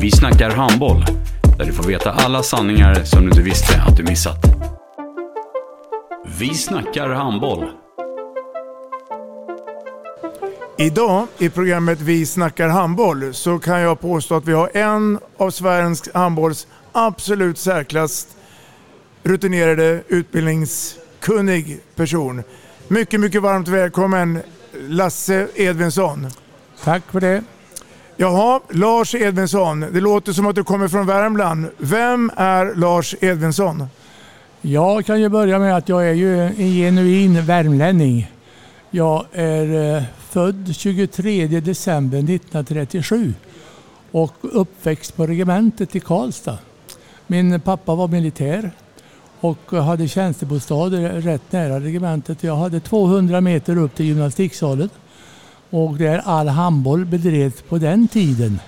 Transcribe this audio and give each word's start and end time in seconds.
Vi 0.00 0.10
snackar 0.10 0.50
handboll, 0.50 1.04
där 1.58 1.64
du 1.64 1.72
får 1.72 1.84
veta 1.84 2.10
alla 2.10 2.42
sanningar 2.42 3.04
som 3.04 3.20
du 3.22 3.28
inte 3.28 3.42
visste 3.42 3.82
att 3.82 3.96
du 3.96 4.02
missat. 4.02 4.38
Vi 6.38 6.54
snackar 6.54 7.08
handboll. 7.08 7.70
Idag 10.78 11.26
i 11.38 11.48
programmet 11.48 12.00
Vi 12.00 12.26
snackar 12.26 12.68
handboll 12.68 13.34
så 13.34 13.58
kan 13.58 13.80
jag 13.80 14.00
påstå 14.00 14.34
att 14.34 14.48
vi 14.48 14.52
har 14.52 14.70
en 14.74 15.18
av 15.36 15.50
svensk 15.50 16.14
handbolls 16.14 16.66
absolut 16.92 17.58
särklass 17.58 18.26
rutinerade 19.22 20.02
utbildningskunnig 20.08 21.80
person. 21.96 22.42
Mycket, 22.88 23.20
mycket 23.20 23.42
varmt 23.42 23.68
välkommen 23.68 24.42
Lasse 24.88 25.48
Edvinsson. 25.54 26.26
Tack 26.84 27.02
för 27.12 27.20
det. 27.20 27.42
Jaha, 28.22 28.60
Lars 28.70 29.14
Edvinsson. 29.14 29.80
Det 29.80 30.00
låter 30.00 30.32
som 30.32 30.46
att 30.46 30.54
du 30.54 30.64
kommer 30.64 30.88
från 30.88 31.06
Värmland. 31.06 31.66
Vem 31.78 32.30
är 32.36 32.74
Lars 32.74 33.14
Edvinsson? 33.20 33.86
Jag 34.60 35.06
kan 35.06 35.20
ju 35.20 35.28
börja 35.28 35.58
med 35.58 35.76
att 35.76 35.88
jag 35.88 36.08
är 36.08 36.12
ju 36.12 36.40
en 36.40 36.54
genuin 36.56 37.44
värmlänning. 37.44 38.32
Jag 38.90 39.24
är 39.32 39.96
eh, 39.96 40.02
född 40.18 40.74
23 40.76 41.46
december 41.46 42.18
1937 42.18 43.34
och 44.10 44.34
uppväxt 44.42 45.16
på 45.16 45.26
regementet 45.26 45.96
i 45.96 46.00
Karlstad. 46.00 46.58
Min 47.26 47.60
pappa 47.60 47.94
var 47.94 48.08
militär 48.08 48.70
och 49.40 49.72
hade 49.72 50.08
tjänstebostad 50.08 50.90
rätt 51.24 51.52
nära 51.52 51.80
regementet. 51.80 52.42
Jag 52.42 52.56
hade 52.56 52.80
200 52.80 53.40
meter 53.40 53.78
upp 53.78 53.94
till 53.94 54.06
gymnastiksalen 54.06 54.90
och 55.70 55.96
där 55.96 56.18
all 56.18 56.48
handboll 56.48 57.04
bedrevs 57.04 57.62
på 57.68 57.78
den 57.78 58.08
tiden. 58.08 58.60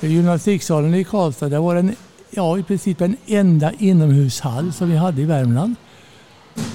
Gymnastiksalen 0.00 0.94
i 0.94 1.04
Karlstad 1.04 1.48
det 1.48 1.58
var 1.58 1.76
en, 1.76 1.96
ja, 2.30 2.58
i 2.58 2.62
princip 2.62 2.98
den 2.98 3.16
enda 3.26 3.72
inomhushall 3.78 4.72
som 4.72 4.90
vi 4.90 4.96
hade 4.96 5.22
i 5.22 5.24
Värmland. 5.24 5.74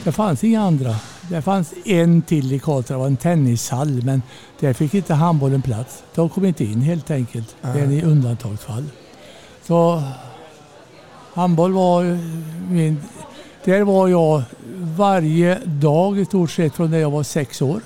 Det 0.03 0.11
fanns 0.11 0.43
inga 0.43 0.61
andra. 0.61 0.95
Det 1.29 1.41
fanns 1.41 1.73
en 1.85 2.21
till 2.21 2.53
i 2.53 2.59
Karlstad, 2.59 2.93
det 2.93 2.97
var 2.97 3.07
en 3.07 3.17
tennishall 3.17 4.03
men 4.03 4.21
där 4.59 4.73
fick 4.73 4.93
inte 4.93 5.13
handbollen 5.13 5.61
plats. 5.61 6.03
De 6.15 6.29
kom 6.29 6.45
inte 6.45 6.63
in 6.63 6.81
helt 6.81 7.11
enkelt. 7.11 7.55
Det 7.61 7.79
är 7.79 7.91
i 7.91 8.01
undantagsfall. 8.03 8.83
Så 9.63 10.03
handboll 11.33 11.71
var 11.71 12.19
min... 12.69 13.01
Där 13.65 13.81
var 13.81 14.07
jag 14.07 14.43
varje 14.97 15.59
dag 15.65 16.19
i 16.19 16.25
stort 16.25 16.51
sett 16.51 16.75
från 16.75 16.91
när 16.91 16.97
jag 16.97 17.11
var 17.11 17.23
sex 17.23 17.61
år 17.61 17.81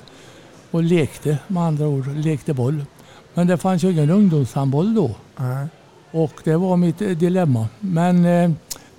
och 0.72 0.84
lekte 0.84 1.38
med 1.48 1.64
andra 1.64 1.88
ord, 1.88 2.08
lekte 2.16 2.54
boll. 2.54 2.86
Men 3.34 3.48
det 3.48 3.58
fanns 3.58 3.84
ju 3.84 3.92
ingen 3.92 4.10
ungdomshandboll 4.10 4.96
då. 4.96 5.12
Nej. 5.38 5.68
Och 6.12 6.34
det 6.44 6.56
var 6.58 6.78
mitt 6.78 7.02
eh, 7.02 7.10
dilemma. 7.10 7.68
Men 7.80 8.26
eh, 8.26 8.52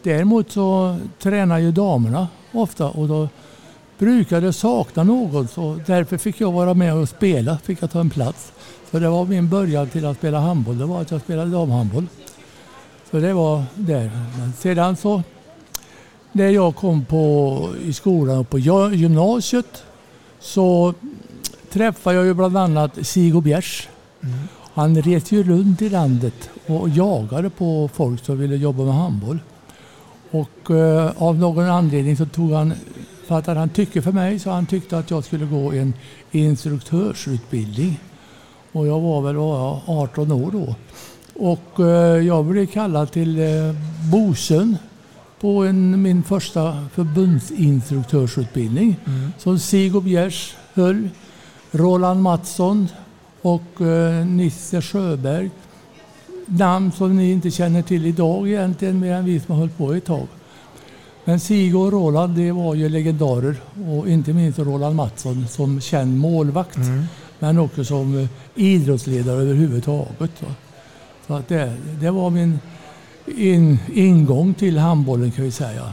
däremot 0.03 0.51
så 0.53 0.97
tränar 1.19 1.59
ju 1.59 1.73
damerna 1.73 2.29
ofta 2.53 2.87
och 2.89 3.09
då 3.09 3.29
brukade 3.99 4.53
sakna 4.53 5.05
någon 5.05 5.49
så 5.49 5.81
därför 5.87 6.19
fick 6.19 6.41
jag 6.41 6.53
vara 6.53 6.75
med 6.75 6.95
och 6.95 7.09
spela, 7.09 7.59
fick 7.59 7.83
jag 7.83 7.91
ta 7.91 8.01
en 8.01 8.11
plats. 8.11 8.53
Så 8.91 8.99
det 8.99 9.09
var 9.09 9.25
min 9.25 9.49
början 9.49 9.89
till 9.89 10.07
att 10.07 10.17
spela 10.17 10.41
handboll, 10.41 10.79
det 10.79 10.85
var 10.87 11.01
att 11.01 11.11
jag 11.11 11.21
spelade 11.21 11.51
damhandboll. 11.51 12.07
Så 13.11 13.19
det 13.19 13.33
var 13.33 13.65
där. 13.75 14.11
Men 14.39 14.53
sedan 14.53 14.97
så 14.97 15.23
när 16.33 16.49
jag 16.49 16.77
kom 16.77 17.05
på, 17.05 17.69
i 17.85 17.93
skolan 17.93 18.39
och 18.39 18.49
på 18.51 18.59
gy- 18.59 18.95
gymnasiet 18.95 19.83
så 20.41 20.95
träffade 21.73 22.17
jag 22.17 22.25
ju 22.25 22.35
bland 22.35 22.57
annat 22.57 23.07
Sigo 23.07 23.41
Bjärs. 23.41 23.89
Han 24.75 25.03
reste 25.03 25.35
ju 25.35 25.43
runt 25.43 25.83
i 25.83 25.89
landet 25.89 26.51
och 26.67 26.89
jagade 26.89 27.51
på 27.51 27.91
folk 27.95 28.25
som 28.25 28.39
ville 28.39 28.57
jobba 28.57 28.85
med 28.85 28.95
handboll. 28.95 29.39
Och 30.31 30.71
eh, 30.71 31.13
av 31.17 31.39
någon 31.39 31.65
anledning 31.65 32.17
så 32.17 32.27
tog 32.27 32.53
han, 32.53 32.73
fattade 33.27 33.61
han 33.61 33.69
tycke 33.69 34.03
för 34.03 34.13
mig 34.13 34.39
så 34.39 34.51
han 34.51 34.67
tyckte 34.67 34.99
att 34.99 35.11
jag 35.11 35.25
skulle 35.25 35.47
gå 35.47 35.73
en 35.73 35.95
instruktörsutbildning. 36.31 38.01
Och 38.73 38.87
jag 38.87 39.01
var 39.01 39.21
väl 39.21 39.37
var 39.37 39.59
jag, 39.59 39.81
18 39.87 40.33
år 40.33 40.51
då. 40.51 40.75
Och 41.35 41.81
eh, 41.81 42.27
jag 42.27 42.45
blev 42.45 42.67
kallad 42.67 43.13
till 43.13 43.39
eh, 43.39 43.47
Bosön 44.13 44.77
på 45.41 45.65
en, 45.65 46.03
min 46.03 46.23
första 46.23 46.87
förbundsinstruktörsutbildning 46.95 48.97
som 49.39 49.59
Sigo 49.59 50.01
Bjärs 50.01 50.55
höll. 50.75 51.09
Roland 51.71 52.23
Mattsson 52.23 52.89
och 53.43 53.81
eh, 53.81 54.27
Nisse 54.27 54.83
Sjöberg. 54.83 55.51
Namn 56.47 56.93
som 56.93 57.17
ni 57.17 57.31
inte 57.31 57.51
känner 57.51 57.83
till 57.83 58.07
idag 58.07 58.49
egentligen, 58.49 59.01
mer 59.01 59.13
än 59.13 59.25
vi 59.25 59.41
som 59.41 59.55
har 59.55 59.59
hållit 59.59 59.77
på 59.77 59.93
ett 59.93 60.05
tag. 60.05 60.27
Men 61.25 61.41
Sigo 61.41 61.79
och 61.79 61.93
Roland, 61.93 62.37
det 62.37 62.53
var 62.53 62.75
ju 62.75 62.89
legendarer. 62.89 63.57
Och 63.89 64.09
inte 64.09 64.33
minst 64.33 64.59
Roland 64.59 64.97
Mattsson 64.97 65.49
som 65.49 65.81
känd 65.81 66.19
målvakt. 66.19 66.79
Men 67.39 67.59
också 67.59 67.85
som 67.85 68.19
eh, 68.19 68.29
idrottsledare 68.55 69.43
överhuvudtaget. 69.43 70.43
Va? 70.43 70.55
Så 71.27 71.35
att 71.35 71.49
det, 71.49 71.77
det 72.01 72.11
var 72.11 72.31
min 72.31 72.59
in, 73.37 73.79
ingång 73.95 74.55
till 74.55 74.79
handbollen 74.79 75.31
kan 75.31 75.45
vi 75.45 75.51
säga. 75.51 75.93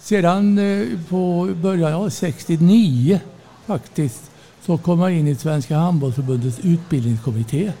Sedan 0.00 0.58
eh, 0.58 0.86
på 1.08 1.50
början 1.62 1.92
av 1.92 2.08
69 2.08 3.20
faktiskt 3.66 4.29
så 4.66 4.78
kom 4.78 5.00
jag 5.00 5.12
in 5.12 5.26
i 5.26 5.34
Svenska 5.34 5.76
handbollsförbundets 5.76 6.58
utbildningskommitté. 6.62 7.72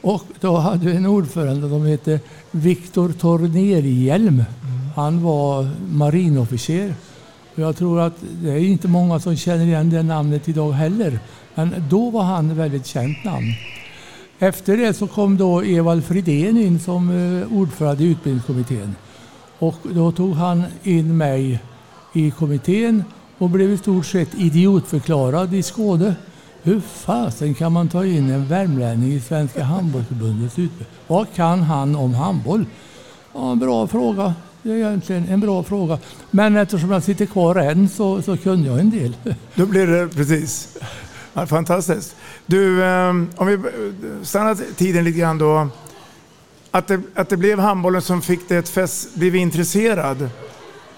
Och 0.00 0.24
då 0.40 0.56
hade 0.56 0.86
vi 0.86 0.96
en 0.96 1.06
ordförande 1.06 1.68
som 1.68 1.86
hette 1.86 2.20
Viktor 2.50 3.08
Tornérhielm. 3.08 4.44
Han 4.96 5.22
var 5.22 5.70
marinofficer. 5.90 6.94
Jag 7.54 7.76
tror 7.76 8.00
att 8.00 8.14
det 8.42 8.50
är 8.50 8.58
inte 8.58 8.88
många 8.88 9.20
som 9.20 9.36
känner 9.36 9.64
igen 9.64 9.90
det 9.90 10.02
namnet 10.02 10.48
idag 10.48 10.72
heller. 10.72 11.18
Men 11.54 11.74
då 11.90 12.10
var 12.10 12.22
han 12.22 12.50
ett 12.50 12.56
väldigt 12.56 12.86
känt 12.86 13.24
namn. 13.24 13.46
Efter 14.38 14.76
det 14.76 14.94
så 14.94 15.06
kom 15.06 15.36
då 15.36 15.62
Evald 15.62 16.04
Fridén 16.04 16.56
in 16.56 16.80
som 16.80 17.10
eh, 17.10 17.58
ordförande 17.58 18.04
i 18.04 18.06
utbildningskommittén. 18.06 18.94
Och 19.58 19.76
då 19.82 20.12
tog 20.12 20.34
han 20.34 20.64
in 20.82 21.16
mig 21.16 21.60
i 22.14 22.30
kommittén 22.30 23.04
och 23.38 23.50
blev 23.50 23.70
i 23.70 23.78
stort 23.78 24.06
sett 24.06 24.34
idiotförklarad 24.34 25.54
i 25.54 25.62
Skåne. 25.62 26.14
Hur 26.62 26.80
fasen 26.80 27.54
kan 27.54 27.72
man 27.72 27.88
ta 27.88 28.04
in 28.04 28.30
en 28.30 28.46
värmlänning 28.46 29.12
i 29.12 29.20
Svenska 29.20 29.64
handbollsförbundets 29.64 30.58
utbildning? 30.58 30.86
Vad 31.06 31.34
kan 31.34 31.62
han 31.62 31.96
om 31.96 32.14
handboll? 32.14 32.64
Ja, 33.34 33.52
en 33.52 33.58
bra 33.58 33.86
fråga. 33.86 34.34
Det 34.62 34.70
är 34.70 34.76
egentligen 34.76 35.28
en 35.28 35.40
bra 35.40 35.62
fråga. 35.62 35.98
Men 36.30 36.56
eftersom 36.56 36.90
jag 36.90 37.02
sitter 37.02 37.26
kvar 37.26 37.56
än 37.56 37.88
så, 37.88 38.22
så 38.22 38.36
kunde 38.36 38.68
jag 38.68 38.78
en 38.78 38.90
del. 38.90 39.16
Då 39.54 39.66
blir 39.66 39.86
det 39.86 40.08
precis. 40.08 40.78
Ja, 41.34 41.46
fantastiskt. 41.46 42.16
Du, 42.46 42.84
ehm, 42.84 43.30
om 43.36 43.46
vi 43.46 43.58
stannar 44.22 44.74
tiden 44.76 45.04
lite 45.04 45.18
grann 45.18 45.38
då. 45.38 45.68
Att 46.70 46.86
det, 46.86 47.00
att 47.14 47.28
det 47.28 47.36
blev 47.36 47.58
handbollen 47.58 48.02
som 48.02 48.22
fick 48.22 48.48
dig 48.48 48.58
att 48.58 48.68
fäst, 48.68 49.16
intresserad. 49.16 50.30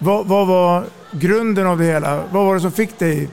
Vad, 0.03 0.27
vad 0.27 0.47
var 0.47 0.85
grunden 1.13 1.67
av 1.67 1.79
det 1.79 1.85
hela? 1.85 2.23
Vad 2.33 2.47
var 2.47 2.55
det 2.55 2.61
som 2.61 2.73
fick 2.73 2.99
dig? 2.99 3.29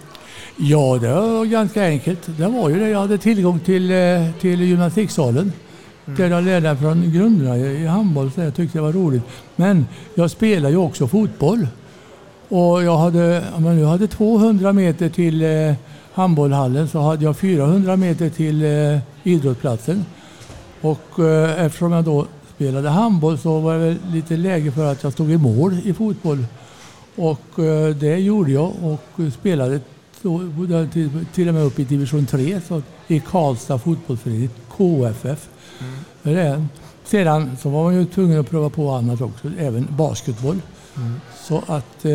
Ja, 0.58 0.98
det 1.02 1.14
var 1.14 1.46
ganska 1.46 1.84
enkelt. 1.86 2.20
Det 2.38 2.48
var 2.48 2.70
ju 2.70 2.80
det. 2.80 2.90
Jag 2.90 3.00
hade 3.00 3.18
tillgång 3.18 3.60
till, 3.60 3.92
eh, 3.92 4.32
till 4.42 4.62
gymnastiksalen. 4.62 5.54
Där 6.06 6.30
jag 6.30 6.44
lärde 6.44 6.68
mig 6.68 6.78
från 6.78 7.12
grunderna 7.12 7.58
i 7.58 7.86
handboll. 7.86 8.32
Så 8.32 8.42
jag 8.42 8.56
tyckte 8.56 8.78
det 8.78 8.82
var 8.82 8.92
roligt. 8.92 9.24
Men 9.56 9.88
jag 10.16 10.32
spelar 10.32 10.70
ju 10.70 10.78
också 10.78 11.08
fotboll. 11.08 11.68
Och 12.50 12.84
jag 12.84 12.98
hade, 12.98 13.44
om 13.56 13.80
jag 13.80 13.88
hade 13.88 14.08
200 14.08 14.74
meter 14.74 15.10
till 15.10 15.42
eh, 15.42 15.74
handbollhallen 16.14 16.88
så 16.88 17.00
hade 17.00 17.24
jag 17.24 17.38
400 17.38 17.96
meter 17.96 18.30
till 18.30 18.64
eh, 18.64 19.00
idrottsplatsen. 19.24 20.06
Och 20.82 21.20
eh, 21.20 21.66
eftersom 21.66 21.92
jag 21.92 22.04
då 22.04 22.26
spelade 22.58 22.90
handboll 22.90 23.38
så 23.38 23.60
var 23.60 23.78
det 23.78 23.98
lite 24.14 24.38
läge 24.38 24.72
för 24.72 24.92
att 24.92 25.04
jag 25.04 25.14
stod 25.14 25.32
i 25.32 25.38
mål 25.38 25.78
i 25.84 25.94
fotboll. 25.94 26.46
Och 27.16 27.60
eh, 27.60 27.96
det 27.96 28.18
gjorde 28.18 28.52
jag 28.52 28.72
och 28.84 29.34
spelade 29.40 29.80
till, 31.34 31.48
och 31.48 31.54
med 31.54 31.64
upp 31.64 31.80
i 31.80 31.84
division 31.84 32.26
3 32.26 32.62
så, 32.68 32.82
i 33.08 33.20
Karlstad 33.20 33.78
fotbollsförening, 33.80 34.50
KFF. 34.78 35.48
Det 36.24 36.34
det. 36.34 36.66
Sedan 37.06 37.58
så 37.62 37.70
var 37.70 37.84
man 37.84 37.96
ju 37.96 38.06
tvungen 38.06 38.40
att 38.40 38.50
pröva 38.50 38.70
på 38.70 38.90
annat 38.92 39.22
också, 39.22 39.52
även 39.60 39.88
basketboll. 39.90 40.62
Så 41.44 41.64
att, 41.68 42.06
eh, 42.06 42.12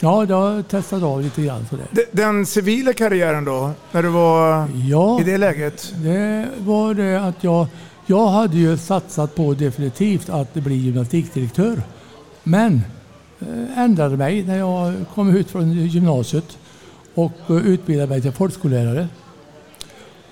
ja, 0.00 0.24
jag 0.28 0.36
har 0.36 0.62
testat 0.62 1.02
av 1.02 1.22
lite 1.22 1.42
grann 1.42 1.66
sådär. 1.70 1.86
Den 2.12 2.46
civila 2.46 2.92
karriären 2.92 3.44
då, 3.44 3.70
när 3.92 4.02
du 4.02 4.08
var 4.08 4.68
Ja. 4.74 5.20
i 5.20 5.24
det 5.24 5.38
läget? 5.38 5.92
Det 5.96 6.48
var 6.58 6.94
det 6.94 7.16
att 7.16 7.44
jag, 7.44 7.66
jag 8.06 8.28
hade 8.28 8.56
ju 8.56 8.76
satsat 8.76 9.34
på 9.34 9.54
definitivt 9.54 10.28
att 10.28 10.54
bli 10.54 10.74
gymnastikdirektör. 10.74 11.82
Men 12.42 12.80
eh, 13.40 13.78
ändrade 13.78 14.16
mig 14.16 14.42
när 14.42 14.58
jag 14.58 14.94
kom 15.14 15.36
ut 15.36 15.50
från 15.50 15.72
gymnasiet 15.72 16.58
och 17.14 17.32
eh, 17.48 17.56
utbildade 17.56 18.08
mig 18.08 18.22
till 18.22 18.32
folkskollärare. 18.32 19.08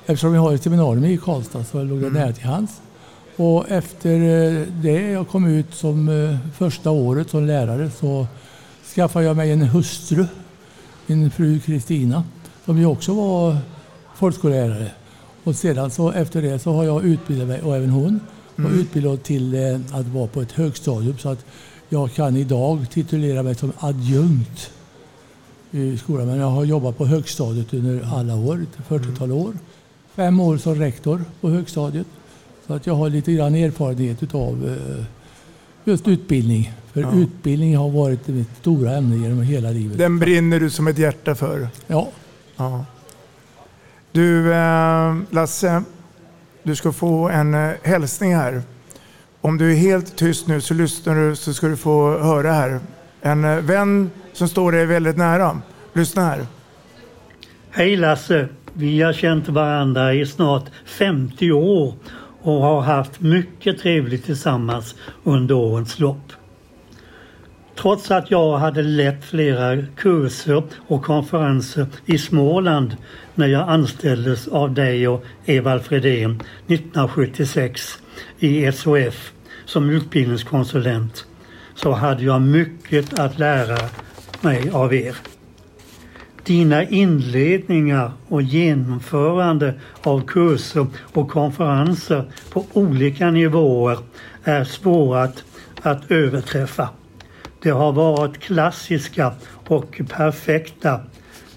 Eftersom 0.07 0.35
jag 0.35 0.43
har 0.43 0.55
ett 0.55 0.63
seminarium 0.63 1.05
i 1.05 1.19
Karlstad 1.19 1.65
så 1.65 1.83
låg 1.83 2.01
det 2.01 2.11
nära 2.11 2.33
till 2.33 2.45
hands. 2.45 2.81
Och 3.37 3.71
efter 3.71 4.15
eh, 4.15 4.67
det 4.67 5.11
jag 5.11 5.29
kom 5.29 5.47
ut 5.47 5.75
som 5.75 6.39
första 6.59 6.91
året 6.91 7.31
som 7.31 7.47
lärare 7.47 7.91
så 7.91 8.27
skaffade 8.95 9.25
jag 9.25 9.37
mig 9.37 9.53
en 9.53 9.63
hustru, 9.63 10.27
min 11.07 11.31
fru 11.31 11.61
Kristina, 11.61 12.25
som 12.65 12.79
ju 12.79 12.87
också 12.87 13.15
var 13.15 13.57
folkskollärare. 14.15 14.91
Och 15.51 15.57
sedan 15.57 15.91
så 15.91 16.11
efter 16.13 16.43
det 16.43 16.59
så 16.59 16.73
har 16.73 16.85
jag 16.85 17.05
utbildat 17.05 17.49
mig, 17.49 17.63
och 17.63 17.77
även 17.77 17.91
hon, 17.91 18.21
och 18.55 18.59
Mm. 18.59 18.81
utbildat 18.81 19.23
till 19.25 19.55
eh, 19.55 19.81
att 19.99 20.07
vara 20.07 20.27
på 20.27 20.41
ett 20.43 20.53
högstadium 20.53 21.19
så 21.19 21.29
att 21.29 21.45
jag 21.89 22.13
kan 22.13 22.37
idag 22.37 22.87
titulera 22.91 23.43
mig 23.43 23.55
som 23.55 23.73
adjunkt 23.79 24.71
i 25.71 25.97
skolan. 25.99 26.27
Men 26.27 26.39
jag 26.39 26.51
har 26.51 26.65
jobbat 26.65 26.99
på 26.99 27.07
högstadiet 27.07 27.75
under 27.75 28.09
alla 28.15 28.37
år, 28.37 28.63
ett 28.63 28.89
40-tal 28.89 29.33
år. 29.33 29.53
Fem 30.15 30.41
år 30.41 30.57
som 30.57 30.75
rektor 30.75 31.25
på 31.41 31.51
högstadiet. 31.51 32.07
Så 32.67 32.75
att 32.75 32.87
jag 32.87 32.95
har 32.95 33.11
lite 33.11 33.33
grann 33.33 33.55
erfarenhet 33.55 34.35
av 34.35 34.77
just 35.85 36.09
utbildning. 36.09 36.73
För 36.93 37.01
Ja. 37.01 37.13
utbildning 37.15 37.77
har 37.77 37.89
varit 37.91 38.29
mitt 38.29 38.57
stora 38.61 38.97
ämne 38.97 39.17
genom 39.17 39.43
hela 39.43 39.71
livet. 39.71 39.99
Den 39.99 40.19
brinner 40.19 40.61
du 40.61 40.71
som 40.71 40.87
ett 40.89 40.99
hjärta 40.99 41.35
för. 41.35 41.69
Ja. 41.87 42.09
ja. 42.57 42.85
Du, 44.13 44.53
eh, 44.53 45.17
Lasse, 45.31 45.83
du 46.63 46.77
ska 46.77 46.93
få 46.93 47.29
en 47.29 47.55
eh, 47.55 47.71
hälsning 47.83 48.37
här. 48.37 48.63
Om 49.41 49.59
du 49.59 49.73
är 49.73 49.77
helt 49.77 50.17
tyst 50.17 50.49
nu 50.49 50.61
så 50.61 50.75
lyssnar 50.75 51.15
du 51.15 51.37
så 51.37 51.55
ska 51.55 51.67
du 51.67 51.77
få 51.77 52.19
höra 52.19 52.53
här. 52.53 52.81
En 53.21 53.45
eh, 53.45 53.57
vän 53.57 54.11
som 54.33 54.49
står 54.49 54.73
dig 54.73 54.87
väldigt 54.87 55.17
nära. 55.17 55.61
Lyssna 55.93 56.23
här. 56.23 56.47
Hej 57.71 57.97
Lasse! 57.97 58.49
Vi 58.73 59.03
har 59.03 59.13
känt 59.13 59.49
varandra 59.49 60.15
i 60.15 60.27
snart 60.27 60.65
50 60.85 61.53
år 61.53 61.95
och 62.43 62.61
har 62.61 62.81
haft 62.81 63.21
mycket 63.21 63.79
trevligt 63.79 64.25
tillsammans 64.25 64.95
under 65.25 65.55
årens 65.55 65.99
lopp. 65.99 66.33
Trots 67.81 68.11
att 68.11 68.31
jag 68.31 68.59
hade 68.59 68.83
lett 68.83 69.25
flera 69.25 69.83
kurser 69.97 70.63
och 70.87 71.05
konferenser 71.05 71.87
i 72.07 72.19
Småland 72.19 72.97
när 73.35 73.47
jag 73.47 73.69
anställdes 73.69 74.49
av 74.49 74.75
dig 74.75 75.09
och 75.09 75.25
Evald 75.45 75.83
Fredén 75.83 76.31
1976 76.67 77.99
i 78.39 78.73
SOF 78.73 79.33
som 79.65 79.91
utbildningskonsulent 79.91 81.27
så 81.75 81.93
hade 81.93 82.25
jag 82.25 82.43
mycket 82.43 83.19
att 83.19 83.39
lära 83.39 83.89
mig 84.41 84.71
av 84.71 84.95
er. 84.95 85.17
Dina 86.45 86.83
inledningar 86.85 88.13
och 88.29 88.43
genomförande 88.43 89.75
av 90.03 90.27
kurser 90.27 90.87
och 91.13 91.31
konferenser 91.31 92.25
på 92.53 92.65
olika 92.73 93.31
nivåer 93.31 93.99
är 94.45 94.65
svåra 94.65 95.23
att, 95.23 95.45
att 95.83 96.11
överträffa. 96.11 96.89
Det 97.63 97.71
har 97.71 97.93
varit 97.93 98.39
klassiska 98.39 99.33
och 99.69 100.01
perfekta. 100.09 101.01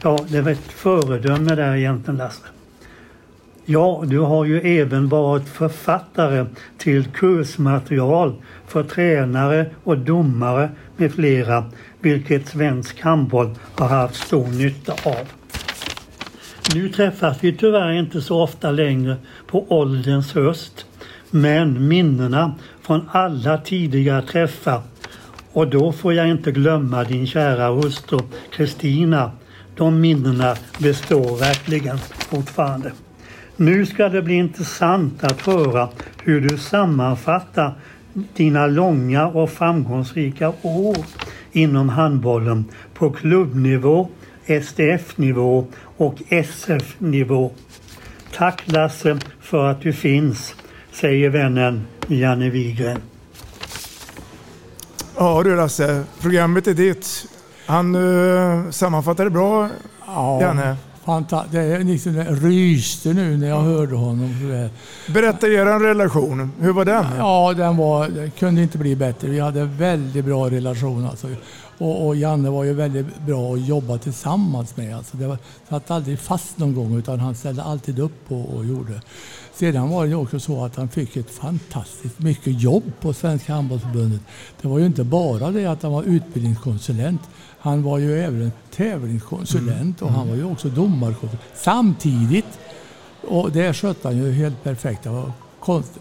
Ja, 0.01 0.19
det 0.27 0.41
var 0.41 0.51
ett 0.51 0.71
föredöme 0.71 1.55
där 1.55 1.75
egentligen 1.75 2.17
Lasse. 2.17 2.43
Ja, 3.65 4.03
du 4.05 4.19
har 4.19 4.45
ju 4.45 4.79
även 4.79 5.09
varit 5.09 5.49
författare 5.49 6.45
till 6.77 7.05
kursmaterial 7.05 8.33
för 8.67 8.83
tränare 8.83 9.69
och 9.83 9.97
domare 9.97 10.69
med 10.97 11.13
flera, 11.13 11.65
vilket 11.99 12.47
svensk 12.47 13.01
handboll 13.01 13.55
har 13.75 13.87
haft 13.87 14.15
stor 14.15 14.47
nytta 14.47 14.91
av. 14.91 15.27
Nu 16.75 16.89
träffas 16.89 17.37
vi 17.41 17.53
tyvärr 17.53 17.91
inte 17.91 18.21
så 18.21 18.41
ofta 18.41 18.71
längre 18.71 19.15
på 19.47 19.65
ålderns 19.69 20.33
höst, 20.33 20.85
men 21.29 21.87
minnena 21.87 22.55
från 22.81 23.09
alla 23.11 23.57
tidiga 23.57 24.21
träffar 24.21 24.81
och 25.53 25.67
då 25.67 25.91
får 25.91 26.13
jag 26.13 26.29
inte 26.29 26.51
glömma 26.51 27.03
din 27.03 27.27
kära 27.27 27.67
hustru 27.67 28.19
Kristina. 28.51 29.31
De 29.75 30.01
minnena 30.01 30.55
består 30.79 31.39
verkligen 31.39 31.97
fortfarande. 31.97 32.91
Nu 33.55 33.85
ska 33.85 34.09
det 34.09 34.21
bli 34.21 34.33
intressant 34.33 35.23
att 35.23 35.41
höra 35.41 35.89
hur 36.23 36.41
du 36.41 36.57
sammanfattar 36.57 37.73
dina 38.13 38.67
långa 38.67 39.27
och 39.27 39.49
framgångsrika 39.49 40.53
år 40.61 40.97
inom 41.51 41.89
handbollen 41.89 42.65
på 42.93 43.11
klubbnivå, 43.11 44.09
SDF-nivå 44.63 45.65
och 45.97 46.21
SF-nivå. 46.29 47.51
Tack 48.35 48.61
Lasse 48.65 49.19
för 49.39 49.65
att 49.65 49.81
du 49.81 49.93
finns, 49.93 50.55
säger 50.91 51.29
vännen 51.29 51.81
Janne 52.07 52.49
Wigren. 52.49 53.12
Ja 55.17 55.43
du 55.43 55.55
Lasse, 55.55 56.03
programmet 56.21 56.67
är 56.67 56.73
ditt. 56.73 57.25
Han 57.65 57.95
uh, 57.95 58.71
sammanfattade 58.71 59.29
bra, 59.29 59.69
Janne. 60.41 60.75
Fanta- 61.05 61.43
det 61.51 61.59
är 61.59 61.79
liksom, 61.79 62.13
det 62.13 62.23
ryste 62.23 63.13
nu 63.13 63.37
när 63.37 63.47
jag 63.47 63.61
hörde 63.61 63.95
honom. 63.95 64.69
Berätta 65.07 65.47
er 65.47 65.79
relation. 65.79 66.51
Hur 66.59 66.73
var 66.73 66.85
den? 66.85 67.05
Ja, 67.17 67.53
den 67.57 67.77
var, 67.77 68.07
det 68.07 68.29
kunde 68.29 68.61
inte 68.61 68.77
bli 68.77 68.95
bättre. 68.95 69.27
Vi 69.27 69.39
hade 69.39 69.65
väldigt 69.65 70.25
bra 70.25 70.49
relation. 70.49 71.07
Alltså. 71.07 71.27
Och, 71.77 72.07
och 72.07 72.15
Janne 72.15 72.49
var 72.49 72.63
ju 72.63 72.73
väldigt 72.73 73.19
bra 73.25 73.53
att 73.53 73.67
jobba 73.67 73.97
tillsammans 73.97 74.77
med. 74.77 74.97
Alltså. 74.97 75.17
Det 75.17 75.27
var, 75.27 75.37
satt 75.69 75.91
aldrig 75.91 76.19
fast 76.19 76.57
någon 76.57 76.75
gång 76.75 76.97
utan 76.97 77.19
han 77.19 77.35
ställde 77.35 77.63
alltid 77.63 77.99
upp 77.99 78.31
och, 78.31 78.55
och 78.55 78.65
gjorde. 78.65 79.01
Sedan 79.53 79.89
var 79.89 80.03
det 80.03 80.09
ju 80.09 80.15
också 80.15 80.39
så 80.39 80.65
att 80.65 80.75
han 80.75 80.89
fick 80.89 81.17
ett 81.17 81.31
fantastiskt 81.31 82.19
mycket 82.19 82.61
jobb 82.61 82.83
på 83.01 83.13
Svenska 83.13 83.53
handbollsförbundet. 83.53 84.21
Det 84.61 84.67
var 84.67 84.79
ju 84.79 84.85
inte 84.85 85.03
bara 85.03 85.51
det 85.51 85.65
att 85.65 85.83
han 85.83 85.91
var 85.91 86.03
utbildningskonsulent. 86.03 87.21
Han 87.59 87.83
var 87.83 87.97
ju 87.97 88.19
även 88.19 88.51
tävlingskonsulent 88.75 90.01
och 90.01 90.11
han 90.11 90.29
var 90.29 90.35
ju 90.35 90.43
också 90.43 90.69
domarkonsulent 90.69 91.41
samtidigt. 91.55 92.59
Och 93.27 93.51
det 93.51 93.73
skötte 93.73 94.07
han 94.07 94.17
ju 94.17 94.31
helt 94.31 94.63
perfekt. 94.63 95.07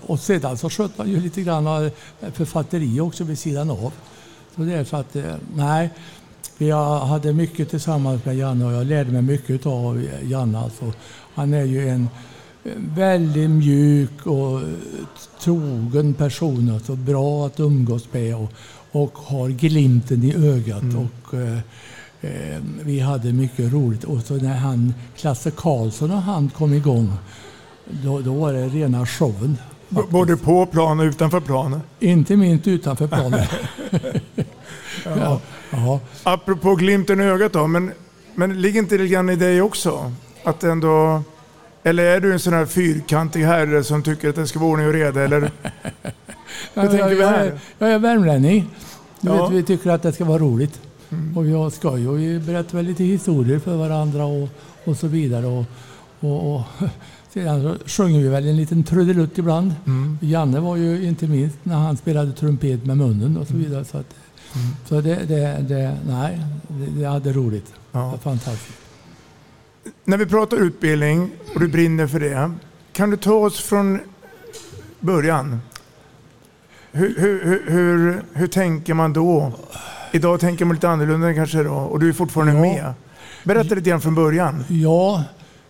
Och 0.07 0.21
sedan 0.21 0.59
så 0.59 0.71
skötte 0.71 0.95
han 0.97 1.11
ju 1.11 1.21
lite 1.21 1.43
grann 1.43 1.91
författeri 2.33 3.01
också 3.01 3.25
vid 3.25 3.39
sidan 3.39 3.71
av. 3.71 3.93
Så 4.57 4.63
det 4.63 4.73
är 4.75 4.85
så 4.85 4.97
att, 4.97 5.17
eh, 5.17 5.35
nej, 5.57 5.91
har- 6.59 7.07
hade 7.07 7.33
mycket 7.33 7.71
tillsammans 7.71 8.25
med 8.25 8.37
Janne 8.37 8.65
och 8.65 8.73
jag 8.73 8.87
lärde 8.87 9.11
mig 9.11 9.23
mycket 9.23 9.67
av 9.67 10.07
Janne. 10.25 10.59
Alltså. 10.59 10.93
Han 11.35 11.55
är 11.55 11.65
ju 11.65 11.89
en 11.89 12.09
en 12.65 12.93
väldigt 12.95 13.51
mjuk 13.51 14.27
och 14.27 14.61
eh, 14.61 14.67
trogen 15.41 16.15
person. 16.15 16.71
Alltså 16.75 16.97
bra 16.97 17.47
att 17.47 17.61
umgås 17.61 18.09
med 18.13 18.37
och, 18.37 18.53
och 18.93 19.13
har 19.19 19.49
glimten 19.49 20.23
i 20.25 20.35
ögat. 20.35 20.83
Och, 20.83 21.35
eh, 21.35 21.59
eh, 22.21 22.61
vi 22.85 23.01
hade 23.01 23.33
mycket 23.33 23.73
roligt. 23.73 24.05
Och 24.05 24.21
så 24.23 24.35
när 24.35 24.55
han, 24.57 24.95
Klasse 25.17 25.51
Karlsson 25.51 26.11
och 26.11 26.23
han 26.23 26.49
kom 26.51 26.75
igång, 26.75 27.13
då, 28.05 28.21
då 28.21 28.35
var 28.35 28.53
det 28.53 28.69
rena 28.69 29.07
showen. 29.07 29.59
Både 30.11 30.37
på 30.37 30.67
plan 30.67 31.01
och 31.01 31.05
utanför 31.05 31.41
planen. 31.41 31.81
Inte 32.01 32.37
minst 32.37 32.67
utanför 32.69 33.07
planen. 33.07 33.47
Ja. 35.05 35.41
Ja. 35.71 36.01
Apropå 36.23 36.75
glimten 36.75 37.21
i 37.21 37.25
ögat 37.25 37.53
då, 37.53 37.67
men, 37.67 37.93
men 38.35 38.61
ligger 38.63 38.81
inte 38.81 38.97
det 38.97 39.09
grann 39.09 39.31
i 39.31 39.37
dig 39.37 39.63
också? 39.63 40.13
Att 40.45 40.65
ändå 40.65 41.23
Eller 41.83 42.05
är 42.05 42.21
du 42.21 42.33
en 42.33 42.39
sån 42.41 42.53
här 42.53 42.67
fyrkantig 42.67 43.43
herre 43.45 43.85
som 43.85 44.03
tycker 44.03 44.29
att 44.29 44.35
det 44.35 44.47
ska 44.47 44.59
vara 44.59 44.71
ordning 44.71 44.87
och 44.87 44.93
reda? 44.93 45.23
Eller? 45.23 45.51
Ja, 46.75 46.85
jag, 46.85 47.15
jag, 47.15 47.35
är, 47.35 47.59
jag 47.79 47.91
är 47.91 47.99
värmlänning. 47.99 48.71
Du 49.21 49.29
Ja. 49.29 49.43
vet, 49.49 49.53
vi 49.59 49.63
tycker 49.63 49.91
att 49.91 50.03
det 50.03 50.13
ska 50.13 50.25
vara 50.25 50.39
roligt. 50.39 50.81
Mm. 51.11 51.37
Och 51.37 51.47
vi 51.47 51.53
har 51.53 51.71
skoj 51.71 52.09
och 52.09 52.19
vi 52.19 52.39
berättar 52.39 52.77
väl 52.77 52.87
lite 52.87 53.05
historier 53.05 53.59
för 53.59 53.77
varandra 53.77 54.25
och, 54.25 54.49
och 54.85 54.97
så 54.97 55.07
vidare. 55.07 55.47
Och, 55.47 55.65
och, 56.21 56.55
och, 56.55 56.63
sedan 57.35 57.63
så 57.63 57.89
sjunger 57.89 58.21
vi 58.21 58.29
väl 58.29 58.49
en 58.49 58.57
liten 58.57 58.85
trudelutt 58.85 59.39
ibland. 59.39 59.75
Mm. 59.87 60.19
Janne 60.23 60.61
var 60.61 60.77
ju 60.77 61.05
inte 61.05 61.27
minst 61.27 61.57
när 61.63 61.77
han 61.77 61.97
spelade 61.97 62.33
trumpet 62.33 62.87
med 62.87 62.97
munnen 62.97 63.37
och 63.37 63.47
så 63.47 63.53
Mm. 63.55 63.65
vidare. 63.67 63.85
Så, 63.85 63.99
att, 63.99 64.15
så 64.89 65.01
det, 65.01 65.15
det, 65.29 65.65
det, 65.69 65.97
nej, 66.09 66.41
det, 66.69 67.01
det 67.01 67.05
hade 67.09 67.33
roligt. 67.33 67.73
Var 67.93 68.17
fantastiskt. 68.19 68.79
När 70.05 70.17
vi 70.17 70.27
pratar 70.27 70.57
utbildning 70.57 71.31
och 71.55 71.61
du 71.61 71.69
brinner 71.69 72.07
för 72.07 72.21
det. 72.21 72.53
Kan 72.93 73.11
du 73.11 73.17
ta 73.17 73.35
oss 73.35 73.61
från 73.61 74.01
början? 75.01 75.61
Hur, 76.93 77.15
hur, 77.19 77.45
hur, 77.45 77.63
hur, 77.71 78.23
hur 78.33 78.47
tänker 78.47 78.95
man 78.95 79.13
då? 79.13 79.53
Idag 80.13 80.41
tänker 80.41 80.65
man 80.65 80.75
lite 80.75 80.89
annorlunda 80.89 81.35
kanske 81.35 81.63
då 81.63 81.73
och 81.75 82.01
du 82.01 82.09
är 82.09 82.13
fortfarande 82.13 82.53
Ja. 82.53 82.61
med. 82.61 82.93
Berätta 83.45 83.75
lite 83.75 83.91
grann 83.91 84.01
från 84.01 84.15
början. 84.15 84.65
Ja, 84.69 85.25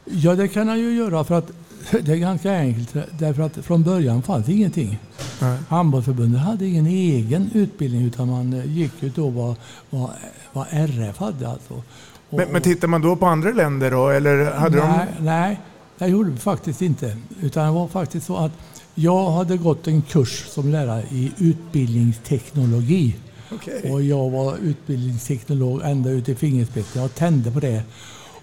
ja, 0.05 0.35
det 0.35 0.49
kan 0.49 0.69
jag 0.69 0.79
ju 0.79 0.95
göra 0.95 1.25
för 1.25 1.39
att 1.39 1.51
det 1.91 2.13
är 2.13 2.17
ganska 2.17 2.53
enkelt. 2.53 2.95
Därför 3.19 3.43
att 3.43 3.57
från 3.57 3.83
början 3.83 4.23
fanns 4.23 4.49
ingenting. 4.49 4.99
Nej. 5.41 5.59
Handbollsförbundet 5.69 6.41
hade 6.41 6.67
ingen 6.67 6.87
egen 6.87 7.51
utbildning 7.55 8.03
utan 8.05 8.29
man 8.29 8.53
eh, 8.53 8.67
gick 8.77 8.93
ju 9.01 9.09
då 9.09 9.29
vad, 9.29 9.55
vad, 9.91 10.11
vad 10.53 10.67
RF 10.71 11.17
hade 11.19 11.49
alltså. 11.49 11.75
Och- 11.75 12.39
Men, 12.39 12.49
men 12.53 12.63
tittar 12.63 12.89
man 12.89 13.03
då 13.03 13.17
på 13.17 13.27
andra 13.27 13.51
länder 13.53 13.91
då? 13.91 14.09
Eller 14.09 14.51
hade 14.53 14.77
nej, 14.77 15.07
de... 15.19 15.25
nej, 15.25 15.61
det 15.99 16.07
gjorde 16.07 16.31
vi 16.31 16.37
faktiskt 16.39 16.83
inte. 16.83 17.17
Utan 17.41 17.67
det 17.67 17.73
var 17.73 17.89
faktiskt 17.89 18.27
så 18.27 18.37
att 18.37 18.53
jag 18.95 19.31
hade 19.31 19.57
gått 19.57 19.87
en 19.87 20.03
kurs 20.03 20.45
som 20.49 20.69
lärare 20.73 21.03
i 21.11 21.33
utbildningsteknologi. 21.39 23.17
Okej. 23.53 23.93
Och 23.93 24.03
jag 24.03 24.31
var 24.31 24.57
utbildningsteknolog 24.63 25.81
ända 25.85 26.11
ut 26.11 26.29
i 26.29 26.35
fingerspetsen. 26.35 27.03
Jag 27.03 27.15
tände 27.15 27.51
på 27.51 27.61
det. 27.61 27.83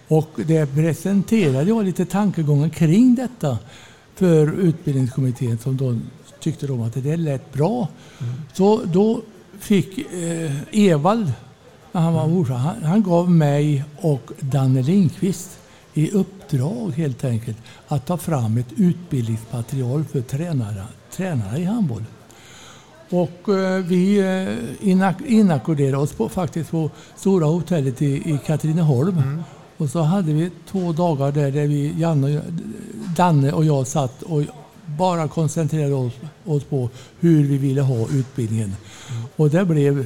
Och 0.10 0.30
det 0.36 0.76
presenterade 0.76 1.70
jag 1.70 1.86
lite 1.86 2.06
tankegångar 2.06 2.70
kring 2.70 3.16
detta 3.16 3.58
för 4.16 4.60
utbildningskommittén 4.60 5.58
som 5.58 5.78
då 5.78 5.96
tyckte 6.40 6.68
de 6.68 6.82
att 6.82 7.04
det 7.04 7.18
lät 7.18 7.54
bra. 7.54 7.88
Så 8.54 8.82
då 8.86 9.22
fick 9.60 9.98
eh, 9.98 10.52
Evald, 10.72 11.32
när 11.92 12.02
han 12.02 12.14
var 12.14 12.26
ordförande, 12.26 12.68
han, 12.68 12.84
han 12.84 13.04
gav 13.04 13.32
mig 13.32 13.84
och 13.98 14.32
Danne 14.40 14.82
Lindqvist 14.82 15.60
i 15.94 16.12
uppdrag 16.12 16.92
helt 16.96 17.24
enkelt 17.24 17.58
att 17.88 18.06
ta 18.06 18.18
fram 18.18 18.58
ett 18.58 18.74
utbildningsmaterial 18.78 20.04
för 20.04 20.22
tränare, 20.22 20.84
tränare 21.12 21.60
i 21.60 21.64
handboll. 21.64 22.04
Och 23.10 23.50
eh, 23.50 23.84
vi 23.84 24.18
eh, 24.18 24.88
inack- 24.88 25.26
inackorderade 25.28 25.98
oss 25.98 26.14
på, 26.14 26.30
faktiskt 26.30 26.72
på 26.72 26.90
Stora 27.16 27.46
hotellet 27.46 28.02
i, 28.02 28.06
i 28.06 28.40
Katrineholm. 28.46 29.44
Och 29.80 29.90
så 29.90 30.02
hade 30.02 30.34
vi 30.34 30.52
två 30.72 30.92
dagar 30.92 31.32
där, 31.32 31.52
där 31.52 31.68
vi, 31.68 31.94
Janne, 31.98 32.42
Danne 33.16 33.52
och 33.52 33.66
jag 33.66 33.88
satt 33.88 34.24
och 34.24 34.44
bara 34.98 35.28
koncentrerade 35.28 35.94
oss, 35.94 36.14
oss 36.46 36.64
på 36.64 36.90
hur 37.20 37.44
vi 37.44 37.58
ville 37.58 37.82
ha 37.82 38.08
utbildningen. 38.12 38.76
Och 39.36 39.50
det 39.50 39.66
blev, 39.66 40.00
eh, 40.00 40.06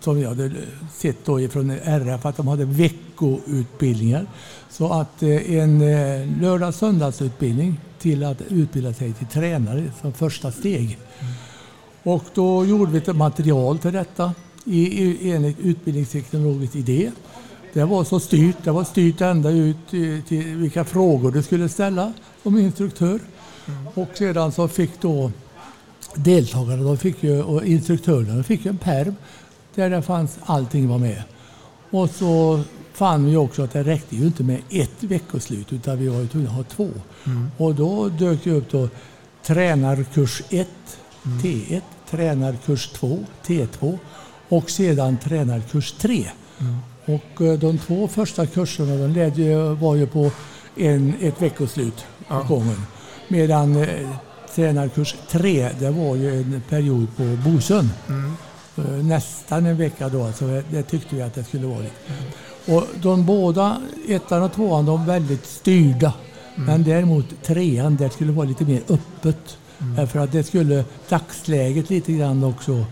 som 0.00 0.16
vi 0.16 0.24
hade 0.24 0.52
sett 0.96 1.24
då 1.24 1.40
ifrån 1.40 1.70
RF, 1.70 2.26
att 2.26 2.36
de 2.36 2.48
hade 2.48 2.64
veckoutbildningar. 2.64 4.26
Så 4.70 4.92
att 4.92 5.22
eh, 5.22 5.54
en 5.54 5.80
eh, 5.80 6.40
lördag 6.40 6.74
söndagsutbildning 6.74 7.80
till 7.98 8.24
att 8.24 8.40
utbilda 8.48 8.92
sig 8.92 9.12
till 9.12 9.26
tränare 9.26 9.90
som 10.00 10.12
första 10.12 10.52
steg. 10.52 10.98
Och 12.02 12.24
då 12.34 12.64
gjorde 12.64 12.92
vi 12.92 12.98
ett 12.98 13.16
material 13.16 13.78
till 13.78 13.92
detta 13.92 14.34
i, 14.64 15.04
i, 15.04 15.32
enligt 15.32 15.58
utbildningsteknologisk 15.58 16.76
idé. 16.76 17.10
Det 17.74 17.84
var 17.84 18.04
så 18.04 18.20
styrt, 18.20 18.56
det 18.64 18.70
var 18.70 18.84
styrt 18.84 19.20
ända 19.20 19.50
ut 19.50 19.88
till, 20.26 20.56
vilka 20.56 20.84
frågor 20.84 21.32
du 21.32 21.42
skulle 21.42 21.68
ställa 21.68 22.12
som 22.42 22.58
instruktör. 22.58 23.20
Och 23.94 24.08
sedan 24.14 24.52
så 24.52 24.68
fick 24.68 25.00
då 25.00 25.30
deltagarna 26.14 26.82
de 26.82 26.98
fick 26.98 27.22
ju, 27.22 27.42
och 27.42 27.64
instruktörerna 27.64 28.34
de 28.34 28.44
fick 28.44 28.66
en 28.66 28.78
perm 28.78 29.14
där 29.74 29.90
det 29.90 30.02
fanns 30.02 30.38
allting 30.44 30.88
var 30.88 30.98
med. 30.98 31.22
Och 31.90 32.10
så 32.10 32.60
fann 32.92 33.24
vi 33.26 33.36
också 33.36 33.62
att 33.62 33.72
det 33.72 33.82
räckte 33.82 34.16
ju 34.16 34.26
inte 34.26 34.42
med 34.42 34.60
ett 34.70 35.02
veckoslut 35.02 35.72
utan 35.72 35.98
vi 35.98 36.08
var 36.08 36.20
ju 36.20 36.28
tvungna 36.28 36.50
att 36.50 36.56
ha 36.56 36.64
två. 36.64 36.88
Och 37.56 37.74
då 37.74 38.08
dök 38.08 38.44
det 38.44 38.50
upp 38.50 38.70
då 38.70 38.88
tränarkurs 39.42 40.42
1, 40.50 40.68
T1, 41.22 41.80
tränarkurs 42.10 42.88
2, 42.88 43.18
T2 43.46 43.98
och 44.48 44.70
sedan 44.70 45.16
tränarkurs 45.18 45.92
3. 45.92 46.30
Och 47.06 47.40
eh, 47.42 47.58
de 47.58 47.78
två 47.78 48.08
första 48.08 48.46
kurserna 48.46 48.96
de 48.96 49.06
ledde, 49.12 49.74
var 49.74 49.94
ju 49.94 50.06
på 50.06 50.30
en, 50.76 51.14
ett 51.20 51.42
veckoslut 51.42 52.04
Ja. 52.28 52.42
gången. 52.48 52.76
Medan 53.28 53.76
eh, 53.76 53.88
tränarkurs 54.54 55.14
3 55.30 55.68
det 55.80 55.90
var 55.90 56.16
ju 56.16 56.38
en 56.40 56.62
period 56.68 57.06
på 57.16 57.22
Bosön. 57.50 57.90
Eh, 58.76 58.84
Nästan 59.04 59.66
en 59.66 59.76
vecka 59.76 60.08
då, 60.08 60.32
så 60.32 60.44
det, 60.46 60.64
det 60.70 60.82
tyckte 60.82 61.16
vi 61.16 61.22
att 61.22 61.34
det 61.34 61.44
skulle 61.44 61.66
vara. 61.66 61.78
lite. 61.78 62.72
Och 62.72 62.84
de 63.02 63.26
båda, 63.26 63.76
ettan 64.08 64.42
och 64.42 64.52
tvåan, 64.52 64.86
de 64.86 64.98
var 64.98 65.06
väldigt 65.06 65.46
styrda. 65.46 66.12
Men 66.54 66.84
däremot 66.84 67.42
trean, 67.42 67.96
där 67.96 68.08
skulle 68.08 68.32
vara 68.32 68.46
lite 68.48 68.64
mer 68.64 68.80
öppet. 68.88 69.56
Därför 69.78 70.18
att 70.18 70.32
det 70.32 70.44
skulle 70.44 70.84
dagsläget 71.08 71.90
lite 71.90 72.12
grann 72.12 72.44
också 72.44 72.84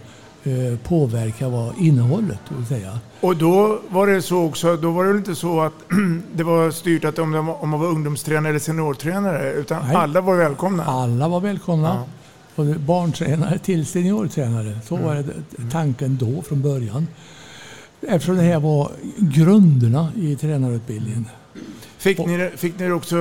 påverka 0.82 1.48
vad 1.48 1.78
innehållet 1.78 2.38
vill 2.56 2.66
säga. 2.66 2.98
Och 3.20 3.36
då 3.36 3.80
var 3.88 4.06
det 4.06 4.22
så 4.22 4.42
också, 4.44 4.76
då 4.76 4.90
var 4.90 5.04
det 5.04 5.10
inte 5.18 5.34
så 5.34 5.60
att 5.60 5.72
det 6.34 6.42
var 6.44 6.70
styrt 6.70 7.04
att 7.04 7.18
om, 7.18 7.48
om 7.60 7.68
man 7.68 7.80
var 7.80 7.86
ungdomstränare 7.88 8.48
eller 8.50 8.58
seniortränare, 8.60 9.52
utan 9.52 9.86
Nej. 9.86 9.96
alla 9.96 10.20
var 10.20 10.36
välkomna. 10.36 10.84
Alla 10.84 11.28
var 11.28 11.40
välkomna. 11.40 12.02
Och 12.54 12.64
barntränare 12.66 13.58
till 13.58 13.86
seniortränare. 13.86 14.78
Så 14.88 14.94
Mm. 14.96 15.06
var 15.06 15.14
det 15.14 15.24
tanken 15.70 16.18
då 16.20 16.42
från 16.42 16.62
början. 16.62 17.06
Eftersom 18.08 18.36
det 18.36 18.42
här 18.42 18.60
var 18.60 18.90
grunderna 19.18 20.08
i 20.16 20.36
tränarutbildningen. 20.36 21.26
Fick 22.02 22.18
ni, 22.18 22.50
fick 22.56 22.78
ni 22.78 22.90
också 22.90 23.16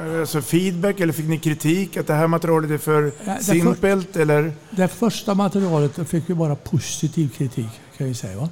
eh, 0.00 0.20
alltså 0.20 0.40
feedback 0.40 1.00
eller 1.00 1.12
fick 1.12 1.28
ni 1.28 1.38
kritik 1.38 1.96
att 1.96 2.06
det 2.06 2.14
här 2.14 2.26
materialet 2.26 2.70
är 2.70 2.78
för 2.78 3.12
Ja, 3.24 3.34
det 3.38 3.44
simpelt? 3.44 4.16
Eller? 4.16 4.52
Det 4.70 4.88
första 4.88 5.34
materialet 5.34 6.08
fick 6.08 6.30
vi 6.30 6.34
bara 6.34 6.56
positiv 6.56 7.28
kritik 7.36 7.68
kan 7.96 8.06
jag 8.06 8.16
säga. 8.16 8.36
Va? 8.36 8.48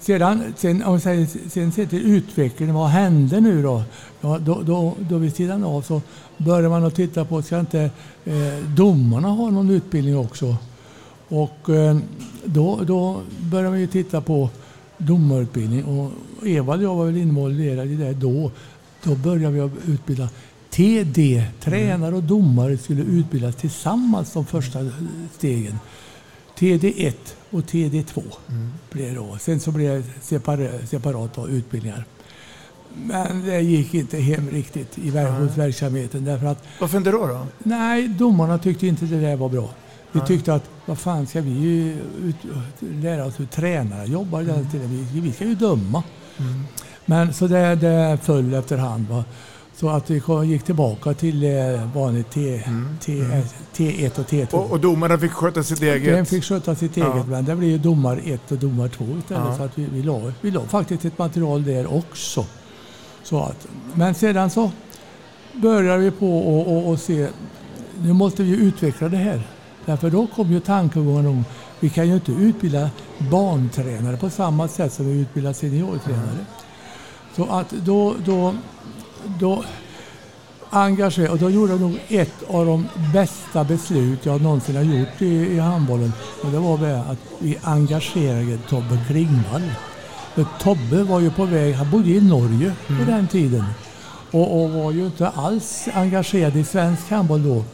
Sedan, 0.00 0.54
sen, 0.56 0.82
om 0.82 0.94
vi 0.94 1.00
säger, 1.00 1.28
sen 1.50 1.72
sett 1.72 1.90
till 1.90 2.06
utvecklingen, 2.06 2.74
vad 2.74 2.88
hände 2.88 3.40
nu 3.40 3.62
då? 3.62 3.82
Ja, 4.20 4.38
då, 4.38 4.62
då, 4.62 4.94
då 4.98 5.18
vid 5.18 5.36
sidan 5.36 5.64
av 5.64 5.82
så 5.82 6.02
började 6.36 6.68
man 6.68 6.84
att 6.84 6.94
titta 6.94 7.24
på, 7.24 7.42
ska 7.42 7.60
inte 7.60 7.90
eh, 8.24 8.58
domarna 8.76 9.28
ha 9.28 9.50
någon 9.50 9.70
utbildning 9.70 10.18
också? 10.18 10.56
Och 11.28 11.70
eh, 11.70 11.96
då, 12.44 12.80
då 12.82 13.20
började 13.40 13.70
man 13.70 13.80
ju 13.80 13.86
titta 13.86 14.20
på 14.20 14.50
domarutbildning 14.98 15.84
och 15.84 16.12
Eva 16.46 16.74
och 16.74 16.82
jag 16.82 16.94
var 16.94 17.06
väl 17.06 17.16
involverade 17.16 17.90
i 17.90 17.96
det 17.96 18.12
då. 18.12 18.50
Då 19.06 19.14
började 19.14 19.54
vi 19.54 19.70
utbilda 19.92 20.28
TD, 20.70 21.44
tränare 21.60 22.14
och 22.14 22.22
domare 22.22 22.78
skulle 22.78 23.02
utbildas 23.02 23.56
tillsammans 23.56 24.32
de 24.32 24.46
första 24.46 24.78
stegen. 25.36 25.78
TD1 26.58 27.14
och 27.50 27.60
TD2 27.60 28.22
blev 28.90 29.08
det 29.08 29.14
då. 29.14 29.38
Sen 29.40 29.60
så 29.60 29.70
blev 29.70 30.02
det 30.02 30.36
separ- 30.36 30.86
separat 30.86 31.34
då, 31.34 31.48
utbildningar. 31.48 32.04
Men 32.94 33.46
det 33.46 33.60
gick 33.60 33.94
inte 33.94 34.18
hem 34.18 34.50
riktigt 34.50 34.98
i 34.98 35.10
hos 35.10 35.56
verksamheten 35.56 36.24
därför 36.24 36.46
att 36.46 36.64
Varför 36.80 36.98
inte 36.98 37.10
då? 37.10 37.26
då? 37.26 37.46
Nej, 37.58 38.08
domarna 38.08 38.58
tyckte 38.58 38.86
inte 38.86 39.04
det 39.04 39.20
där 39.20 39.36
var 39.36 39.48
bra. 39.48 39.70
Vi 40.12 40.20
tyckte 40.20 40.54
att 40.54 40.70
vad 40.86 40.98
fan 40.98 41.26
ska 41.26 41.40
vi 41.40 41.50
ut, 42.22 42.36
lära 42.80 43.24
oss 43.24 43.40
hur 43.40 43.46
tränare 43.46 44.06
jobbar 44.06 44.40
mm. 44.40 45.06
vi, 45.12 45.20
vi 45.20 45.32
ska 45.32 45.44
ju 45.44 45.54
döma. 45.54 46.02
Men 47.06 47.32
så 47.34 47.46
det, 47.46 47.74
det 47.74 48.18
föll 48.22 48.54
efterhand. 48.54 49.08
Va? 49.08 49.24
Så 49.76 49.88
att 49.90 50.10
vi 50.10 50.22
gick 50.44 50.62
tillbaka 50.62 51.14
till 51.14 51.42
eh, 51.44 51.92
vanligt 51.94 52.30
T, 52.30 52.62
T, 53.00 53.12
T1 53.76 54.18
och 54.20 54.26
T2. 54.26 54.54
Och, 54.54 54.70
och 54.70 54.80
domarna 54.80 55.18
fick 55.18 55.32
sköta 55.32 55.62
sitt 55.62 55.82
eget? 55.82 56.14
Den 56.14 56.26
fick 56.26 56.44
sköta 56.44 56.74
sitt 56.74 56.96
Ja. 56.96 57.14
eget, 57.14 57.26
men 57.26 57.44
det 57.44 57.56
blev 57.56 57.70
ju 57.70 57.78
domar 57.78 58.20
1 58.24 58.52
och 58.52 58.58
domar 58.58 58.88
2 58.88 59.04
istället. 59.18 59.42
Ja. 59.48 59.56
Så 59.56 59.62
att 59.62 59.78
vi, 59.78 59.86
vi, 59.92 60.02
la, 60.02 60.32
vi 60.40 60.50
la 60.50 60.60
faktiskt 60.60 61.04
ett 61.04 61.18
material 61.18 61.64
där 61.64 61.94
också. 61.94 62.46
Så 63.22 63.42
att, 63.42 63.66
men 63.94 64.14
sedan 64.14 64.50
så 64.50 64.70
började 65.52 65.98
vi 65.98 66.10
på 66.10 66.38
och, 66.38 66.76
och, 66.76 66.90
och 66.90 66.98
se, 67.00 67.28
nu 68.02 68.12
måste 68.12 68.42
vi 68.42 68.50
utveckla 68.50 69.08
det 69.08 69.16
här. 69.16 69.42
Därför 69.84 70.10
då 70.10 70.26
kom 70.26 70.52
ju 70.52 70.60
tankegången 70.60 71.26
om, 71.26 71.44
vi 71.80 71.90
kan 71.90 72.08
ju 72.08 72.14
inte 72.14 72.32
utbilda 72.32 72.90
barntränare 73.18 74.16
på 74.16 74.30
samma 74.30 74.68
sätt 74.68 74.92
som 74.92 75.06
vi 75.06 75.20
utbildar 75.20 75.52
seniortränare. 75.52 76.38
Så 77.36 77.44
att 77.44 77.70
då, 77.70 78.14
då, 78.24 78.54
då 79.38 79.64
engagerade 80.70 81.32
och 81.32 81.38
då 81.38 81.50
gjorde 81.50 81.72
jag 81.72 81.80
nog 81.80 82.00
ett 82.08 82.42
av 82.48 82.66
de 82.66 82.88
bästa 83.12 83.64
beslut 83.64 84.26
jag 84.26 84.42
någonsin 84.42 84.76
har 84.76 84.82
gjort 84.82 85.22
i, 85.22 85.26
i 85.26 85.58
handbollen. 85.58 86.12
Och 86.42 86.50
det 86.50 86.58
var 86.58 86.78
det 86.78 86.98
att 86.98 87.18
vi 87.38 87.58
engagerade 87.62 88.58
Tobbe 88.68 88.98
Klingvall. 89.06 89.62
För 90.34 90.46
Tobbe 90.60 91.02
var 91.02 91.20
ju 91.20 91.30
på 91.30 91.44
väg, 91.44 91.74
han 91.74 91.90
bodde 91.90 92.08
i 92.08 92.20
Norge 92.20 92.72
på 92.86 93.10
den 93.10 93.28
tiden. 93.28 93.64
Och, 94.30 94.62
och 94.62 94.70
var 94.70 94.90
ju 94.92 95.06
inte 95.06 95.28
alls 95.28 95.88
engagerad 95.94 96.56
i 96.56 96.64
svensk 96.64 97.10
handboll 97.10 97.42
då. 97.42 97.64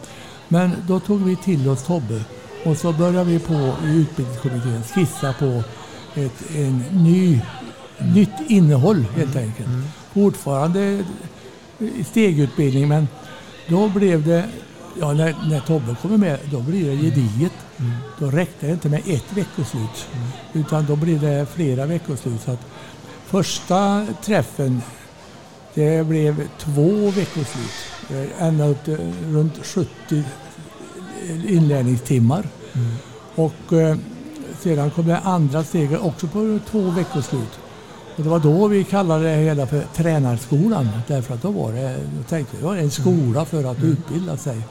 Men 0.49 0.71
då 0.89 1.01
tog 1.01 1.25
vi 1.25 1.37
till 1.37 1.69
oss 1.69 1.83
Tobbe 1.83 2.25
och 2.65 2.77
så 2.77 2.93
började 2.93 3.31
vi 3.31 3.39
på 3.39 3.75
i 3.85 3.97
utbildningskommittén 3.97 4.83
skissa 4.95 5.33
på 5.33 5.63
ett 6.15 6.57
en 6.57 6.79
ny, 6.91 7.41
nytt 8.15 8.51
innehåll 8.51 9.07
helt 9.17 9.37
enkelt. 9.37 9.69
Fortfarande 10.13 11.05
i 11.79 12.05
stegutbildning 12.05 12.89
men 12.89 13.09
då 13.69 13.89
blev 13.89 14.27
det, 14.27 14.45
ja 15.01 15.13
när, 15.13 15.35
när 15.49 15.61
Tobbe 15.61 15.97
kommer 16.03 16.17
med, 16.17 16.39
då 16.51 16.61
blir 16.61 16.91
det 16.91 16.97
gediget. 16.97 17.53
Då 18.19 18.31
räckte 18.31 18.67
det 18.67 18.73
inte 18.73 18.89
med 18.89 19.03
ett 19.07 19.33
veckoslut 19.33 20.09
utan 20.53 20.87
då 20.87 20.97
blir 20.97 21.19
det 21.19 21.47
flera 21.55 21.87
veckoslut. 21.87 22.43
Så 22.43 22.51
att 22.51 22.67
första 23.27 24.07
träffen 24.25 24.83
det 25.75 26.07
blev 26.07 26.49
två 26.59 27.11
veckoslut. 27.11 27.73
Eh, 28.11 28.47
Ända 28.47 28.67
upp 28.67 28.85
till 28.85 28.99
runt 29.31 29.67
70 29.67 29.89
inlärningstimmar. 31.49 32.49
Och 33.35 33.73
eh, 33.73 33.97
sedan 34.61 34.91
kom 34.91 35.07
det 35.07 35.19
andra 35.19 35.65
steget 35.65 36.01
också 36.01 36.27
på 36.27 36.59
två 36.71 36.91
veckoslut. 36.91 37.59
Och 38.17 38.23
det 38.23 38.29
var 38.29 38.39
då 38.39 38.69
vi 38.69 38.85
kallade 38.85 39.25
det 39.25 39.37
hela 39.37 39.67
för 39.67 39.85
tränarskolan. 39.95 40.89
Därför 41.07 41.35
att 41.35 41.43
då 41.43 41.51
var 41.51 41.73
det, 41.73 41.97
då 42.19 42.23
tänkte 42.23 42.65
var 42.65 42.77
en 42.77 42.91
skola 42.91 43.45
för 43.45 43.65
att 43.65 43.83
utbilda 43.83 44.37
sig. 44.37 44.63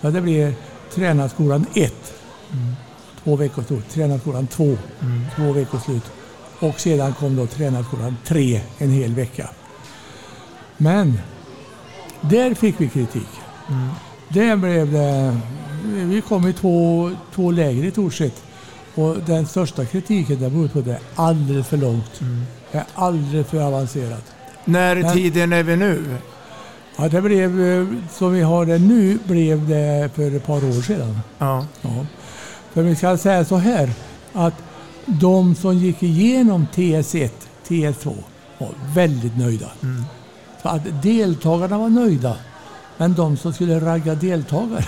Så 0.00 0.10
det 0.10 0.20
blev 0.20 0.54
tränarskolan 0.94 1.66
1. 1.74 1.94
Två 3.24 3.36
veckoslut. 3.36 3.88
Tränarskolan 3.90 4.46
2. 4.46 4.76
Två 5.36 5.52
veckoslut. 5.52 6.02
Och 6.60 6.80
sedan 6.80 7.14
kom 7.14 7.36
då 7.36 7.46
tränarskolan 7.46 8.16
3 8.24 8.60
en 8.78 8.90
hel 8.90 9.14
vecka. 9.14 9.50
Men 10.76 11.18
där 12.20 12.54
fick 12.54 12.80
vi 12.80 12.88
kritik. 12.88 13.28
Där 14.28 14.56
blev 14.56 14.92
det, 14.92 15.36
vi 15.84 16.20
kom 16.20 16.48
i 16.48 16.52
två, 16.52 17.10
två 17.34 17.50
läger 17.50 17.84
i 17.84 17.90
stort 17.90 18.14
sett. 18.14 18.42
Och 18.94 19.16
den 19.26 19.46
största 19.46 19.84
kritiken 19.84 20.40
det 20.40 20.50
beror 20.50 20.68
på 20.68 20.78
att 20.78 20.84
det 20.84 20.92
är 20.92 21.00
alldeles 21.14 21.66
för 21.66 21.76
långt. 21.76 22.20
Det 22.76 22.80
är 22.80 22.86
alldeles 22.94 23.46
för 23.46 23.60
avancerat. 23.62 24.24
När 24.64 24.96
Men- 24.96 25.12
tiden 25.14 25.52
är 25.52 25.62
vi 25.62 25.76
nu? 25.76 26.16
Ja, 26.96 27.08
det 27.08 27.20
blev, 27.22 27.62
eh, 27.62 27.86
som 28.12 28.32
vi 28.32 28.42
har 28.42 28.66
det 28.66 28.78
nu, 28.78 29.18
blev 29.24 29.68
det 29.68 30.10
för 30.14 30.36
ett 30.36 30.46
par 30.46 30.56
år 30.56 30.82
sedan. 30.82 31.20
Ja. 31.38 31.66
Ja. 31.82 32.06
För 32.72 32.82
vi 32.82 32.96
ska 32.96 33.16
säga 33.16 33.44
så 33.44 33.56
här 33.56 33.90
att 34.32 34.54
de 35.06 35.54
som 35.54 35.74
gick 35.78 36.02
igenom 36.02 36.66
TS1, 36.74 37.30
TS2 37.68 38.14
var 38.58 38.68
väldigt 38.94 39.36
nöjda. 39.38 39.70
Så 40.62 40.68
att 40.68 41.02
deltagarna 41.02 41.78
var 41.78 41.88
nöjda. 41.88 42.36
Men 42.96 43.14
de 43.14 43.36
som 43.36 43.52
skulle 43.52 43.80
ragga 43.80 44.14
deltagare, 44.14 44.84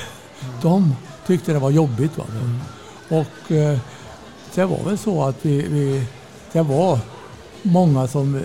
de 0.62 0.94
tyckte 1.26 1.52
det 1.52 1.58
var 1.58 1.70
jobbigt. 1.70 2.18
Va? 2.18 2.24
Och 3.08 3.52
eh, 3.52 3.78
det 4.54 4.64
var 4.64 4.84
väl 4.84 4.98
så 4.98 5.22
att 5.24 5.36
vi, 5.42 5.62
vi, 5.70 6.04
det 6.52 6.62
var 6.62 6.98
många 7.62 8.08
som 8.08 8.34
eh, 8.34 8.42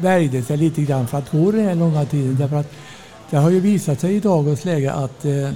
värjde 0.00 0.42
sig 0.42 0.56
lite 0.56 0.82
grann 0.82 1.06
för 1.06 1.18
att 1.18 1.30
gå 1.30 1.50
den 1.50 1.64
här 1.64 1.74
långa 1.74 2.04
tiden. 2.04 2.36
Därför 2.38 2.56
att 2.56 2.72
det 3.30 3.36
har 3.36 3.50
ju 3.50 3.60
visat 3.60 4.00
sig 4.00 4.16
i 4.16 4.20
dagens 4.20 4.64
läge 4.64 4.92
att 4.92 5.24
eh, 5.24 5.50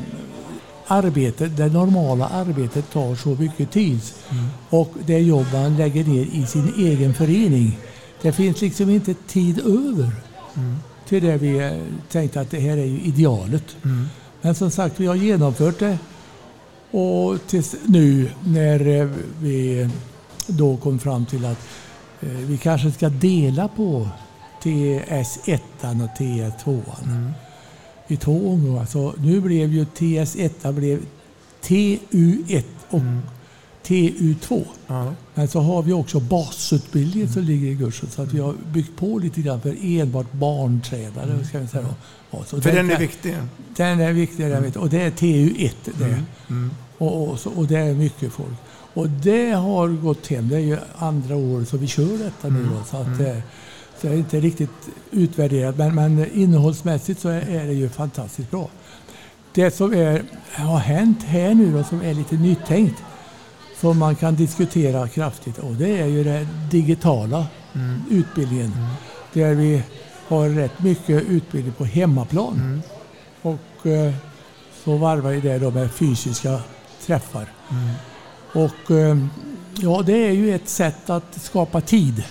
arbetet, 0.87 1.57
det 1.57 1.67
normala 1.67 2.29
arbetet 2.29 2.93
tar 2.93 3.15
så 3.15 3.29
mycket 3.29 3.71
tid. 3.71 4.01
Och 4.71 4.93
det 5.07 5.19
jobb 5.19 5.47
man 5.53 5.77
lägger 5.77 6.05
ner 6.05 6.27
i 6.33 6.47
sin 6.47 6.73
egen 6.79 7.15
förening. 7.15 7.79
Det 8.23 8.33
finns 8.33 8.61
liksom 8.61 8.91
inte 8.91 9.15
tid 9.15 9.59
över 9.59 10.11
till 11.09 11.23
det 11.23 11.37
vi 11.37 11.59
eh, 11.59 11.73
tänkte 12.11 12.41
att 12.41 12.51
det 12.51 12.61
här 12.61 12.77
är 12.77 12.85
ju 12.85 13.01
idealet. 13.01 13.77
Men 14.41 14.55
som 14.55 14.71
sagt, 14.71 15.01
vi 15.01 15.07
har 15.07 15.15
genomfört 15.15 15.79
det. 15.79 15.99
Och 16.91 17.39
tills 17.47 17.77
nu 17.87 18.31
när 18.45 19.11
vi 19.41 19.89
då 20.47 20.77
kom 20.77 20.99
fram 20.99 21.27
till 21.27 21.45
att 21.45 21.59
vi 22.23 22.59
kanske 22.59 22.93
ska 22.93 23.09
dela 23.09 23.69
på 23.69 24.09
TS1 24.63 25.61
och 25.81 26.21
TS2 26.21 26.83
i 28.09 28.17
två 28.17 28.53
omgångar. 28.53 28.85
Så 28.87 29.15
nu 29.19 29.41
blev 29.41 29.73
ju 29.73 29.85
TS1 29.85 30.73
blev 30.73 31.01
TU1 31.63 32.65
och 32.91 33.03
TU2. 33.87 34.65
Men 35.35 35.49
så 35.49 35.61
har 35.61 35.83
vi 35.83 35.93
också 35.93 36.21
basutbildningen 36.21 37.29
som 37.33 37.43
ligger 37.43 37.69
i 37.69 37.77
kursen 37.77 38.11
så 38.11 38.23
att 38.23 38.33
vi 38.33 38.41
har 38.41 38.55
byggt 38.73 38.97
på 38.97 39.19
lite 39.19 39.41
grann 39.41 39.61
för 39.61 39.77
enbart 39.83 40.33
barntränare. 40.33 41.45
Ska 41.45 41.59
vi 41.59 41.69
säga 41.69 41.83
då. 41.83 41.95
Ja, 42.31 42.45
så 42.47 42.61
För 42.61 42.73
den 42.73 42.91
är 42.91 42.99
viktig. 42.99 43.37
Den 43.77 44.01
är 44.01 44.13
viktig, 44.13 44.49
jag 44.49 44.61
vet. 44.61 44.77
och 44.77 44.89
det 44.89 45.03
är 45.03 45.11
TU1 45.11 45.73
det. 45.99 46.23
Mm. 46.51 46.71
Och, 46.99 47.29
och, 47.29 47.39
så, 47.39 47.51
och 47.51 47.67
det 47.67 47.79
är 47.79 47.95
mycket 47.95 48.33
folk. 48.33 48.55
Och 48.95 49.09
det 49.09 49.51
har 49.51 49.89
gått 49.89 50.27
hem. 50.27 50.49
Det 50.49 50.57
är 50.57 50.61
ju 50.61 50.79
andra 50.99 51.37
året 51.37 51.69
som 51.69 51.79
vi 51.79 51.87
kör 51.87 52.19
detta 52.19 52.49
nu. 52.49 52.65
Då, 52.65 52.85
så 52.85 52.97
att, 52.97 53.21
eh, 53.21 53.37
så 54.01 54.07
det 54.07 54.13
är 54.13 54.17
inte 54.17 54.41
riktigt 54.41 54.89
utvärderat. 55.11 55.77
Men, 55.77 55.95
men 55.95 56.33
innehållsmässigt 56.35 57.21
så 57.21 57.29
är, 57.29 57.41
är 57.41 57.67
det 57.67 57.73
ju 57.73 57.89
fantastiskt 57.89 58.51
bra. 58.51 58.69
Det 59.55 59.71
som 59.71 59.95
är, 59.95 60.23
har 60.53 60.79
hänt 60.79 61.23
här 61.23 61.55
nu 61.55 61.73
då, 61.73 61.85
som 61.85 62.03
är 62.03 62.15
lite 62.15 62.35
nyttänkt 62.35 63.03
som 63.81 63.99
man 63.99 64.17
kan 64.17 64.35
diskutera 64.35 65.09
kraftigt 65.09 65.59
och 65.59 65.73
det 65.73 66.01
är 66.01 66.07
ju 66.07 66.25
den 66.25 66.47
digitala 66.71 67.47
utbildningen. 68.11 68.73
Där 69.33 69.55
vi 69.55 69.83
har 70.29 70.49
rätt 70.49 70.83
mycket 70.83 71.23
utbildning 71.23 71.75
på 71.75 71.85
hemmaplan. 71.85 72.83
Och 73.43 73.87
eh, 73.87 74.15
så 74.85 74.97
varvar 74.97 75.31
vi 75.31 75.41
det 75.41 75.59
då 75.59 75.71
med 75.71 75.93
fysiska 75.93 76.61
träffar. 77.07 77.47
Och 78.53 78.91
eh, 78.91 79.17
ja, 79.81 80.03
det 80.07 80.27
är 80.27 80.33
ju 80.33 80.55
ett 80.55 80.69
sätt 80.69 81.11
att 81.11 81.43
skapa 81.43 81.81
tid. 81.81 82.25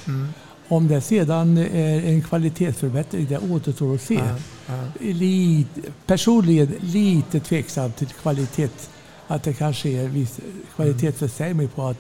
Om 0.68 0.88
det 0.88 1.02
sedan 1.02 1.58
är 1.58 2.06
en 2.06 2.22
kvalitetsförbättring, 2.22 3.26
det 3.30 3.38
återstår 3.38 3.96
att 3.96 4.02
se. 4.02 4.20
Lite, 5.00 5.82
personligen 6.06 6.76
lite 6.80 7.40
tveksam 7.40 7.92
till 7.92 8.08
kvalitet. 8.08 8.70
Att 9.28 9.44
det 9.44 9.54
kan 9.54 9.74
ske 9.74 9.98
en 9.98 10.14
viss 10.14 10.40
kvalitetsförsämring 10.76 11.68
på 11.68 11.84
att 11.84 11.98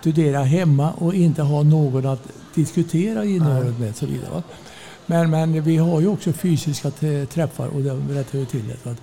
studera 0.00 0.42
hemma 0.42 0.92
och 0.92 1.14
inte 1.14 1.42
ha 1.42 1.62
någon 1.62 2.06
att 2.06 2.22
diskutera 2.54 3.24
innehållet 3.24 3.78
med. 3.78 3.90
och 3.90 3.96
Så 3.96 4.06
vidare? 4.06 4.42
Men, 5.06 5.30
men 5.30 5.62
vi 5.62 5.76
har 5.76 6.00
ju 6.00 6.06
också 6.06 6.32
fysiska 6.32 6.90
träffar 7.30 7.66
och 7.66 7.82
det 7.82 8.14
rättar 8.14 8.38
ju 8.38 8.44
till 8.44 8.68
det. 8.68 8.76
Så 8.82 8.88
att 8.88 8.98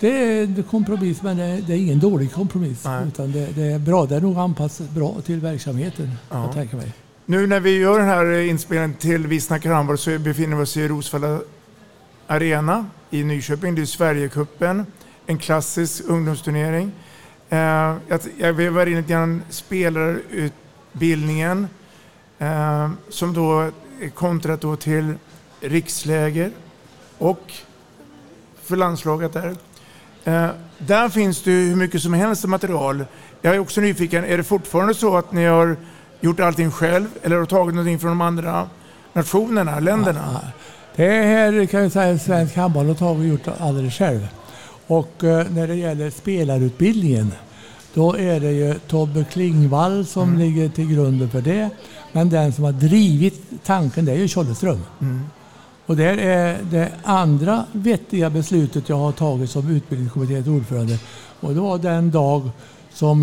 Det 0.00 0.08
är 0.08 0.42
en 0.42 0.62
kompromiss 0.62 1.22
men 1.22 1.36
det 1.36 1.44
är, 1.44 1.70
ingen 1.70 1.98
dålig 1.98 2.32
kompromiss. 2.32 2.86
Utan 3.06 3.32
det, 3.32 3.48
det 3.54 3.62
är 3.62 3.78
bra. 3.78 4.06
Det 4.06 4.16
är 4.16 4.20
nog 4.20 4.38
anpassat 4.38 4.90
bra 4.90 5.16
till 5.24 5.40
verksamheten. 5.40 6.10
Ja. 6.30 6.52
Jag 6.56 6.74
mig. 6.74 6.92
Nu 7.26 7.46
när 7.46 7.60
vi 7.60 7.78
gör 7.78 7.98
den 7.98 8.08
här 8.08 8.38
inspelningen 8.38 8.94
till 8.94 9.26
Vi 9.26 9.40
snackar 9.40 9.72
handboll 9.72 9.98
så 9.98 10.18
befinner 10.18 10.56
vi 10.56 10.62
oss 10.62 10.76
i 10.76 10.88
Rosvalla 10.88 11.40
Arena 12.26 12.86
i 13.10 13.24
Nyköping. 13.24 13.74
Det 13.74 13.82
är 13.82 13.86
Sverigecupen, 13.86 14.86
en 15.26 15.38
klassisk 15.38 16.02
ungdomsturnering. 16.06 16.92
Eh, 17.48 17.58
jag, 18.08 18.20
jag 18.38 18.52
vevar 18.52 18.86
in 18.86 18.96
lite 18.96 19.12
grann 19.12 19.42
spelarutbildningen 19.50 21.68
eh, 22.38 22.90
som 23.08 23.34
då 23.34 23.70
är 24.00 24.08
kontrat 24.14 24.60
då 24.60 24.76
till 24.76 25.14
riksläger 25.60 26.50
och 27.18 27.52
för 28.62 28.76
landslaget 28.76 29.32
där. 29.32 29.56
Eh, 30.24 30.48
där 30.78 31.08
finns 31.08 31.42
det 31.42 31.50
hur 31.50 31.76
mycket 31.76 32.02
som 32.02 32.14
helst 32.14 32.44
material. 32.44 33.04
Jag 33.42 33.54
är 33.54 33.58
också 33.58 33.80
nyfiken, 33.80 34.24
är 34.24 34.36
det 34.36 34.44
fortfarande 34.44 34.94
så 34.94 35.16
att 35.16 35.32
ni 35.32 35.44
har 35.44 35.76
gjort 36.20 36.40
allting 36.40 36.70
själv 36.70 37.06
eller 37.22 37.36
har 37.36 37.46
tagit 37.46 37.74
någonting 37.74 37.98
från 37.98 38.10
de 38.10 38.20
andra 38.20 38.68
nationerna, 39.12 39.80
länderna? 39.80 40.40
Det 40.96 41.22
här 41.22 41.66
kan 41.66 41.82
jag 41.82 41.92
säga 41.92 42.18
svensk 42.18 42.56
handboll 42.56 42.86
har 42.86 42.94
tagit 42.94 43.20
och 43.20 43.26
gjort 43.26 43.60
alldeles 43.60 43.94
själv. 43.94 44.28
Och 44.86 45.24
eh, 45.24 45.46
när 45.50 45.68
det 45.68 45.74
gäller 45.74 46.10
spelarutbildningen 46.10 47.32
då 47.94 48.16
är 48.16 48.40
det 48.40 48.52
ju 48.52 48.74
Tobbe 48.74 49.24
Klingvall 49.32 50.06
som 50.06 50.38
ligger 50.38 50.68
till 50.68 50.94
grunden 50.94 51.30
för 51.30 51.40
det. 51.40 51.70
Men 52.12 52.30
den 52.30 52.52
som 52.52 52.64
har 52.64 52.72
drivit 52.72 53.42
tanken 53.64 54.04
det 54.04 54.12
är 54.12 54.16
ju 54.16 54.28
Tjolleström. 54.28 54.80
Och 55.90 55.96
det 55.96 56.04
är 56.04 56.58
det 56.70 56.92
andra 57.02 57.64
vettiga 57.72 58.30
beslutet 58.30 58.88
jag 58.88 58.96
har 58.96 59.12
tagit 59.12 59.50
som 59.50 59.70
utbildningskommitténs 59.70 60.46
ordförande. 60.46 60.98
Och 61.40 61.54
det 61.54 61.60
var 61.60 61.78
den 61.78 62.10
dag 62.10 62.50
som 62.92 63.20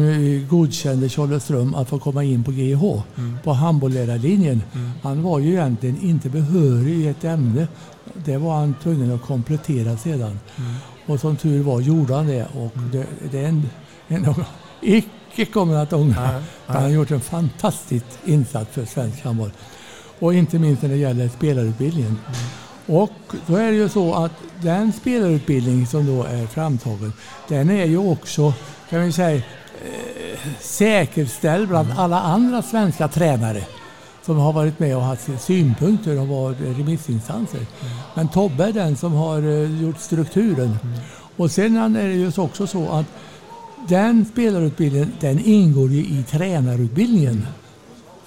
godkände 0.49 1.09
Tjolleström 1.09 1.75
att 1.75 1.89
få 1.89 1.99
komma 1.99 2.23
in 2.23 2.43
på 2.43 2.51
GIH 2.51 2.83
Mm. 3.15 3.37
på 3.43 3.53
handbollärarlinjen. 3.53 4.63
Han 5.03 5.23
var 5.23 5.39
ju 5.39 5.51
egentligen 5.51 6.01
inte 6.01 6.29
behörig 6.29 6.99
i 6.99 7.07
ett 7.07 7.23
ämne. 7.23 7.67
Det 8.13 8.37
var 8.37 8.59
han 8.59 8.75
tvungen 8.83 9.15
att 9.15 9.21
komplettera 9.21 9.97
sedan. 9.97 10.39
Mm. 10.57 10.73
Och 11.05 11.19
som 11.19 11.35
tur 11.35 11.63
var 11.63 11.81
gjorde 11.81 12.15
han 12.15 12.27
det. 12.27 12.47
Och 12.55 12.71
det, 12.91 13.05
det 13.31 13.39
är 13.39 13.47
en, 13.47 13.69
en 14.07 14.35
icke 14.81 15.45
kommer 15.45 15.75
att 15.75 15.93
ångra. 15.93 16.43
Han 16.65 16.81
har 16.83 16.89
gjort 16.89 17.11
en 17.11 17.21
fantastisk 17.21 18.05
insats 18.25 18.71
för 18.71 18.85
svensk 18.85 19.23
handboll. 19.23 19.51
Och 20.19 20.33
inte 20.33 20.59
minst 20.59 20.81
när 20.81 20.89
det 20.89 20.95
gäller 20.95 21.29
spelarutbildningen. 21.29 22.19
Och 22.85 23.11
då 23.47 23.55
är 23.55 23.71
det 23.71 23.77
ju 23.77 23.89
så 23.89 24.13
att 24.13 24.31
den 24.61 24.93
spelarutbildning 24.93 25.87
som 25.87 26.05
då 26.05 26.23
är 26.23 26.47
framtagen, 26.47 27.13
den 27.47 27.69
är 27.69 27.85
ju 27.85 27.97
också, 27.97 28.53
kan 28.89 29.01
vi 29.01 29.11
säga, 29.11 29.35
eh, 29.35 29.43
säkerställd 30.59 31.67
bland 31.67 31.87
alla 31.97 32.21
andra 32.21 32.61
svenska 32.61 33.07
tränare 33.07 33.63
som 34.27 34.37
har 34.37 34.53
varit 34.53 34.79
med 34.79 34.97
och 34.97 35.03
haft 35.03 35.29
synpunkter 35.41 36.19
och 36.19 36.27
varit 36.27 36.61
remissinstanser. 36.61 37.65
Men 38.13 38.27
Tobbe 38.27 38.65
är 38.65 38.73
den 38.73 38.97
som 38.97 39.13
har 39.13 39.41
eh, 39.41 39.81
gjort 39.81 39.99
strukturen. 39.99 40.77
Och 41.35 41.51
sen 41.51 41.95
är 41.95 42.07
det 42.07 42.13
ju 42.13 42.31
också 42.37 42.67
så 42.67 42.89
att 42.89 43.05
den 43.87 44.25
spelarutbildningen 44.25 45.13
den 45.19 45.39
ingår 45.39 45.89
ju 45.89 45.99
i 45.99 46.23
tränarutbildningen. 46.29 47.47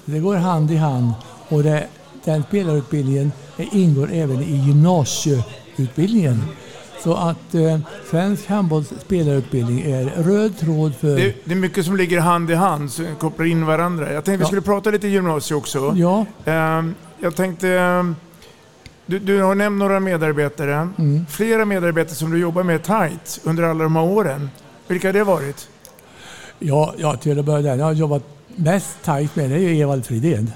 Det 0.05 0.19
går 0.19 0.37
hand 0.37 0.71
i 0.71 0.77
hand 0.77 1.13
och 1.51 1.63
det, 1.63 1.87
den 2.25 2.43
spelarutbildningen 2.43 3.33
ingår 3.73 4.11
även 4.13 4.43
i 4.43 4.57
gymnasieutbildningen. 4.67 6.45
Så 7.03 7.15
att 7.15 7.55
eh, 7.55 7.79
svensk 8.11 8.47
handbolls 8.49 8.93
spelarutbildning 9.07 9.81
är 9.81 10.05
röd 10.05 10.59
tråd 10.59 10.95
för... 10.95 11.17
Det, 11.17 11.35
det 11.45 11.53
är 11.53 11.57
mycket 11.57 11.85
som 11.85 11.97
ligger 11.97 12.21
hand 12.21 12.51
i 12.51 12.55
hand, 12.55 12.91
som 12.93 13.07
kopplar 13.19 13.47
in 13.47 13.67
varandra. 13.67 14.13
Jag 14.13 14.25
tänkte 14.25 14.37
vi 14.39 14.43
Ja. 14.43 14.47
skulle 14.47 14.61
prata 14.63 14.91
lite 14.91 15.09
gymnasie 15.09 15.57
också. 15.57 15.95
Ja. 15.97 16.27
Ehm, 16.45 16.95
jag 17.21 17.37
tänkte... 17.37 17.69
ehm, 17.69 18.17
Du, 19.07 19.19
du 19.19 19.43
har 19.43 19.55
nämnt 19.55 19.79
några 19.79 20.01
medarbetare. 20.01 20.89
Mm. 20.99 21.27
Flera 21.31 21.65
medarbetare 21.65 22.15
som 22.15 22.31
du 22.31 22.39
jobbar 22.39 22.63
med 22.63 22.83
tight 22.83 23.41
under 23.45 23.63
alla 23.63 23.85
de 23.85 23.97
här 23.97 24.05
åren. 24.05 24.51
Vilka 24.89 25.09
har 25.09 25.13
det 25.13 25.25
varit? 25.25 25.69
Ja, 26.59 26.95
ja 26.99 27.17
till 27.17 27.39
att 27.39 27.45
börja 27.45 27.63
där. 27.63 27.77
Jag 27.77 27.85
har 27.85 27.93
jobbat 27.93 28.23
mest 28.57 28.97
tajt 29.05 29.37
med 29.37 29.51
det 29.51 29.61
är 29.61 29.83
Evald 29.83 30.07
Fridén. 30.07 30.53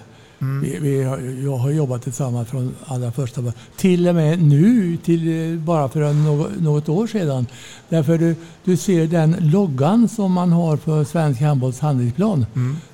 Vi, 0.62 0.78
vi, 0.80 1.02
har- 1.02 1.42
jag 1.44 1.56
har 1.56 1.70
jobbat 1.70 2.02
tillsammans 2.02 2.48
från 2.48 2.74
allra 2.86 3.12
första 3.12 3.40
början. 3.40 3.54
Till 3.76 4.08
och 4.08 4.14
med 4.14 4.42
nu, 4.42 4.96
till 4.96 5.58
bara 5.66 5.88
för 5.88 6.12
något, 6.12 6.60
något 6.60 6.88
år 6.88 7.06
sedan. 7.06 7.46
Därför 7.88 8.18
du, 8.18 8.36
du 8.64 8.76
ser 8.76 9.06
den 9.06 9.36
loggan 9.40 10.08
som 10.08 10.32
man 10.32 10.52
har 10.52 10.76
på 10.76 11.04
Svensk 11.04 11.40
handbolls 11.40 11.80
handlingsplan. 11.80 12.46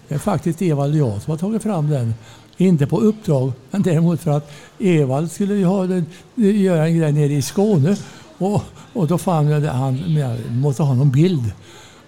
Det 0.08 0.14
är 0.14 0.18
faktiskt 0.18 0.62
Evald 0.62 0.92
och 0.92 0.98
jag 1.08 1.22
som 1.22 1.30
har 1.30 1.38
tagit 1.38 1.62
fram 1.62 1.90
den. 1.90 2.14
Inte 2.56 2.86
på 2.86 3.00
uppdrag, 3.00 3.52
men 3.70 3.82
däremot 3.82 4.20
för 4.20 4.30
att 4.30 4.50
Evald 4.78 5.30
skulle 5.30 5.54
den, 5.54 6.06
göra 6.34 6.86
en 6.86 6.98
grej 6.98 7.12
nere 7.12 7.32
i 7.32 7.42
Skåne. 7.42 7.96
Och, 8.38 8.62
och 8.92 9.06
då 9.06 9.18
fann 9.18 9.46
jag 9.46 9.66
att 9.66 9.74
han 9.74 10.14
jag 10.14 10.36
måste 10.52 10.82
ha 10.82 10.94
någon 10.94 11.10
bild. 11.10 11.52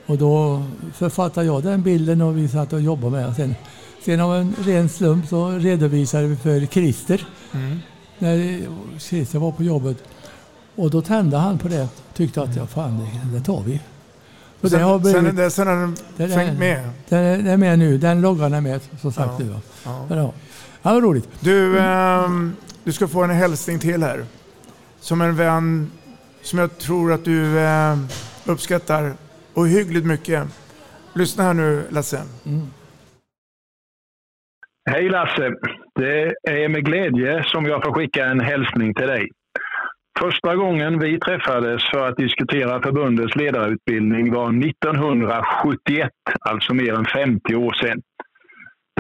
Och 0.07 0.19
då 0.19 0.63
författade 0.95 1.47
jag 1.47 1.63
den 1.63 1.83
bilden 1.83 2.21
och 2.23 2.39
vi 2.39 2.49
satt 2.49 2.73
och 2.73 2.81
jobbade 2.81 3.11
med 3.11 3.35
den. 3.37 3.55
Sen, 4.05 4.21
av 4.21 4.37
en 4.37 4.55
ren 4.65 4.89
slump 4.89 5.27
så 5.29 5.49
redovisade 5.51 6.27
vi 6.27 6.37
för 6.37 6.67
Christer. 6.67 7.27
När 8.19 8.61
Christer 8.99 9.39
var 9.39 9.53
på 9.53 9.63
jobbet. 9.63 9.97
Och 10.77 10.91
då 10.91 11.03
tände 11.03 11.37
han 11.37 11.59
på 11.59 11.69
det. 11.69 11.89
Tyckte 12.15 12.43
att 12.43 12.57
ja, 12.57 12.67
fan, 12.67 12.99
det, 12.99 13.39
det 13.39 13.45
tar 13.45 13.63
vi. 13.63 13.81
Så 14.61 14.69
Sen, 14.69 14.79
det 14.79 14.85
har 14.85 14.99
blivit- 14.99 15.23
sen, 15.25 15.37
dess 15.37 15.57
har 15.59 15.67
den 16.17 16.31
fängt 16.31 16.59
med. 16.59 16.91
Den 17.09 17.47
är, 17.47 17.57
med 17.57 17.79
nu. 17.79 17.99
Den 17.99 18.21
loggan 18.21 18.55
är 18.55 18.61
med 18.61 18.81
som 19.01 19.13
sagt 19.13 19.31
Ja. 19.39 19.45
nu. 19.45 19.55
Ja. 19.85 20.07
Men 20.09 20.19
Ja. 20.19 20.33
Ja, 20.83 20.93
vad 20.95 21.03
roligt. 21.03 21.29
Du, 21.41 21.79
ehm, 21.79 22.53
du 22.85 22.93
ska 22.93 23.09
få 23.09 23.23
en 23.23 23.31
hälsning 23.31 23.79
till 23.79 24.03
här. 24.03 24.25
Som 25.01 25.21
en 25.21 25.37
vän 25.37 25.91
som 26.43 26.59
jag 26.59 26.79
tror 26.79 27.13
att 27.13 27.25
du 27.25 27.61
ehm, 27.61 28.09
uppskattar 28.45 29.15
ohyggligt 29.55 30.07
mycket. 30.07 30.45
Lyssna 31.15 31.45
här 31.45 31.55
nu 31.55 31.85
Lasse. 31.91 32.23
Hej 34.91 35.09
Lasse! 35.09 35.55
Det 35.95 36.35
är 36.51 36.69
med 36.69 36.85
glädje 36.85 37.45
som 37.45 37.67
jag 37.67 37.85
får 37.85 37.93
skicka 37.93 38.25
en 38.27 38.41
hälsning 38.41 38.95
till 38.95 39.07
dig. 39.07 39.29
Första 40.19 40.57
gången 40.57 40.99
vi 40.99 41.19
träffades 41.19 41.83
för 41.91 42.09
att 42.09 42.17
diskutera 42.17 42.83
förbundets 42.83 43.37
ledarutbildning 43.37 44.33
var 44.33 44.67
1971, 44.67 46.11
alltså 46.41 46.75
mer 46.75 46.95
än 46.95 47.05
50 47.05 47.55
år 47.55 47.73
sedan. 47.73 48.03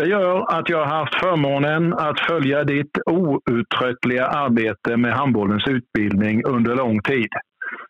Det 0.00 0.06
gör 0.06 0.58
att 0.58 0.68
jag 0.68 0.78
har 0.78 0.98
haft 0.98 1.14
förmånen 1.14 1.94
att 1.94 2.20
följa 2.20 2.64
ditt 2.64 2.98
outtröttliga 3.06 4.26
arbete 4.26 4.96
med 4.96 5.12
handbollens 5.12 5.68
utbildning 5.68 6.44
under 6.44 6.76
lång 6.76 7.02
tid. 7.02 7.28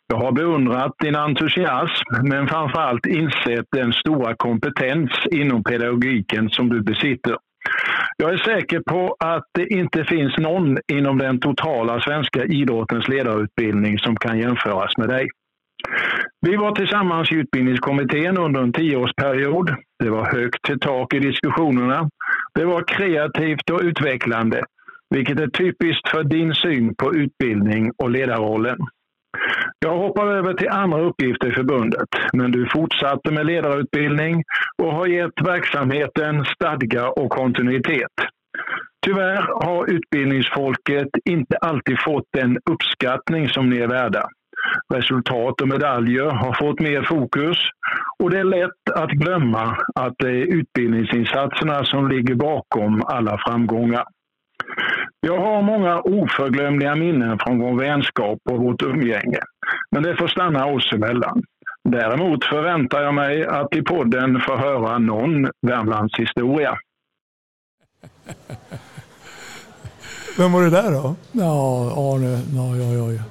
Jag 0.06 0.16
har 0.16 0.32
beundrat 0.32 0.92
din 0.98 1.16
entusiasm, 1.16 2.04
men 2.22 2.48
framförallt 2.48 3.06
insett 3.06 3.66
den 3.72 3.92
stora 3.92 4.34
kompetens 4.34 5.10
inom 5.30 5.64
pedagogiken 5.64 6.50
som 6.50 6.68
du 6.68 6.82
besitter. 6.82 7.36
Jag 8.16 8.32
är 8.32 8.36
säker 8.36 8.80
på 8.80 9.16
att 9.18 9.44
det 9.54 9.66
inte 9.66 10.04
finns 10.04 10.38
någon 10.38 10.78
inom 10.92 11.18
den 11.18 11.40
totala 11.40 12.00
svenska 12.00 12.44
idrottens 12.44 13.08
ledarutbildning 13.08 13.98
som 13.98 14.16
kan 14.16 14.38
jämföras 14.38 14.96
med 14.96 15.08
dig. 15.08 15.28
Vi 16.40 16.56
var 16.56 16.74
tillsammans 16.74 17.32
i 17.32 17.34
utbildningskommittén 17.34 18.38
under 18.38 18.60
en 18.62 18.72
tioårsperiod. 18.72 19.74
Det 19.98 20.10
var 20.10 20.32
högt 20.32 20.62
till 20.64 20.80
tak 20.80 21.14
i 21.14 21.18
diskussionerna. 21.18 22.08
Det 22.54 22.64
var 22.64 22.84
kreativt 22.86 23.70
och 23.70 23.80
utvecklande, 23.80 24.62
vilket 25.10 25.40
är 25.40 25.46
typiskt 25.46 26.08
för 26.08 26.24
din 26.24 26.54
syn 26.54 26.94
på 26.94 27.14
utbildning 27.14 27.92
och 27.98 28.10
ledarrollen. 28.10 28.78
Jag 29.84 29.98
hoppar 29.98 30.26
över 30.26 30.54
till 30.54 30.68
andra 30.68 31.00
uppgifter 31.00 31.48
i 31.48 31.52
förbundet, 31.52 32.08
men 32.32 32.52
du 32.52 32.68
fortsatte 32.72 33.30
med 33.30 33.46
ledarutbildning 33.46 34.42
och 34.82 34.92
har 34.92 35.06
gett 35.06 35.40
verksamheten 35.44 36.44
stadga 36.44 37.08
och 37.08 37.30
kontinuitet. 37.30 38.16
Tyvärr 39.06 39.66
har 39.66 39.90
utbildningsfolket 39.90 41.08
inte 41.24 41.56
alltid 41.56 41.96
fått 42.00 42.24
den 42.32 42.58
uppskattning 42.70 43.48
som 43.48 43.70
ni 43.70 43.78
är 43.78 43.88
värda. 43.88 44.28
Resultat 44.94 45.60
och 45.60 45.68
medaljer 45.68 46.30
har 46.30 46.54
fått 46.60 46.80
mer 46.80 47.02
fokus 47.02 47.58
och 48.18 48.30
det 48.30 48.38
är 48.38 48.44
lätt 48.44 48.90
att 48.94 49.10
glömma 49.10 49.76
att 49.94 50.14
det 50.18 50.30
är 50.30 50.54
utbildningsinsatserna 50.56 51.84
som 51.84 52.08
ligger 52.08 52.34
bakom 52.34 53.02
alla 53.06 53.38
framgångar. 53.46 54.04
Jag 55.26 55.40
har 55.40 55.62
många 55.62 56.00
oförglömliga 56.00 56.94
minnen 56.94 57.38
från 57.38 57.58
vår 57.58 57.78
vänskap 57.78 58.38
och 58.50 58.58
vårt 58.58 58.82
umgänge, 58.82 59.38
men 59.90 60.02
det 60.02 60.16
får 60.16 60.28
stanna 60.28 60.66
oss 60.66 60.92
emellan. 60.94 61.42
Däremot 61.88 62.44
förväntar 62.44 63.02
jag 63.02 63.14
mig 63.14 63.46
att 63.46 63.74
i 63.76 63.82
podden 63.82 64.40
få 64.40 64.56
höra 64.56 64.98
någon 64.98 65.48
Värmlands 65.66 66.14
historia. 66.18 66.78
Vem 70.38 70.52
var 70.52 70.62
det 70.62 70.70
där 70.70 70.90
då? 70.92 71.14
Ja, 71.32 71.92
Arne. 71.96 72.40
Ja, 72.56 72.76
ja, 72.76 73.12
ja. 73.12 73.22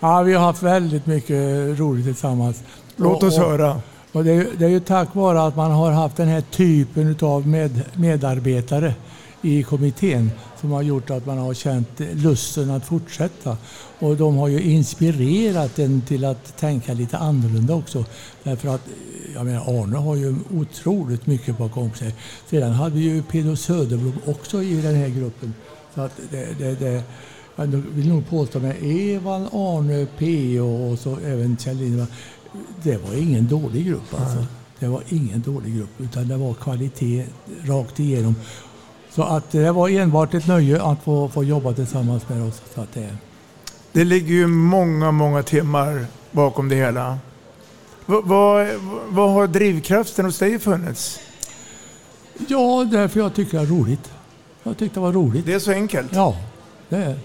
ja, 0.00 0.22
vi 0.22 0.34
har 0.34 0.44
haft 0.44 0.62
väldigt 0.62 1.06
mycket 1.06 1.36
roligt 1.80 2.04
tillsammans. 2.04 2.64
Låt 2.96 3.22
oss 3.22 3.38
Och- 3.38 3.44
och- 3.44 3.50
höra. 3.50 3.80
Och 4.12 4.24
det, 4.24 4.32
är, 4.32 4.46
det 4.58 4.64
är 4.64 4.68
ju 4.68 4.80
tack 4.80 5.14
vare 5.14 5.42
att 5.46 5.56
man 5.56 5.70
har 5.70 5.92
haft 5.92 6.16
den 6.16 6.28
här 6.28 6.40
typen 6.40 7.16
av 7.22 7.48
med, 7.48 7.70
medarbetare 7.96 8.94
i 9.42 9.62
kommittén 9.62 10.30
som 10.60 10.70
har 10.70 10.82
gjort 10.82 11.10
att 11.10 11.26
man 11.26 11.38
har 11.38 11.54
känt 11.54 12.00
lusten 12.12 12.70
att 12.70 12.86
fortsätta. 12.86 13.56
Och 13.98 14.16
de 14.16 14.36
har 14.36 14.48
ju 14.48 14.62
inspirerat 14.62 15.78
en 15.78 16.00
till 16.00 16.24
att 16.24 16.56
tänka 16.56 16.94
lite 16.94 17.18
annorlunda 17.18 17.74
också. 17.74 18.04
Därför 18.42 18.68
att 18.68 18.88
jag 19.34 19.46
menar, 19.46 19.82
Arne 19.82 19.96
har 19.96 20.16
ju 20.16 20.34
otroligt 20.54 21.26
mycket 21.26 21.58
bakom 21.58 21.94
sig. 21.94 22.14
Sedan 22.50 22.72
hade 22.72 22.94
vi 22.94 23.00
ju 23.00 23.22
Peter 23.22 23.54
Söderblom 23.54 24.18
också 24.26 24.62
i 24.62 24.80
den 24.80 24.94
här 24.94 25.08
gruppen. 25.08 25.54
Så 25.94 26.00
att 26.00 26.20
det, 26.30 26.58
det, 26.58 26.74
det, 26.74 27.02
jag 27.56 27.66
vill 27.66 28.08
nog 28.08 28.28
påstå 28.28 28.58
med 28.58 28.76
Evan, 28.82 29.48
Arne, 29.52 30.06
P.O. 30.18 30.92
och 30.92 30.98
så 30.98 31.18
även 31.24 31.56
Kjell. 31.56 32.06
Det 32.82 32.96
var 32.96 33.14
ingen 33.14 33.48
dålig 33.48 33.86
grupp 33.86 34.14
alltså. 34.20 34.46
Det 34.78 34.88
var 34.88 35.02
ingen 35.08 35.40
dålig 35.40 35.76
grupp 35.76 36.00
utan 36.00 36.28
det 36.28 36.36
var 36.36 36.54
kvalitet 36.54 37.24
rakt 37.64 38.00
igenom. 38.00 38.34
Så 39.16 39.22
att 39.22 39.50
det 39.50 39.72
var 39.72 39.88
enbart 39.88 40.34
ett 40.34 40.46
nöje 40.46 40.82
att 40.82 41.02
få, 41.02 41.28
få 41.28 41.44
jobba 41.44 41.72
tillsammans 41.72 42.28
med 42.28 42.42
oss. 42.42 42.62
Så 42.74 42.80
att 42.80 42.92
det, 42.94 43.16
Det 43.92 44.04
ligger 44.04 44.34
ju 44.34 44.46
många, 44.46 45.10
många 45.10 45.42
timmar 45.42 46.06
bakom 46.30 46.68
det 46.68 46.76
hela. 46.76 47.18
Vad, 48.06 48.24
vad, 48.24 48.66
vad 49.08 49.32
har 49.32 49.46
drivkraften 49.46 50.24
hos 50.24 50.38
dig 50.38 50.58
funnits? 50.58 51.20
ja, 52.48 52.88
därför 52.92 53.20
jag 53.20 53.34
tycker 53.34 53.58
det 53.58 53.64
är 53.64 53.66
roligt. 53.66 54.10
Jag 54.62 54.78
tyckte 54.78 55.00
det 55.00 55.02
var 55.02 55.12
roligt. 55.12 55.46
Det 55.46 55.52
är 55.52 55.58
så 55.58 55.72
enkelt? 55.72 56.14
Ja, 56.14 56.36
det 56.88 56.96
är, 56.96 57.18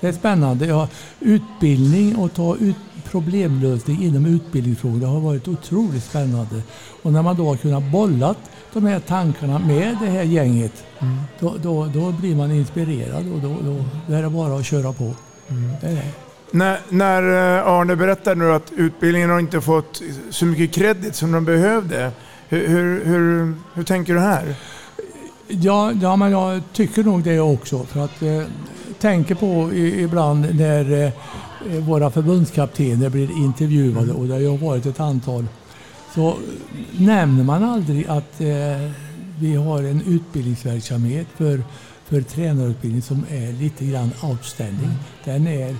det 0.00 0.08
är 0.08 0.12
spännande. 0.12 0.66
Jag 0.66 0.88
utbildning 1.20 2.16
och 2.16 2.34
ta 2.34 2.56
ut, 2.56 2.76
problemlösning 3.12 4.02
inom 4.02 4.26
utbildningsfrågor. 4.26 5.00
Det 5.00 5.06
har 5.06 5.20
varit 5.20 5.48
otroligt 5.48 6.04
spännande. 6.04 6.62
Och 7.02 7.12
när 7.12 7.22
man 7.22 7.36
då 7.36 7.48
har 7.48 7.56
kunnat 7.56 7.82
bolla 7.82 8.34
de 8.72 8.86
här 8.86 9.00
tankarna 9.00 9.58
med 9.58 9.96
det 10.00 10.10
här 10.10 10.22
gänget, 10.22 10.84
mm. 10.98 11.16
då, 11.40 11.54
då, 11.62 11.86
då, 11.94 12.12
blir 12.12 12.36
man 12.36 12.52
inspirerad 12.52 13.32
och 13.32 13.38
då, 13.40 13.56
då, 13.64 13.84
då 14.06 14.14
är 14.14 14.22
det 14.22 14.30
bara 14.30 14.56
att 14.58 14.66
köra 14.66 14.92
på. 14.92 15.14
Mm. 15.48 15.70
Det 15.80 15.86
är 15.86 15.94
det. 15.94 16.04
När, 16.50 16.78
när 16.88 17.22
eh, 17.58 17.66
Arne 17.66 17.96
berättar 17.96 18.34
nu 18.34 18.52
att 18.52 18.72
utbildningen 18.76 19.30
har 19.30 19.38
inte 19.38 19.60
fått 19.60 20.02
så 20.30 20.44
mycket 20.44 20.72
kredit 20.72 21.14
som 21.14 21.32
de 21.32 21.44
behövde. 21.44 22.10
Hur, 22.48 22.68
hur, 22.68 23.04
hur, 23.04 23.54
hur 23.74 23.82
tänker 23.84 24.14
du 24.14 24.20
här? 24.20 24.54
Ja, 25.48 25.92
ja, 25.92 26.16
men 26.16 26.30
jag 26.30 26.62
tycker 26.72 27.02
nog 27.02 27.22
det 27.22 27.40
också. 27.40 27.84
För 27.84 28.04
att 28.04 28.22
eh, 28.22 28.42
tänker 28.98 29.34
på 29.34 29.72
i, 29.72 30.02
ibland 30.02 30.54
när 30.54 31.04
eh, 31.04 31.12
våra 31.80 32.10
förbundskaptener 32.10 33.08
blir 33.08 33.30
intervjuade 33.30 34.12
och 34.12 34.26
det 34.26 34.32
har 34.32 34.40
ju 34.40 34.56
varit 34.56 34.86
ett 34.86 35.00
antal. 35.00 35.46
Så 36.14 36.36
nämner 36.98 37.44
man 37.44 37.64
aldrig 37.64 38.06
att 38.06 38.40
eh, 38.40 38.90
vi 39.38 39.54
har 39.54 39.82
en 39.82 40.02
utbildningsverksamhet 40.02 41.26
för, 41.36 41.62
för 42.04 42.22
tränarutbildning 42.22 43.02
som 43.02 43.24
är 43.30 43.52
lite 43.52 43.84
grann 43.84 44.10
outstanding. 44.22 44.84
Mm. 44.84 44.96
Den 45.24 45.46
är 45.46 45.76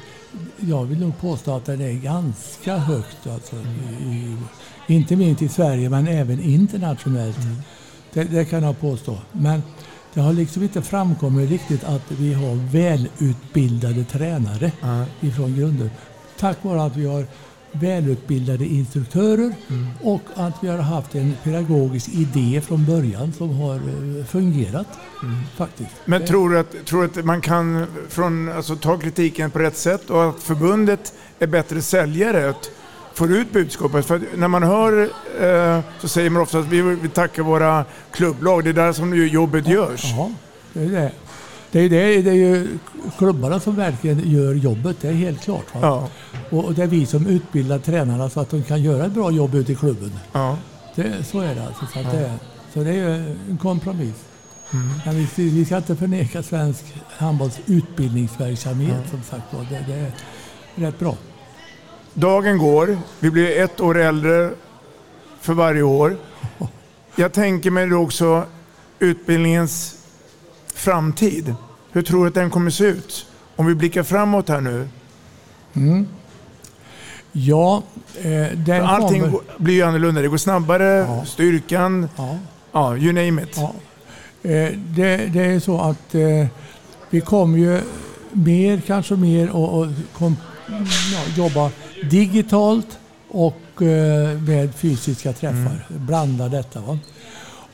jag 0.61 0.85
vill 0.85 1.01
nog 1.01 1.19
påstå 1.19 1.57
att 1.57 1.65
den 1.65 1.81
är 1.81 1.93
ganska 1.93 2.77
högt. 2.77 3.27
Alltså, 3.27 3.57
i, 3.57 4.37
inte 4.87 5.17
minst 5.17 5.43
i 5.43 5.49
Sverige 5.49 5.91
men 5.91 6.09
även 6.09 6.43
internationellt. 6.43 7.39
Mm. 7.39 7.57
Det, 8.13 8.25
det, 8.25 8.45
kan 8.45 8.63
jag 8.63 8.81
påstå. 8.81 9.19
Men 9.33 9.63
det 10.15 10.21
har 10.21 10.33
liksom 10.33 10.63
inte 10.63 10.83
framkommit 10.83 11.51
riktigt 11.51 11.85
att 11.85 12.11
vi 12.11 12.35
har 12.35 12.73
välutbildade 12.73 14.05
tränare 14.05 14.73
mm. 14.83 15.05
ifrån 15.21 15.57
grunden. 15.57 15.91
Tack 16.39 16.65
vare 16.65 16.83
att 16.83 16.97
vi 16.97 17.07
har 17.07 17.27
välutbildade 17.73 18.67
instruktörer 18.67 19.55
mm. 19.69 19.87
och 20.03 20.23
att 20.35 20.55
vi 20.61 20.69
har 20.69 20.79
haft 20.79 21.15
en 21.15 21.35
pedagogisk 21.45 22.09
idé 22.09 22.61
från 22.61 22.85
början 22.85 23.33
som 23.33 23.61
har 23.61 23.75
eh, 23.75 24.25
fungerat. 24.25 24.87
Mm. 25.23 25.37
faktiskt. 25.57 25.91
Men 26.05 26.27
tror 26.27 26.51
du, 26.51 26.59
att, 26.59 26.87
tror 26.87 27.05
att 27.05 27.25
man 27.25 27.41
kan 27.41 27.87
från, 28.09 28.53
alltså, 28.53 28.77
ta 28.77 28.99
kritiken 28.99 29.51
på 29.51 29.59
rätt 29.59 29.77
sätt 29.77 30.11
och 30.11 30.29
att 30.29 30.43
förbundet 30.43 31.15
är 31.39 31.47
bättre 31.47 31.83
säljare? 31.83 32.51
Att 32.51 32.71
får 33.15 33.33
ut 33.33 33.53
budskapet? 33.53 34.07
För 34.07 34.21
när 34.37 34.49
man 34.49 34.63
hör 34.63 35.03
eh, 35.41 35.81
så 36.01 36.09
säger 36.09 36.31
man 36.31 36.43
ofta 36.43 36.59
att 36.59 36.69
vi 36.69 36.83
vill 36.83 37.11
tacka 37.11 37.43
våra 37.43 37.85
klubblag. 38.11 38.65
Det 38.65 38.71
är 38.71 38.75
där 38.75 38.93
som 38.93 39.27
jobbet 39.27 39.69
görs. 39.69 40.05
Ja, 40.05 40.31
det 40.73 40.85
är 40.85 40.89
det. 40.89 41.13
Det 41.73 41.81
är, 41.81 41.91
det, 41.91 42.23
det 42.23 42.31
är 42.31 42.35
ju 42.35 42.79
klubbarna 43.19 43.61
som 43.61 43.77
verkligen 43.77 44.31
gör 44.31 44.55
jobbet, 44.55 44.97
det 45.01 45.09
är 45.09 45.13
helt 45.13 45.43
klart. 45.43 45.67
Ja. 45.73 46.09
Och 46.51 46.75
det 46.75 46.83
är 46.83 46.87
vi 46.87 47.07
som 47.07 47.27
utbildar 47.27 47.79
tränarna 47.79 48.31
så 48.31 48.41
att 48.41 48.51
de 48.51 48.63
kan 48.63 48.83
göra 48.83 49.07
ett 49.07 49.13
bra 49.13 49.31
jobb 49.31 49.55
ute 49.55 49.73
i 49.73 49.75
klubben. 49.75 50.13
Ja. 50.33 50.59
Det, 50.95 51.25
så 51.25 51.41
är 51.41 51.55
det 51.55 51.67
alltså. 51.67 51.87
Så, 51.87 51.99
ja. 51.99 52.13
det, 52.13 52.33
så 52.75 52.81
det 52.85 52.91
är 52.91 53.09
en 53.49 53.59
kompromiss. 53.63 54.25
Mm. 54.73 54.89
Men 55.05 55.15
vi, 55.15 55.49
vi, 55.51 55.65
ska 55.65 55.77
inte 55.77 55.97
förneka 55.97 56.43
svensk 56.43 56.85
handbolls 57.09 57.59
utbildningsverksamhet 57.67 59.11
som 59.11 59.23
sagt 59.23 59.45
det, 59.71 59.85
det 59.87 59.95
är 59.95 60.13
rätt 60.75 60.99
bra. 60.99 61.17
Dagen 62.15 62.59
går, 62.59 62.99
vi 63.21 63.31
blir 63.31 63.61
ett 63.61 63.81
år 63.81 63.99
äldre 63.99 64.51
för 65.41 65.55
varje 65.55 65.83
år. 65.83 66.17
Jag 67.17 67.33
tänker 67.33 67.71
mig 67.71 67.87
då 67.87 67.97
också 67.97 68.45
utbildningens 68.99 69.99
framtid. 70.75 71.55
Hur 71.93 72.03
tror 72.03 72.23
du 72.23 72.29
att 72.29 72.35
den 72.35 72.51
kommer 72.51 72.71
se 72.71 72.85
ut? 72.85 73.27
Om 73.57 73.67
vi 73.67 73.75
blickar 73.75 74.03
framåt 74.03 74.49
här 74.49 74.61
nu. 74.61 74.89
Mm. 75.75 76.07
Ja, 77.33 77.83
eh, 78.23 78.47
den 78.57 78.83
Allting 78.83 79.23
kommer... 79.23 79.41
blir 79.57 79.75
ju 79.75 79.83
annorlunda. 79.83 80.21
Det 80.21 80.29
går 80.29 80.37
snabbare, 80.37 80.85
ja. 80.85 81.25
styrkan, 81.25 82.09
ja. 82.17 82.39
ja, 82.73 82.97
you 82.97 83.13
name 83.13 83.43
it. 83.43 83.57
Ja. 83.57 83.75
Eh, 84.51 84.73
det, 84.77 85.17
det, 85.17 85.45
är 85.45 85.61
så 85.61 85.81
att 85.81 86.15
eh, 86.15 86.47
vi 87.11 87.21
kommer 87.21 87.59
ju 87.59 87.81
mer, 88.33 88.83
kanske 88.87 89.15
mer 89.15 89.51
och, 89.51 89.79
och 89.79 89.87
kom, 90.13 90.37
ja, 91.13 91.23
jobba 91.37 91.71
digitalt 92.11 92.99
och 93.29 93.83
eh, 93.83 94.41
med 94.41 94.75
fysiska 94.75 95.33
träffar. 95.33 95.87
Mm. 95.91 96.07
Blanda 96.07 96.49
detta. 96.49 96.81
Va? 96.81 96.99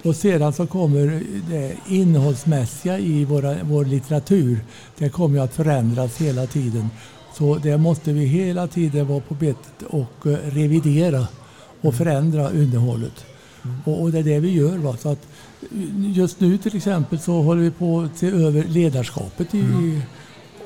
Och 0.02 0.16
sedan 0.16 0.52
så 0.52 0.66
kommer 0.66 1.22
det 1.50 1.74
innehållsmässiga 1.88 2.98
i 2.98 3.24
våra, 3.24 3.56
vår 3.62 3.84
litteratur. 3.84 4.60
Det 4.98 5.08
kommer 5.08 5.40
att 5.40 5.54
förändras 5.54 6.16
hela 6.16 6.46
tiden. 6.46 6.88
Så 7.34 7.54
det 7.54 7.78
måste 7.78 8.12
vi 8.12 8.24
hela 8.24 8.66
tiden 8.66 9.06
vara 9.06 9.20
på 9.20 9.34
bettet 9.34 9.82
och 9.88 10.26
eh, 10.26 10.36
revidera 10.50 11.26
och 11.80 11.94
förändra 11.94 12.52
innehållet. 12.52 13.24
Mm. 13.64 13.76
Och, 13.84 14.02
och, 14.02 14.10
det 14.10 14.18
är 14.18 14.22
det 14.22 14.40
vi 14.40 14.52
gör. 14.52 14.78
Va? 14.78 14.96
Så 14.96 15.08
att 15.08 15.26
just 15.96 16.40
nu 16.40 16.58
till 16.58 16.76
exempel 16.76 17.18
så 17.18 17.42
håller 17.42 17.62
vi 17.62 17.70
på 17.70 18.00
att 18.00 18.18
se 18.18 18.26
över 18.26 18.64
ledarskapet. 18.64 19.54
I, 19.54 19.60
mm. 19.60 20.00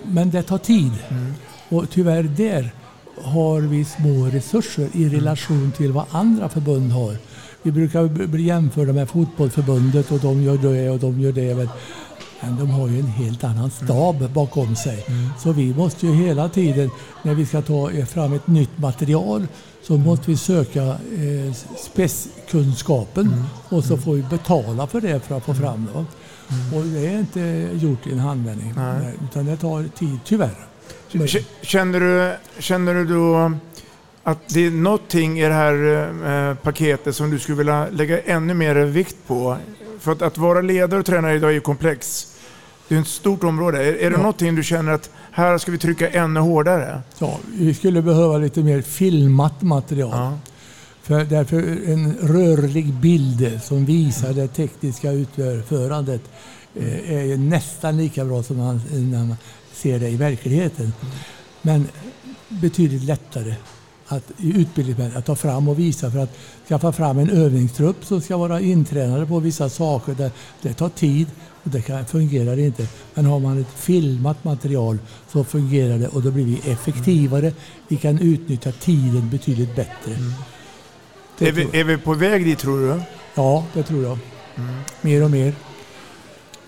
Men 0.04 0.30
det 0.30 0.42
tar 0.42 0.58
tid. 0.58 0.92
Mm. 1.08 1.34
Och 1.68 1.90
tyvärr 1.90 2.22
där 2.22 2.72
har 3.16 3.60
vi 3.60 3.84
små 3.84 4.26
resurser 4.26 4.88
i 4.92 5.08
relation 5.08 5.72
till 5.76 5.92
vad 5.92 6.04
andra 6.10 6.48
förbund 6.48 6.92
har. 6.92 7.16
Vi 7.62 7.72
brukar 7.72 8.26
bli 8.26 8.42
jämförda 8.42 8.92
med 8.92 9.08
fotbollförbundet 9.08 10.10
och 10.10 10.18
de 10.18 10.42
gör 10.42 10.56
det 10.56 10.90
och 10.90 10.98
de 10.98 11.20
gör 11.20 11.32
det. 11.32 11.54
Men, 11.54 11.68
de 12.58 12.70
har 12.70 12.88
ju 12.88 12.98
en 12.98 13.06
helt 13.06 13.44
annan 13.44 13.70
stab 13.70 14.32
bakom 14.32 14.76
sig. 14.76 15.04
Mm. 15.08 15.28
Så 15.38 15.52
vi 15.52 15.74
måste 15.74 16.06
ju 16.06 16.14
hela 16.14 16.48
tiden 16.48 16.90
när 17.22 17.34
vi 17.34 17.46
ska 17.46 17.62
ta 17.62 17.90
fram 18.06 18.32
ett 18.32 18.46
nytt 18.46 18.78
material 18.78 19.46
så 19.82 19.96
måste 19.96 20.30
vi 20.30 20.36
söka 20.36 20.82
eh, 20.82 21.54
spetskunskapen 21.78 23.26
mm. 23.26 23.44
och 23.68 23.84
så 23.84 23.96
får 23.96 24.14
vi 24.14 24.22
betala 24.22 24.86
för 24.86 25.00
det 25.00 25.20
för 25.20 25.36
att 25.36 25.44
få 25.44 25.54
fram 25.54 25.86
det. 25.92 26.04
Mm. 26.54 26.74
Och 26.74 26.84
det 26.84 27.06
är 27.06 27.18
inte 27.18 27.70
gjort 27.86 28.06
i 28.06 28.12
en 28.12 28.18
handvändning. 28.18 28.74
Utan 29.24 29.46
det 29.46 29.56
tar 29.56 29.84
tid, 29.98 30.18
tyvärr. 30.24 30.71
Känner 31.62 32.00
du, 32.00 32.36
känner 32.58 32.94
du 32.94 33.04
då 33.04 33.52
att 34.22 34.48
det 34.48 34.66
är 34.66 34.70
någonting 34.70 35.40
i 35.40 35.42
det 35.42 35.54
här 35.54 36.08
eh, 36.50 36.54
paketet 36.54 37.16
som 37.16 37.30
du 37.30 37.38
skulle 37.38 37.58
vilja 37.58 37.88
lägga 37.90 38.20
ännu 38.20 38.54
mer 38.54 38.74
vikt 38.74 39.16
på? 39.26 39.56
För 40.00 40.12
att, 40.12 40.22
att 40.22 40.38
vara 40.38 40.60
ledare 40.60 41.00
och 41.00 41.06
tränare 41.06 41.34
idag 41.34 41.50
är 41.50 41.54
ju 41.54 41.60
komplex. 41.60 42.26
Det 42.88 42.96
är 42.96 43.00
ett 43.00 43.06
stort 43.06 43.44
område. 43.44 43.78
Är, 43.78 43.92
är 43.92 44.10
det 44.10 44.16
ja. 44.16 44.16
någonting 44.16 44.54
du 44.54 44.62
känner 44.62 44.92
att 44.92 45.10
här 45.30 45.58
ska 45.58 45.72
vi 45.72 45.78
trycka 45.78 46.08
ännu 46.08 46.40
hårdare? 46.40 47.02
Ja, 47.18 47.38
vi 47.54 47.74
skulle 47.74 48.02
behöva 48.02 48.38
lite 48.38 48.60
mer 48.60 48.82
filmat 48.82 49.62
material. 49.62 50.10
Ja. 50.12 50.38
För 51.02 51.24
därför 51.24 51.58
en 51.92 52.16
rörlig 52.20 52.92
bild 52.92 53.60
som 53.62 53.84
visar 53.84 54.32
det 54.32 54.48
tekniska 54.48 55.12
utförandet 55.12 56.22
eh, 56.74 57.32
är 57.32 57.36
nästan 57.36 57.96
lika 57.96 58.24
bra 58.24 58.42
som 58.42 58.56
när 58.56 59.26
man 59.26 59.36
ser 59.82 59.98
det 59.98 60.08
i 60.08 60.16
verkligheten. 60.16 60.92
Men 61.62 61.88
betydligt 62.48 63.02
lättare 63.02 63.54
att, 64.06 64.30
i 64.38 64.60
utbildningen 64.60 65.16
att 65.16 65.26
ta 65.26 65.36
fram 65.36 65.68
och 65.68 65.78
visa 65.78 66.10
för 66.10 66.18
att 66.18 66.36
skaffa 66.68 66.92
fram 66.92 67.18
en 67.18 67.30
övningstrupp 67.30 68.04
som 68.04 68.20
ska 68.20 68.36
vara 68.36 68.60
intränade 68.60 69.26
på 69.26 69.38
vissa 69.38 69.68
saker. 69.68 70.14
Det, 70.14 70.30
det 70.62 70.74
tar 70.74 70.88
tid 70.88 71.26
och 71.62 71.70
det 71.70 71.82
kan, 71.82 72.06
fungerar 72.06 72.58
inte. 72.58 72.86
Men 73.14 73.24
har 73.24 73.40
man 73.40 73.60
ett 73.60 73.74
filmat 73.76 74.44
material 74.44 74.98
så 75.28 75.44
fungerar 75.44 75.98
det 75.98 76.08
och 76.08 76.22
då 76.22 76.30
blir 76.30 76.44
vi 76.44 76.70
effektivare. 76.70 77.52
Vi 77.88 77.96
kan 77.96 78.18
utnyttja 78.18 78.72
tiden 78.72 79.30
betydligt 79.30 79.76
bättre. 79.76 80.14
Mm. 80.14 80.32
Är, 81.38 81.52
vi, 81.52 81.80
är 81.80 81.84
vi 81.84 81.96
på 81.96 82.14
väg 82.14 82.44
dit 82.44 82.58
tror 82.58 82.80
du? 82.80 83.02
Ja, 83.34 83.64
det 83.72 83.82
tror 83.82 84.04
jag. 84.04 84.18
Mm. 84.56 84.74
Mer 85.00 85.24
och 85.24 85.30
mer. 85.30 85.54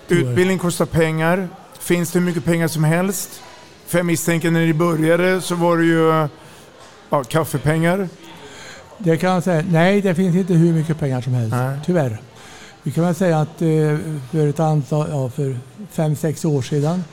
Utbildning 0.09 0.59
kostar 0.59 0.87
pengar. 0.87 1.49
Finns 1.85 2.13
det 2.13 2.19
hur 2.19 2.27
mycket 2.27 2.45
pengar 2.45 2.69
som 2.69 2.85
helst? 2.85 3.41
För 3.87 3.99
jag 3.99 4.07
misstänker 4.07 4.51
när 4.51 4.67
ni 4.67 4.75
började 4.75 5.41
så 5.41 5.55
var 5.55 5.79
det 5.79 5.85
ju 5.85 6.29
ja, 7.11 7.25
kaffepengar. 7.25 8.09
Det 8.99 9.17
kan 9.17 9.31
jag 9.31 9.43
säga. 9.43 9.65
Nej, 9.71 10.01
det 10.01 10.15
finns 10.15 10.37
inte 10.37 10.55
hur 10.55 10.73
mycket 10.73 10.99
pengar 10.99 11.21
som 11.21 11.35
helst. 11.35 11.57
Nej. 11.57 11.79
Tyvärr. 11.87 12.21
Vi 12.83 12.93
kan 12.93 13.05
väl 13.05 13.15
säga 13.15 13.41
att 13.41 13.63
eh, 13.63 13.99
för 14.31 14.49
ett 14.49 14.61
antal, 14.61 15.07
ja, 15.11 15.29
för 15.29 15.59
fem, 15.91 16.17
sex 16.17 16.45
år 16.45 16.63
sedan 16.63 17.05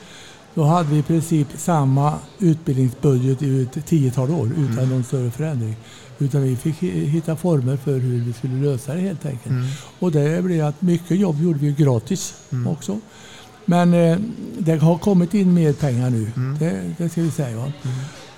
då 0.54 0.64
hade 0.64 0.88
vi 0.90 0.98
i 0.98 1.02
princip 1.02 1.48
samma 1.56 2.18
utbildningsbudget 2.38 3.42
i 3.42 3.62
ett 3.62 3.86
tiotal 3.86 4.30
år 4.30 4.46
utan 4.46 4.78
mm. 4.78 4.88
någon 4.88 5.04
större 5.04 5.30
förändring. 5.30 5.76
Utan 6.18 6.42
vi 6.42 6.56
fick 6.56 6.82
hitta 6.82 7.36
former 7.36 7.76
för 7.76 7.98
hur 7.98 8.24
vi 8.24 8.32
skulle 8.32 8.70
lösa 8.70 8.94
det 8.94 9.00
helt 9.00 9.26
enkelt. 9.26 9.46
Mm. 9.46 9.66
Och 9.98 10.12
det 10.12 10.44
blev 10.44 10.66
att 10.66 10.82
mycket 10.82 11.18
jobb 11.18 11.42
gjorde 11.42 11.58
vi 11.58 11.72
gratis 11.72 12.34
mm. 12.52 12.66
också. 12.66 13.00
Men 13.64 13.94
eh, 13.94 14.18
det 14.58 14.78
har 14.78 14.98
kommit 14.98 15.34
in 15.34 15.54
mer 15.54 15.72
pengar 15.72 16.10
nu, 16.10 16.30
mm. 16.36 16.58
det, 16.58 16.94
det, 16.98 17.08
ska 17.08 17.22
vi 17.22 17.30
säga. 17.30 17.58
Mm. 17.58 17.72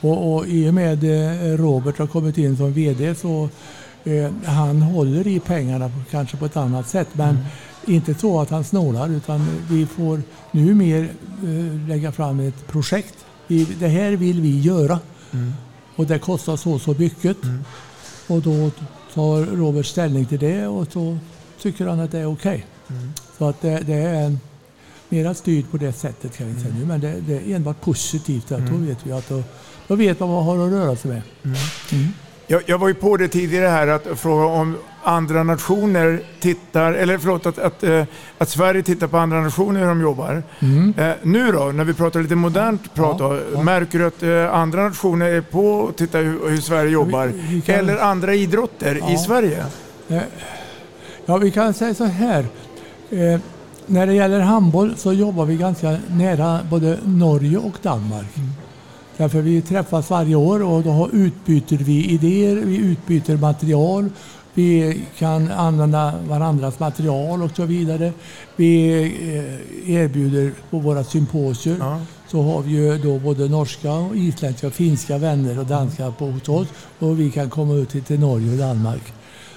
Och, 0.01 0.35
och 0.35 0.47
i 0.47 0.69
och 0.69 0.75
med 0.75 1.05
eh, 1.05 1.57
Robert 1.57 1.99
har 1.99 2.07
kommit 2.07 2.39
in 2.39 2.57
som 2.57 2.73
VD 2.73 3.15
så 3.15 3.49
eh, 4.05 4.31
han 4.45 4.83
håller 4.83 5.27
i 5.27 5.41
pengarna 5.41 5.91
kanske 6.11 6.37
på 6.37 6.47
ett 6.47 6.57
annat 6.57 6.89
sätt. 6.89 7.09
Men 7.13 7.29
mm. 7.29 7.43
inte 7.87 8.15
så 8.15 8.41
att 8.41 8.51
han 8.51 8.65
snålar 8.65 9.09
utan 9.09 9.47
vi 9.71 9.87
får 9.87 10.23
nu 10.51 10.75
mer 10.75 11.09
eh, 11.43 11.89
lägga 11.89 12.13
fram 12.13 12.41
ett 12.41 12.67
projekt. 12.67 13.15
Vi, 13.47 13.65
det 13.65 13.89
här 13.89 14.13
vill 14.13 14.41
vi 14.41 14.61
göra. 14.61 15.01
Mm. 15.33 15.53
Och 15.97 16.07
det 16.07 16.19
kostar 16.19 16.57
så 16.57 16.79
så 16.79 16.95
mycket. 16.99 17.37
Och 18.27 18.43
då 18.43 18.71
tar 19.15 19.57
Robert 19.57 19.87
ställning 19.87 20.27
till 20.27 20.39
det 20.39 20.67
och 20.67 20.93
så 20.93 21.19
tycker 21.63 21.87
han 21.87 22.01
att 22.01 22.11
det 22.11 22.19
är 22.19 22.27
okej. 22.27 22.67
Så 23.39 23.49
att 23.49 23.61
det, 23.61 23.81
det 23.87 23.95
är 23.95 24.15
en, 24.15 24.41
mera 25.15 25.35
styrt 25.35 25.71
på 25.71 25.77
det 25.77 25.93
sättet 25.93 26.37
kan 26.39 26.55
vi 26.55 26.61
säga 26.61 26.75
nu. 26.79 26.87
Men 26.87 27.01
det, 27.01 27.15
det 27.27 27.35
är 27.35 27.57
enbart 27.57 27.81
positivt. 27.81 28.53
Att 28.53 28.67
Då 28.71 28.77
vet 28.77 28.99
vi 29.07 29.13
att 29.13 29.29
då, 29.29 29.43
då 29.89 29.95
vet 29.95 30.21
man 30.21 30.29
vad 30.29 30.45
man 30.45 30.59
har 30.59 30.67
att 30.67 30.73
röra 30.73 30.97
sig 30.97 31.11
med. 31.11 31.23
Jag, 32.47 32.63
jag 32.67 32.79
var 32.79 32.89
ju 32.89 32.95
på 32.95 33.17
det 33.17 33.29
tidigare 33.29 33.67
här 33.69 33.87
att 33.87 34.07
fråga 34.21 34.45
om 34.45 34.77
andra 35.03 35.43
nationer 35.43 36.23
tittar, 36.41 36.93
eller 36.93 37.19
förlåt, 37.19 37.47
att, 37.47 37.59
att, 37.59 37.83
eh, 37.83 38.05
att 38.39 38.49
Sverige 38.49 38.83
tittar 38.83 39.07
på 39.07 39.19
andra 39.19 39.41
nationer 39.41 39.81
hur 39.81 39.87
de 39.87 40.01
jobbar. 40.01 40.43
Eh, 40.99 41.11
nu 41.23 41.53
då, 41.53 41.65
när 41.65 41.85
vi 41.85 41.95
pratar 41.95 42.23
lite 42.23 42.35
modernt 42.37 42.95
prat 42.95 43.19
då, 43.19 43.41
märker 43.63 43.99
du 43.99 44.07
att 44.07 44.23
eh, 44.23 44.55
andra 44.61 44.83
nationer 44.89 45.27
är 45.27 45.41
på 45.41 45.67
och 45.69 45.97
tittar 45.97 46.23
hur, 46.23 46.49
hur 46.51 46.57
Sverige 46.61 46.91
jobbar? 46.91 47.27
vi 47.51 47.61
kan- 47.61 47.75
Eller 47.75 47.97
andra 47.99 48.35
idrotter 48.35 48.97
i 48.97 49.01
Ja. 49.13 49.19
Sverige? 49.19 49.65
Eh, 50.09 50.19
Ja, 51.27 51.37
vi 51.37 51.51
kan 51.51 51.75
säga 51.75 51.95
så 51.95 52.05
här. 52.05 52.47
Eh, 53.11 53.41
när 53.87 54.07
det 54.07 54.15
gäller 54.15 54.41
handboll 54.41 54.95
så 54.97 55.13
jobbar 55.13 55.45
vi 55.45 55.57
ganska 55.57 55.99
nära 56.09 56.61
både 56.71 56.99
Norge 57.05 57.59
och 57.59 57.79
Danmark. 57.83 58.35
Därför 59.17 59.41
vi 59.41 59.63
träffas 59.63 60.11
varje 60.11 60.35
år 60.35 60.63
och 60.63 60.83
då 60.83 61.09
utbyter 61.13 61.77
vi 61.77 62.05
idéer, 62.05 62.57
vi 62.57 62.77
utbyter 62.77 63.37
material, 63.37 64.11
vi 64.55 65.01
kan 65.19 65.51
använda 65.53 66.15
varandras 66.29 66.79
material 66.79 67.43
och 67.43 67.51
så 67.57 67.65
vidare. 67.65 68.13
Vi 68.57 69.03
eh, 69.03 69.91
erbjuder 69.91 70.53
på 70.71 70.79
våra 70.79 71.05
symposier 71.05 71.99
så 72.29 72.43
har 72.43 72.63
vi 72.63 72.73
ju 72.73 72.99
då 72.99 73.19
både 73.19 73.49
norska, 73.49 73.93
och 73.93 74.17
isländska, 74.17 74.67
och 74.67 74.73
finska 74.73 75.19
vänner 75.19 75.59
och 75.59 75.67
danska 75.67 76.11
på 76.11 76.27
hos 76.27 76.49
oss 76.49 76.69
och 76.99 77.21
vi 77.21 77.31
kan 77.31 77.51
komma 77.51 77.75
ut 77.75 78.07
till 78.07 78.21
Norge 78.21 78.53
och 78.53 78.59
Danmark. 78.59 79.13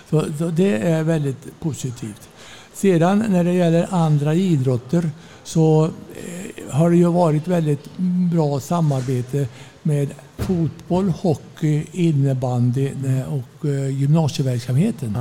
Så, 0.09 0.25
så 0.37 0.47
det 0.49 0.77
är 0.77 1.03
väldigt 1.03 1.59
positivt. 1.59 2.29
Sedan 2.77 3.25
när 3.29 3.43
det 3.43 3.53
gäller 3.53 3.87
andra 3.91 4.33
idrotter 4.33 5.09
så 5.43 5.85
eh, 5.85 6.73
har 6.75 6.89
det 6.89 6.97
ju 6.97 7.07
varit 7.11 7.47
väldigt 7.47 7.97
bra 8.33 8.59
samarbete 8.59 9.47
med 9.83 10.09
fotboll, 10.37 11.09
hockey, 11.09 11.85
innebandy 11.91 12.85
eh, 12.87 13.33
och 13.33 13.65
eh, 13.65 13.89
gymnasieverksamheten. 13.99 15.17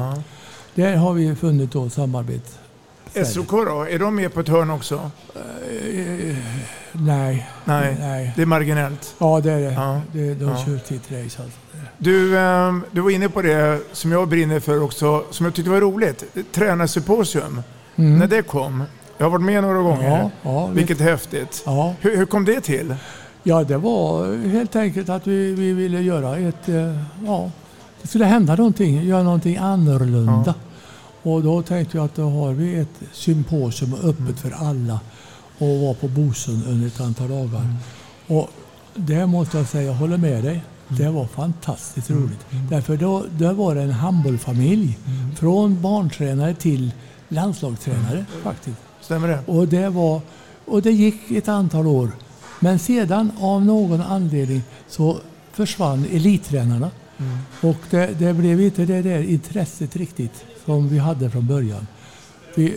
Där 0.74 0.96
har 0.96 1.12
vi 1.12 1.34
funnit 1.34 1.72
då 1.72 1.90
samarbete. 1.90 2.50
SOK 3.24 3.50
då, 3.50 3.86
är 3.90 3.98
de 3.98 4.14
med 4.14 4.34
på 4.34 4.40
ett 4.40 4.48
hörn 4.48 4.70
också? 4.70 5.10
Nej. 6.92 7.48
Nej, 7.64 7.96
nej. 8.00 8.32
det 8.36 8.42
är 8.42 8.46
marginellt. 8.46 9.14
Ja, 9.18 9.40
det 9.40 9.52
är 9.52 9.60
det. 9.60 9.72
Ja. 9.72 10.00
det 10.12 10.34
de 10.34 10.44
Ja. 10.48 10.64
kör 10.64 10.78
sitt 10.78 11.12
race 11.12 11.42
alltså. 11.42 11.58
Du, 11.98 12.36
eh, 12.38 12.74
du 12.92 13.00
var 13.00 13.10
inne 13.10 13.28
på 13.28 13.42
det 13.42 13.80
som 13.92 14.12
jag 14.12 14.28
brinner 14.28 14.60
för 14.60 14.82
också, 14.82 15.24
som 15.30 15.46
jag 15.46 15.54
tyckte 15.54 15.70
var 15.70 15.80
roligt. 15.80 16.24
Tränarsymposium. 16.52 17.62
Mm. 17.96 18.18
När 18.18 18.26
det 18.26 18.42
kom. 18.42 18.82
Jag 19.18 19.26
har 19.26 19.30
varit 19.30 19.44
med 19.44 19.62
några 19.62 19.78
gånger. 19.82 20.10
Ja, 20.10 20.30
ja, 20.42 20.66
Vilket 20.66 21.00
är 21.00 21.04
häftigt. 21.04 21.62
Ja. 21.66 21.94
Hur, 22.00 22.16
hur 22.16 22.26
kom 22.26 22.44
det 22.44 22.60
till? 22.60 22.94
Ja, 23.42 23.64
det 23.64 23.76
var 23.76 24.36
helt 24.48 24.76
enkelt 24.76 25.08
att 25.08 25.26
vi, 25.26 25.54
vi 25.54 25.72
ville 25.72 26.00
göra 26.00 26.36
ett... 26.38 26.68
eh, 26.68 26.96
Ja, 27.26 27.50
det 28.02 28.08
skulle 28.08 28.24
hända 28.24 28.54
någonting, 28.56 29.02
göra 29.02 29.22
någonting 29.22 29.56
annorlunda. 29.56 30.54
Och 31.22 31.42
då 31.42 31.62
tänkte 31.62 31.96
jag 31.96 32.04
att 32.04 32.14
då 32.14 32.28
har 32.30 32.52
vi 32.52 32.78
ett 32.80 33.00
symposium 33.12 33.94
öppet 33.94 34.40
för 34.40 34.50
alla 34.68 35.00
och 35.58 35.68
var 35.80 35.94
på 35.94 36.08
Bosön 36.08 36.62
under 36.68 36.86
ett 36.86 37.00
antal 37.00 37.28
dagar. 37.28 37.66
Och 38.26 38.50
det 38.94 39.26
måste 39.26 39.56
jag 39.58 39.66
säga, 39.66 39.82
jag 39.86 39.94
håller 39.94 40.16
med 40.16 40.44
dig. 40.44 40.62
Det 40.88 41.08
var 41.08 41.26
fantastiskt 41.26 42.10
roligt. 42.10 42.46
Därför 42.70 42.96
då, 42.96 43.24
då 43.38 43.52
var 43.52 43.74
det 43.74 43.82
en 43.82 43.90
handbollsfamilj. 43.90 44.98
Från 45.36 45.80
barntränare 45.82 46.54
till 46.54 46.92
landslagstränare 47.28 48.24
faktiskt. 48.42 48.76
Stämmer 49.00 49.28
det? 49.28 49.40
Och 49.46 49.68
det, 49.68 49.88
var, 49.88 50.20
och 50.64 50.82
det 50.82 50.90
gick 50.92 51.30
ett 51.30 51.48
antal 51.48 51.86
år. 51.86 52.10
Men 52.60 52.78
sedan 52.78 53.32
av 53.40 53.64
någon 53.64 54.00
anledning 54.00 54.62
så 54.88 55.18
försvann 55.52 56.06
elittränarna. 56.12 56.90
Och 57.60 57.76
det, 57.90 58.18
det 58.18 58.34
blev 58.34 58.60
inte 58.60 58.84
det 58.84 59.02
där 59.02 59.22
intresset 59.30 59.96
riktigt 59.96 60.44
som 60.64 60.88
vi 60.88 60.98
hade 60.98 61.30
från 61.30 61.46
början. 61.46 61.86
Vi, 62.54 62.74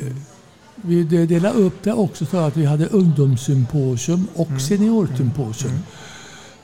vi 0.76 1.04
de- 1.04 1.26
delade 1.26 1.56
upp 1.60 1.84
det 1.84 1.94
också 1.94 2.26
så 2.26 2.38
att 2.38 2.58
vi 2.58 2.66
hade 2.66 2.86
ungdomssymposium 2.88 4.28
och 4.36 4.62
seniorsymposium. 4.62 5.80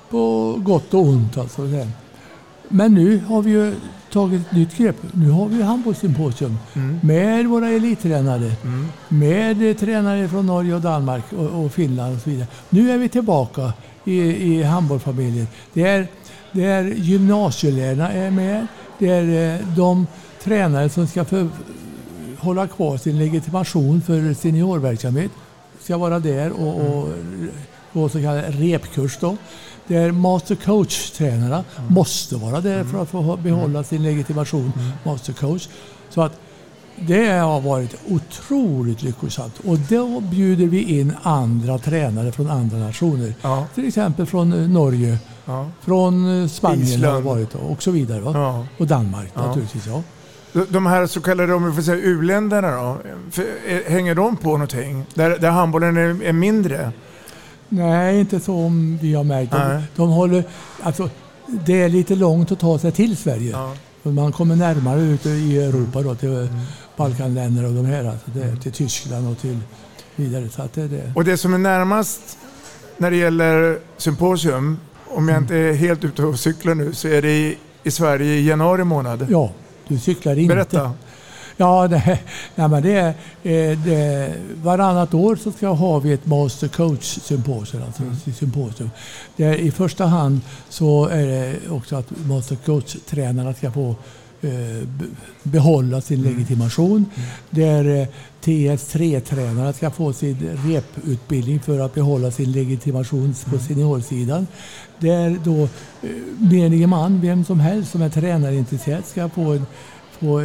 På 0.10 0.56
gott 0.64 0.94
och 0.94 1.02
ont 1.02 1.38
alltså. 1.38 1.62
Men 2.68 2.94
nu 2.94 3.20
har 3.20 3.42
vi 3.42 3.52
ju 3.52 3.76
tagit 4.12 4.42
ett 4.42 4.52
nytt 4.52 4.78
grepp. 4.78 4.96
Nu 5.12 5.30
har 5.30 5.48
vi 5.48 5.62
handbollssymposium 5.62 6.58
med 7.02 7.48
våra 7.48 7.70
elittränare. 7.70 8.52
Med 9.10 9.70
eh, 9.70 9.76
tränare 9.76 10.28
från 10.28 10.46
Norge 10.46 10.76
och 10.76 10.82
Danmark 10.82 11.24
och, 11.34 11.66
och 11.66 11.72
Finland 11.72 12.16
och 12.16 12.22
så 12.22 12.30
vidare. 12.30 12.48
Nu 12.70 12.92
är 12.92 12.98
vi 12.98 13.10
tillbaka 13.10 13.74
i, 14.06 14.20
i 14.22 14.64
handbollsfamiljen. 14.64 15.48
Det 15.74 15.88
är, 15.88 16.08
det 16.52 16.66
är 16.66 16.84
gymnasielärarna 16.84 18.12
är 18.12 18.32
med. 18.32 18.68
Det 19.00 19.10
är 19.10 19.56
eh, 19.56 19.68
de 19.68 20.08
tränare 20.44 20.90
som 20.90 21.08
ska 21.08 21.26
för, 21.26 21.48
hålla 22.38 22.68
kvar 22.68 22.98
sin 22.98 23.20
legitimation 23.20 24.02
för 24.02 24.34
seniorverksamhet. 24.34 25.32
Ska 25.80 25.98
vara 25.98 26.20
där 26.20 26.52
och, 26.52 26.76
och 26.82 27.10
gå 27.94 28.10
så 28.10 28.22
kallad 28.22 28.60
repkurs 28.60 29.18
då. 29.20 29.38
Där 29.88 30.12
master 30.12 30.56
coach-tränarna 30.56 31.64
måste 31.90 32.36
vara 32.36 32.62
där 32.62 32.84
för 32.84 33.02
att 33.02 33.10
få 33.10 33.38
behålla 33.38 33.84
sin 33.84 34.04
legitimation 34.04 34.72
master 35.04 35.34
coach. 35.34 35.68
Så 36.10 36.22
att 36.22 36.40
det 37.00 37.30
har 37.30 37.62
varit 37.62 37.96
otroligt 38.10 39.04
lyckosamt. 39.04 39.60
Och 39.66 39.78
då 39.80 40.20
bjuder 40.20 40.66
vi 40.66 41.00
in 41.00 41.14
andra 41.24 41.78
tränare 41.78 42.32
från 42.32 42.50
andra 42.50 42.78
nationer. 42.78 43.34
Till 43.76 43.88
exempel 43.88 44.26
från 44.26 44.54
eh, 44.54 44.70
Norge, 44.70 45.18
från 45.82 46.42
eh, 46.42 46.48
Spanien 46.48 47.04
har 47.04 47.22
varit 47.22 47.56
och 47.56 47.84
så 47.84 47.92
vidare. 47.92 48.22
Ja. 48.26 48.66
Och 48.78 48.88
Danmark 48.88 49.32
Ja. 49.36 49.46
naturligtvis. 49.48 49.88
Ja. 49.88 50.02
De- 50.70 50.86
här 50.86 51.08
så 51.08 51.22
kallade, 51.22 51.54
om 51.54 51.66
vi 51.66 51.72
får 51.76 51.82
säga 51.82 51.98
u-länderna 51.98 52.72
då, 52.72 52.98
eh, 53.68 53.92
hänger 53.92 54.16
de 54.16 54.38
på 54.38 54.50
någonting? 54.52 55.06
Där, 55.14 55.38
där 55.38 55.50
handbollen 55.52 55.98
är, 55.98 56.24
är 56.24 56.34
mindre? 56.34 56.92
Nej, 57.76 58.20
inte 58.20 58.40
som 58.40 58.98
vi 59.02 59.14
har 59.14 59.24
märkt. 59.24 59.52
De, 59.52 59.82
de 59.96 60.10
håller, 60.10 60.44
alltså, 60.82 61.10
det 61.66 61.82
är 61.82 61.90
lite 61.90 62.16
långt 62.16 62.52
att 62.52 62.60
ta 62.60 62.80
sig 62.80 62.92
till 62.92 63.18
Sverige. 63.18 63.56
För 64.04 64.12
Man 64.12 64.32
kommer 64.32 64.56
närmare 64.56 65.02
ut 65.02 65.26
i 65.26 65.58
Europa 65.58 66.02
då, 66.02 66.16
till 66.16 66.30
Mm. 66.30 66.50
Balkanländer 66.98 67.66
och 67.66 67.74
de 67.74 67.86
här. 67.86 68.06
Alltså 68.06 68.32
det, 68.34 68.56
till 68.56 68.72
Tyskland 68.72 69.32
och 69.32 69.38
till 69.38 69.60
vidare. 70.16 70.50
Så 70.50 70.70
det 70.74 70.88
det. 70.88 71.12
Och 71.16 71.24
det 71.24 71.38
som 71.38 71.54
är 71.54 71.58
närmast 71.58 72.38
när 72.98 73.12
det 73.12 73.18
gäller 73.18 73.80
symposium, 73.98 74.80
om 75.08 75.30
jag 75.30 75.38
inte 75.38 75.56
är 75.56 75.74
helt 75.74 76.04
ute 76.04 76.24
och 76.24 76.40
cyklar 76.40 76.76
nu, 76.76 76.94
så 76.94 77.08
är 77.08 77.22
det 77.22 77.32
i, 77.32 77.58
i 77.84 77.92
Sverige 77.92 78.34
i 78.34 78.48
januari 78.48 78.84
månad. 78.84 79.28
Ja, 79.30 79.52
du 79.88 80.00
cyklar 80.00 80.40
inte. 80.40 80.56
Berätta. 80.56 80.92
Ja, 81.58 81.88
det, 81.88 82.20
nej, 82.56 82.68
men 82.70 82.84
det 82.84 82.98
eh, 83.44 83.78
det, 83.80 84.34
varannat 84.64 85.14
år 85.14 85.36
så 85.36 85.52
ska 85.52 85.68
ha 85.68 86.00
vi 86.00 86.12
ett 86.14 86.26
Master 86.26 86.68
Coach 86.68 87.04
symposium. 87.22 87.84
Alltså 87.84 88.04
ett 88.30 88.36
symposium. 88.38 88.90
Där 89.38 89.54
I 89.56 89.72
första 89.72 90.06
hand 90.06 90.42
så 90.70 91.06
är 91.08 91.26
det 91.28 91.56
också 91.70 91.96
att 91.96 92.12
Master 92.28 92.56
Coach-tränarna 92.56 93.54
ska 93.54 93.72
få 93.72 93.90
eh, 94.42 94.50
be- 94.88 95.06
behålla 95.44 96.02
sin 96.02 96.22
legitimation. 96.22 97.06
Där 97.50 98.02
eh, 98.02 98.08
TS3-tränarna 98.44 99.74
ska 99.74 99.90
få 99.92 100.14
sin 100.14 100.38
reputbildning 100.66 101.60
för 101.60 101.80
att 101.80 101.94
behålla 101.94 102.32
sin 102.32 102.52
legitimation 102.52 103.36
på 103.52 103.60
seniorsidan. 103.60 104.48
Där 105.00 105.38
då 105.44 105.68
menige 106.40 106.88
man, 106.88 107.22
vem 107.22 107.46
som 107.46 107.60
helst 107.60 107.92
som 107.92 108.02
är 108.02 108.10
tränarintresserad 108.10 109.06
ska 109.06 109.30
få 109.30 109.42
en, 109.54 109.66
få 110.20 110.40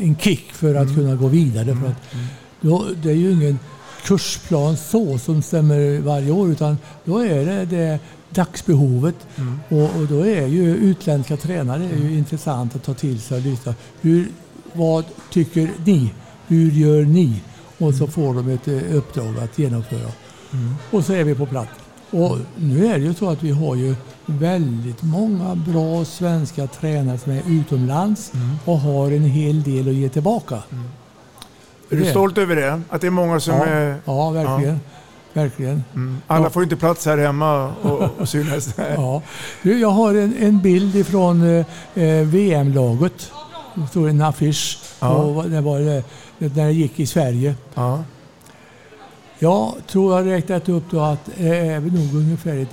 en 0.00 0.16
kick 0.20 0.52
för 0.52 0.74
att 0.74 0.94
kunna 0.94 1.14
gå 1.14 1.28
vidare. 1.28 1.76
För 1.76 1.86
att 1.86 2.14
då, 2.60 2.86
det 3.02 3.10
är 3.10 3.14
ju 3.14 3.32
ingen 3.32 3.58
kursplan 4.04 4.76
så 4.76 5.18
som 5.18 5.42
stämmer 5.42 5.98
varje 6.00 6.30
år 6.30 6.50
utan 6.50 6.78
då 7.04 7.18
är 7.18 7.46
det, 7.46 7.64
det 7.64 7.98
dagsbehovet. 8.30 9.14
Och, 9.68 9.82
och 9.82 10.06
då 10.08 10.26
är 10.26 10.46
ju 10.46 10.76
utländska 10.76 11.36
tränare 11.36 11.84
är 11.84 11.96
ju 11.96 12.18
intressant 12.18 12.76
att 12.76 12.84
ta 12.84 12.94
till 12.94 13.20
sig 13.20 13.36
och 13.36 13.42
lyssna. 13.42 13.74
Hur, 14.00 14.28
vad 14.72 15.04
tycker 15.30 15.70
ni? 15.84 16.12
Hur 16.46 16.70
gör 16.70 17.04
ni? 17.04 17.40
Och 17.78 17.94
så 17.94 18.06
får 18.06 18.34
de 18.34 18.48
ett 18.48 18.68
eh, 18.68 18.96
uppdrag 18.96 19.38
att 19.38 19.58
genomföra. 19.58 20.12
Och 20.90 21.04
så 21.04 21.12
är 21.12 21.24
vi 21.24 21.34
på 21.34 21.46
plats. 21.46 21.70
Och 22.14 22.38
nu 22.56 22.86
är 22.86 22.98
det 22.98 23.04
ju 23.04 23.14
så 23.14 23.30
att 23.30 23.42
vi 23.42 23.50
har 23.50 23.74
ju 23.74 23.94
väldigt 24.26 25.02
många 25.02 25.54
bra 25.54 26.04
svenska 26.04 26.66
tränare 26.66 27.18
som 27.18 27.32
är 27.32 27.42
utomlands 27.48 28.32
och 28.64 28.78
har 28.78 29.10
en 29.10 29.24
hel 29.24 29.62
del 29.62 29.88
att 29.88 29.94
ge 29.94 30.08
tillbaka. 30.08 30.62
Är 31.90 31.96
du 31.96 32.04
stolt 32.04 32.38
över 32.38 32.56
det? 32.56 32.80
Att 32.88 33.00
det 33.00 33.06
är 33.06 33.10
många 33.10 33.40
som 33.40 33.54
ja, 33.54 33.64
är... 33.66 33.96
Ja, 34.04 34.30
verkligen. 34.30 34.80
verkligen. 35.32 35.84
Mm. 35.94 36.18
Alla 36.26 36.44
Ja. 36.44 36.50
får 36.50 36.62
inte 36.62 36.76
plats 36.76 37.06
här 37.06 37.18
hemma 37.18 37.72
och, 37.82 38.10
och 38.20 38.28
synas. 38.28 38.74
Ja. 38.96 39.22
Du, 39.62 39.80
Jag 39.80 39.90
har 39.90 40.14
en, 40.14 40.36
en 40.38 40.60
bild 40.60 40.96
ifrån 40.96 41.42
eh, 41.42 41.66
eh, 42.04 42.26
VM-laget. 42.26 43.30
Det 43.74 43.86
står 43.86 44.08
en 44.08 44.20
affisch. 44.22 44.78
Ja. 45.00 45.08
Och 45.14 45.50
det 45.50 45.60
var 45.60 45.80
det, 45.80 46.04
när 46.38 46.64
det 46.66 46.72
gick 46.72 47.00
i 47.00 47.06
Sverige. 47.06 47.54
Ja. 47.74 48.04
Jag 49.38 49.74
tror 49.86 50.16
jag 50.18 50.26
räknat 50.26 50.68
upp 50.68 50.84
då 50.90 51.00
att 51.00 51.30
det 51.38 51.48
är 51.58 51.80
väl 51.80 51.92
nog 51.92 52.14
ungefär 52.14 52.66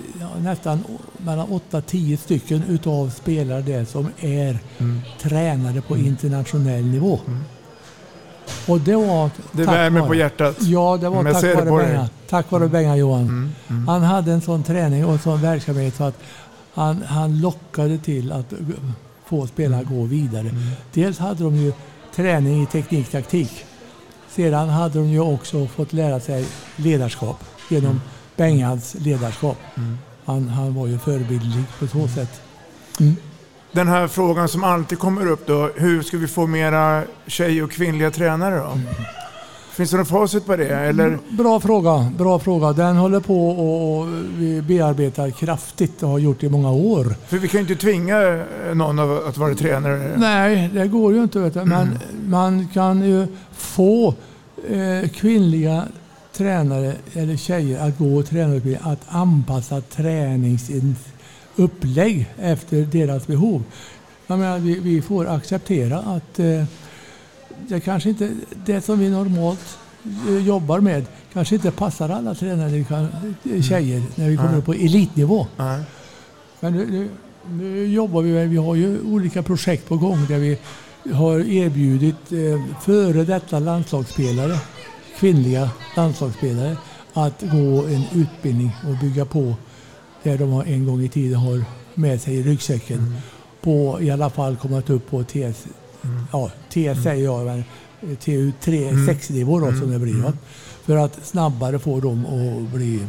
nästan 0.43 0.83
mellan 1.17 1.47
8-10 1.47 2.17
stycken 2.17 2.63
utav 2.69 3.09
spelare 3.09 3.61
där 3.61 3.85
som 3.85 4.07
är 4.19 4.59
Mm. 4.77 5.01
tränade 5.21 5.81
på 5.81 5.97
internationell 5.97 6.83
nivå. 6.85 7.19
Och 8.67 8.79
det 8.79 8.95
var 8.95 9.29
Det 9.51 9.65
tack 9.65 9.75
värmer 9.75 9.99
vare- 9.99 10.07
på 10.09 10.15
hjärtat. 10.15 10.57
Ja, 10.61 10.97
det 11.01 11.09
var 11.09 11.23
Men 11.23 11.33
tack 11.33 11.43
vare. 11.55 11.85
Benga. 11.87 12.09
Tack 12.29 12.51
vare 12.51 12.67
Benga 12.67 12.95
Johan. 12.95 13.21
Mm, 13.21 13.51
mm. 13.69 13.87
Han 13.87 14.01
hade 14.01 14.31
en 14.31 14.41
sån 14.41 14.63
träning 14.63 15.05
och 15.05 15.13
en 15.13 15.19
sån 15.19 15.41
verksamhet 15.41 15.95
så 15.95 16.03
att 16.03 16.19
han, 16.73 17.01
han 17.01 17.41
lockade 17.41 17.97
till 17.97 18.31
att 18.31 18.53
få 19.25 19.47
spelarna 19.47 19.81
att 19.81 19.87
gå 19.89 20.03
vidare. 20.03 20.49
Mm. 20.49 20.63
Dels 20.93 21.19
hade 21.19 21.43
de 21.43 21.55
ju 21.55 21.73
träning 22.15 22.63
i 22.63 22.65
teknik, 22.65 23.11
taktik. 23.11 23.65
Sedan 24.35 24.69
hade 24.69 24.99
de 24.99 25.07
ju 25.09 25.19
också 25.19 25.67
fått 25.67 25.93
lära 25.93 26.19
sig 26.19 26.47
ledarskap 26.75 27.43
genom 27.69 28.01
Bengans 28.35 28.95
ledarskap. 28.99 29.57
Mm. 29.77 29.97
Han, 30.25 30.47
han 30.47 30.75
var 30.75 30.87
ju 30.87 30.99
förebildlig 30.99 31.63
på 31.79 31.87
så 31.87 32.07
sätt. 32.07 32.41
Den 33.71 33.87
här 33.87 34.07
frågan 34.07 34.49
som 34.49 34.63
alltid 34.63 34.99
kommer 34.99 35.27
upp 35.27 35.47
då, 35.47 35.69
hur 35.75 36.01
ska 36.01 36.17
vi 36.17 36.27
få 36.27 36.47
mera 36.47 37.03
tjej 37.27 37.63
och 37.63 37.71
kvinnliga 37.71 38.11
tränare 38.11 38.55
då? 38.55 38.79
Finns 39.71 39.91
det 39.91 39.97
något 39.97 40.07
facit 40.07 40.45
på 40.45 40.55
det? 40.55 40.69
Eller? 40.69 41.19
Bra 41.29 41.59
fråga, 41.59 42.11
bra 42.17 42.39
fråga. 42.39 42.73
Den 42.73 42.95
håller 42.95 43.19
på 43.19 43.49
och, 43.49 44.07
vi 44.37 44.61
bearbetar 44.61 45.29
kraftigt 45.29 46.03
och 46.03 46.09
har 46.09 46.19
gjort 46.19 46.39
det 46.39 46.47
i 46.47 46.49
många 46.49 46.71
år. 46.71 47.15
För 47.27 47.37
vi 47.37 47.47
kan 47.47 47.57
ju 47.57 47.61
inte 47.61 47.75
tvinga 47.81 48.21
eh, 48.21 48.75
någon 48.75 48.99
att 48.99 49.37
vara 49.37 49.55
tränare. 49.55 50.13
Nej, 50.17 50.69
det 50.73 50.87
går 50.87 51.13
ju 51.13 51.23
inte. 51.23 51.39
Vet 51.39 51.53
du. 51.53 51.65
Men 51.65 51.99
man 52.25 52.67
kan 52.73 53.01
ju 53.01 53.27
få 53.51 54.13
eh, 54.69 55.09
kvinnliga 55.09 55.83
tränare 56.33 56.93
eller 57.13 57.37
tjejer 57.37 57.87
att 57.87 57.97
gå 57.97 58.23
tränarutbildning 58.23 58.91
att 58.91 59.01
anpassa 59.07 59.81
träningsupplägg 59.81 62.29
efter 62.37 62.81
deras 62.81 63.27
behov. 63.27 63.63
Jag 64.27 64.39
menar, 64.39 64.59
vi, 64.59 64.79
vi 64.79 65.01
får 65.01 65.27
acceptera 65.27 65.99
att 65.99 66.39
eh, 66.39 66.63
det 67.67 67.79
kanske 67.79 68.09
inte, 68.09 68.31
det 68.65 68.81
som 68.81 68.99
vi 68.99 69.09
normalt 69.09 69.77
eh, 70.27 70.37
jobbar 70.47 70.79
med 70.79 71.05
kanske 71.33 71.55
inte 71.55 71.71
passar 71.71 72.09
alla 72.09 72.35
tränare, 72.35 72.83
kan- 72.83 73.07
eh, 73.53 73.61
tjejer, 73.61 74.03
när 74.15 74.29
vi 74.29 74.37
kommer 74.37 74.57
upp 74.57 74.65
på 74.65 74.73
elitnivå. 74.73 75.47
Nej. 75.57 75.81
Men 76.59 76.73
nu, 76.73 77.09
nu, 77.49 77.85
jobbar 77.85 78.21
vi 78.21 78.31
med, 78.33 78.49
vi 78.49 78.57
har 78.57 78.75
ju 78.75 79.01
olika 79.01 79.43
projekt 79.43 79.87
på 79.89 79.97
gång 79.97 80.25
där 80.27 80.37
vi 80.39 80.57
har 81.13 81.39
erbjudit 81.39 82.31
eh, 82.31 82.79
före 82.81 83.23
detta 83.23 83.59
landslagsspelare, 83.59 84.57
kvinnliga 85.19 85.69
landslagsspelare, 85.95 86.77
att 87.13 87.41
gå 87.41 87.85
en 87.85 88.03
utbildning 88.13 88.71
och 88.87 88.97
bygga 89.01 89.25
på 89.25 89.55
det 90.23 90.37
de 90.37 90.51
har 90.51 90.63
en 90.63 90.85
gång 90.85 91.01
i 91.03 91.09
tiden 91.09 91.39
har 91.39 91.63
med 91.95 92.21
sig 92.21 92.35
i 92.35 92.43
ryggsäcken. 92.43 93.15
På 93.61 93.97
i 94.01 94.11
alla 94.11 94.29
fall 94.29 94.55
kommit 94.55 94.89
upp 94.89 95.09
på 95.09 95.23
TS, 95.23 95.65
ja, 96.31 96.51
TS 96.69 97.03
säger 97.03 97.23
jag, 97.23 97.45
men 97.45 97.59
eh, 98.01 98.07
TU3, 98.09 98.89
Mm. 98.89 99.09
6-nivå 99.09 99.59
då 99.59 99.71
som 99.73 99.91
det 99.91 99.99
blir. 99.99 100.23
Va? 100.23 100.33
För 100.85 100.97
att 100.97 101.25
snabbare 101.27 101.79
få 101.79 101.99
dem 101.99 102.25
att 102.25 102.73
bli 102.75 102.99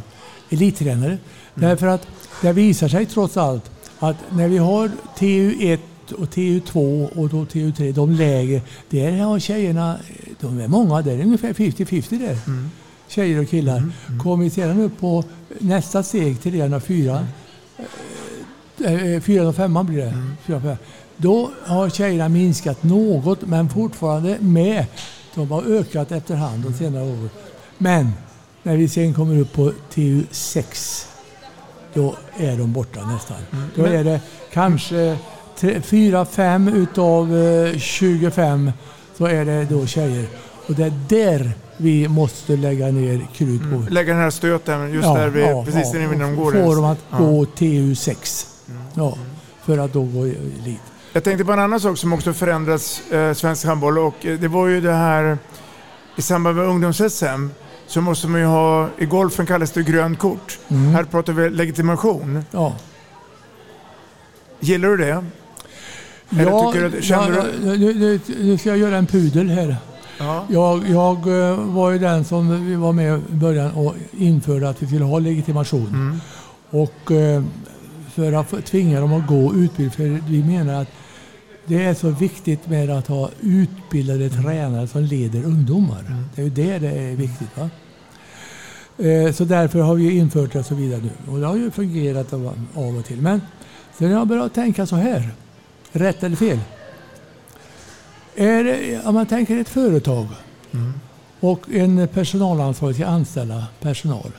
elittränare. 0.49 1.17
Därför 1.55 1.87
att 1.87 2.07
det 2.41 2.53
visar 2.53 2.87
sig 2.87 3.05
trots 3.05 3.37
allt 3.37 3.71
att 3.99 4.15
när 4.31 4.47
vi 4.47 4.57
har 4.57 4.91
TU1 5.19 5.79
och 6.17 6.25
TU2 6.33 7.07
och 7.15 7.29
då 7.29 7.43
TU3, 7.45 7.91
de 7.93 8.11
lägre, 8.11 8.61
där 8.89 9.11
har 9.19 9.39
tjejerna, 9.39 9.97
de 10.39 10.59
är 10.59 10.67
många, 10.67 11.01
där 11.01 11.11
är 11.11 11.23
ungefär 11.23 11.53
50-50 11.53 12.19
där. 12.19 12.37
Tjejer 13.07 13.41
och 13.41 13.49
killar. 13.49 13.91
Kommer 14.23 14.43
vi 14.43 14.49
sedan 14.49 14.79
upp 14.81 14.99
på 14.99 15.23
nästa 15.59 16.03
steg, 16.03 16.41
till 16.41 16.51
304, 16.51 17.27
eh, 18.85 19.21
405 19.21 19.85
blir 19.85 19.97
det. 19.97 20.13
405. 20.45 20.77
Då 21.23 21.51
har 21.65 21.89
tjejerna 21.89 22.29
minskat 22.29 22.83
något 22.83 23.41
men 23.41 23.69
fortfarande 23.69 24.37
med. 24.39 24.85
De 25.35 25.51
har 25.51 25.63
ökat 25.63 26.11
efterhand 26.11 26.63
de 26.63 26.73
senare 26.73 27.03
åren. 27.03 27.29
Men 27.77 28.11
när 28.63 28.77
vi 28.77 28.87
sen 28.89 29.13
kommer 29.13 29.39
upp 29.39 29.53
på 29.53 29.71
TU6 29.93 30.63
då 31.93 32.15
är 32.37 32.57
de 32.57 32.73
borta 32.73 33.05
nästan. 33.07 33.37
Då 33.75 33.85
är 33.85 34.03
det 34.03 34.21
kanske 34.53 35.17
4-5 35.59 36.75
utav 36.75 37.37
eh, 37.37 37.77
25 37.77 38.71
så 39.17 39.25
är 39.25 39.45
det 39.45 39.65
då 39.69 39.85
tjejer. 39.85 40.25
Och 40.67 40.73
det 40.73 40.83
är 40.83 40.93
där 41.09 41.51
vi 41.77 42.07
måste 42.07 42.55
lägga 42.55 42.87
ner 42.87 43.27
krut 43.35 43.61
på. 43.61 43.85
Lägga 43.93 44.13
den 44.13 44.21
här 44.21 44.29
stöten 44.29 44.93
just 44.93 45.07
där 45.07 45.29
vi, 45.29 45.71
precis 45.71 45.95
innan 45.95 46.19
de 46.19 46.35
går. 46.35 46.51
Får 46.51 46.75
dem 46.75 46.85
att 46.85 46.99
Ja. 47.11 47.17
gå 47.17 47.43
TU6. 47.45 48.45
Ja, 48.93 49.17
för 49.65 49.77
att 49.77 49.93
då 49.93 50.03
gå 50.03 50.23
elit. 50.25 50.81
Jag 51.15 51.23
tänkte 51.23 51.45
på 51.45 51.51
en 51.51 51.59
annan 51.59 51.79
sak 51.79 51.97
som 51.97 52.13
också 52.13 52.33
förändrats 52.33 53.11
eh, 53.11 53.33
svensk 53.33 53.65
handboll 53.65 53.97
och 53.97 54.25
eh, 54.25 54.39
det 54.39 54.47
var 54.47 54.67
ju 54.67 54.81
det 54.81 54.93
här 54.93 55.37
i 56.15 56.21
samband 56.21 56.55
med 56.57 56.65
ungdoms-SM 56.65 57.49
så 57.87 58.01
måste 58.01 58.27
man 58.27 58.41
ju 58.41 58.47
ha, 58.47 58.89
i 58.97 59.05
golfen 59.05 59.45
kallas 59.45 59.71
det 59.71 59.83
grönt 59.83 60.19
kort. 60.19 60.59
Mm. 60.67 60.93
Här 60.93 61.03
pratar 61.03 61.33
vi 61.33 61.49
legitimation. 61.49 62.45
Ja. 62.51 62.75
Gillar 64.59 64.89
du 64.89 64.97
det? 64.97 65.25
Eller 66.29 66.51
Ja, 66.51 66.71
tycker 66.71 66.89
du, 66.89 67.01
känner 67.01 67.37
ja, 67.37 67.43
du? 67.61 67.77
nu, 67.77 67.93
nu, 67.93 68.19
nu 68.39 68.57
ska 68.57 68.69
jag 68.69 68.77
göra 68.77 68.97
en 68.97 69.07
pudel 69.07 69.49
här. 69.49 69.77
Ja. 70.17 70.45
Jag, 70.49 70.89
jag 70.89 71.49
eh, 71.49 71.55
var 71.57 71.91
ju 71.91 71.99
den 71.99 72.25
som 72.25 72.81
var 72.81 72.93
med 72.93 73.21
i 73.31 73.33
början 73.33 73.71
och 73.71 73.95
införde 74.11 74.69
att 74.69 74.81
vi 74.81 74.87
skulle 74.87 75.05
ha 75.05 75.19
legitimation. 75.19 75.87
Mm. 75.87 76.21
Och 76.69 77.11
eh, 77.11 77.43
för 78.15 78.33
att 78.33 78.65
tvinga 78.65 79.01
dem 79.01 79.13
att 79.13 79.27
gå 79.27 79.53
utbildning, 79.55 79.91
för 79.91 80.29
vi 80.29 80.43
menar 80.43 80.81
att 80.81 80.87
det 81.65 81.83
är 81.83 81.93
så 81.93 82.09
viktigt 82.09 82.67
med 82.69 82.89
att 82.89 83.07
ha 83.07 83.29
utbildade 83.41 84.29
tränare 84.29 84.87
som 84.87 85.01
leder 85.01 85.43
ungdomar. 85.43 86.23
Det 86.35 86.41
är 86.41 86.45
ju 86.45 86.51
det 86.51 86.79
det 86.79 86.89
är 86.89 87.15
viktigt. 87.15 87.57
Va? 87.57 87.69
Eh, 89.05 89.33
Så 89.33 89.43
därför 89.45 89.79
har 89.79 89.95
vi 89.95 90.17
infört 90.17 90.53
det 90.53 90.59
och 90.59 90.65
så 90.65 90.75
vidare 90.75 91.01
nu. 91.01 91.31
Och 91.31 91.39
det 91.39 91.45
har 91.47 91.55
ju 91.55 91.71
fungerat 91.71 92.33
av 92.33 92.53
av 92.75 92.97
och 92.97 93.05
till. 93.05 93.21
Men 93.21 93.41
sen 93.97 94.11
har 94.11 94.17
jag 94.19 94.27
börjat 94.27 94.53
tänka 94.53 94.85
så 94.85 94.95
här. 94.95 95.29
Rätt 95.91 96.23
eller 96.23 96.35
fel? 96.35 96.59
Är 98.35 98.63
det, 98.63 99.01
om 99.05 99.13
man 99.13 99.25
tänker 99.25 99.57
ett 99.57 99.69
företag 99.69 100.27
och 101.39 101.69
en 101.71 102.07
personalansvarig 102.07 102.95
ska 102.95 103.05
anställa 103.05 103.65
personal. 103.81 104.31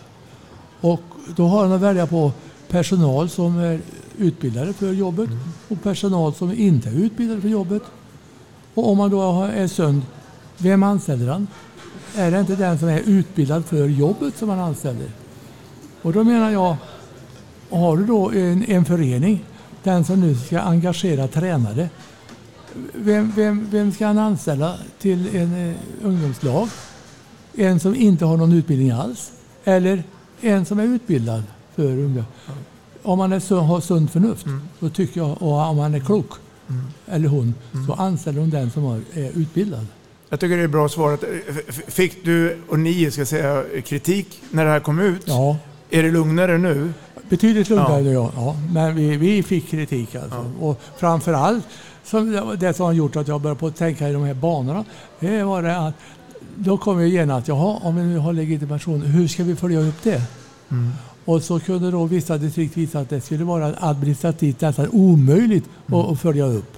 Och 0.80 1.00
då 1.36 1.46
har 1.46 1.62
han 1.62 1.72
att 1.72 1.80
välja 1.80 2.06
på 2.06 2.32
personal 2.68 3.28
som 3.28 3.58
är 3.58 3.80
utbildade 4.18 4.72
för 4.72 4.92
jobbet 4.92 5.30
och 5.68 5.82
personal 5.82 6.34
som 6.34 6.52
inte 6.52 6.88
är 6.88 6.92
utbildade 6.92 7.40
för 7.40 7.48
jobbet. 7.48 7.82
Och 8.74 8.90
om 8.90 8.98
man 8.98 9.10
då 9.10 9.42
är 9.42 9.66
sund, 9.66 10.02
vem 10.58 10.82
anställer 10.82 11.28
han? 11.32 11.46
Är 12.16 12.30
det 12.30 12.40
inte 12.40 12.56
den 12.56 12.78
som 12.78 12.88
är 12.88 13.00
utbildad 13.06 13.64
för 13.64 13.88
jobbet 13.88 14.36
som 14.36 14.48
man 14.48 14.58
anställer? 14.58 15.10
Och 16.02 16.12
då 16.12 16.24
menar 16.24 16.50
jag, 16.50 16.76
har 17.70 17.96
du 17.96 18.04
då 18.04 18.30
en, 18.30 18.64
en 18.64 18.84
förening, 18.84 19.44
den 19.82 20.04
som 20.04 20.20
nu 20.20 20.36
ska 20.36 20.60
engagera 20.60 21.28
tränare, 21.28 21.88
vem, 22.94 23.32
vem, 23.36 23.66
vem 23.70 23.92
ska 23.92 24.06
han 24.06 24.18
anställa 24.18 24.76
till 24.98 25.36
en 25.36 25.68
eh, 25.68 25.76
ungdomslag? 26.02 26.68
En 27.54 27.80
som 27.80 27.94
inte 27.94 28.24
har 28.24 28.36
någon 28.36 28.52
utbildning 28.52 28.90
alls? 28.90 29.32
Eller 29.64 30.02
en 30.40 30.64
som 30.64 30.78
är 30.78 30.84
utbildad 30.84 31.42
för 31.74 31.84
ungdom? 31.84 32.24
Om 33.04 33.18
man 33.18 33.32
är, 33.32 33.60
har 33.60 33.80
sunt 33.80 34.10
förnuft, 34.10 34.46
då 34.80 34.88
tycker 34.88 35.20
jag, 35.20 35.42
och 35.42 35.52
om 35.52 35.76
man 35.76 35.94
är 35.94 36.00
klok, 36.00 36.30
eller 37.06 37.28
hon, 37.28 37.54
så 37.86 37.92
anställer 37.92 38.40
hon 38.40 38.50
den 38.50 38.70
som 38.70 38.84
är 39.14 39.30
utbildad. 39.38 39.86
Jag 40.28 40.40
tycker 40.40 40.56
det 40.56 40.62
är 40.62 40.68
bra 40.68 40.88
svarat. 40.88 41.22
Eh, 41.22 41.28
Fick 41.88 42.24
du, 42.24 42.58
och 42.68 42.78
ni 42.78 43.10
ska 43.10 43.26
säga, 43.26 43.64
kritik 43.84 44.42
när 44.50 44.64
det 44.64 44.70
här 44.70 44.80
kom 44.80 44.98
ut? 44.98 45.22
Ja. 45.24 45.56
Är 45.90 46.02
det 46.02 46.10
lugnare 46.10 46.58
nu? 46.58 46.92
Betydligt 47.28 47.68
lugnare 47.70 48.02
Ja. 48.02 48.12
ja. 48.12 48.30
ja. 48.36 48.56
Men 48.72 48.96
vi, 48.96 49.16
vi 49.16 49.42
fick 49.42 49.68
kritik 49.68 50.14
alltså. 50.14 50.50
Och 50.60 50.80
framförallt, 50.96 51.64
som, 52.04 52.56
det 52.58 52.74
som 52.74 52.86
har 52.86 52.92
gjort 52.92 53.16
att 53.16 53.28
jag 53.28 53.40
började 53.40 53.60
på 53.60 53.66
att 53.66 53.76
tänka 53.76 54.08
i 54.08 54.12
de 54.12 54.22
här 54.22 54.34
banorna, 54.34 54.84
det 55.20 55.42
var 55.42 55.62
det 55.62 55.78
att 55.78 55.94
då 56.56 56.78
kom 56.78 57.00
jag 57.00 57.08
igen 57.08 57.30
att 57.30 57.48
jaha, 57.48 57.78
om 57.82 57.96
vi 57.96 58.02
nu 58.02 58.18
har 58.18 58.32
legitimation, 58.32 59.02
hur 59.02 59.28
ska 59.28 59.44
vi 59.44 59.56
följa 59.56 59.80
upp 59.80 60.02
det? 60.02 60.22
Mm. 60.70 60.90
Och 61.24 61.42
så 61.42 61.60
kunde 61.60 61.90
då 61.90 62.04
vissa 62.04 62.38
distrikt 62.38 62.76
visa 62.76 63.00
att 63.00 63.10
det 63.10 63.20
skulle 63.20 63.44
vara 63.44 63.74
administrativt 63.78 64.60
nästan 64.60 64.88
omöjligt 64.92 65.64
Mm. 65.86 66.00
att, 66.00 66.12
att 66.12 66.20
följa 66.20 66.46
upp. 66.46 66.76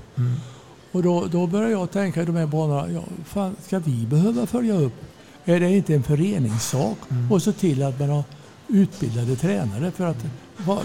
Och 0.93 1.03
då, 1.03 1.27
då 1.33 1.47
började 1.47 1.73
jag 1.73 1.91
tänka 1.91 2.23
i 2.23 2.25
de 2.25 2.37
här 2.37 2.47
banorna, 2.47 2.91
ja, 2.91 3.03
fan, 3.25 3.57
ska 3.67 3.79
vi 3.79 4.07
behöva 4.07 4.47
följa 4.47 4.75
upp? 4.75 4.93
är 5.49 5.61
det 5.61 5.71
inte 5.71 5.95
en 5.95 6.03
föreningssak 6.03 6.99
och 7.31 7.43
se 7.43 7.53
till 7.53 7.83
att 7.83 8.01
man 8.01 8.09
har 8.11 8.25
utbildade 8.69 9.37
tränare 9.37 9.91
för 9.91 10.07
att 10.07 10.25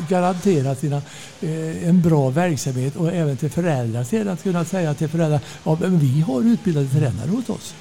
garantera 0.10 0.76
sina, 0.76 1.02
eh, 1.42 1.88
en 1.88 2.02
bra 2.02 2.30
verksamhet 2.30 2.96
och 2.96 3.14
även 3.14 3.38
till 3.38 3.50
föräldrar 3.50 4.04
sedan 4.04 4.38
kunna 4.38 4.66
säga 4.66 4.94
till 4.94 5.08
föräldrar 5.08 5.40
ja, 5.64 5.78
men 5.82 6.00
vi 6.00 6.22
har 6.22 6.42
utbildade 6.42 6.88
tränare 6.88 7.30
hos 7.30 7.50
oss. 7.50 7.74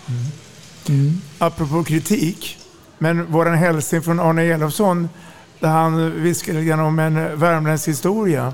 Mm. 0.88 1.20
Apropå 1.38 1.84
kritik, 1.84 2.58
men 2.98 3.32
våran 3.32 3.54
hälsning 3.54 4.02
från 4.02 4.20
Arne 4.20 4.42
Elofsson 4.42 5.08
där 5.60 5.68
han 5.68 6.22
viskade 6.22 6.58
lite 6.58 6.68
grann 6.68 6.80
om 6.80 6.98
en 6.98 7.38
värmländsk 7.40 7.88
historia. 7.88 8.52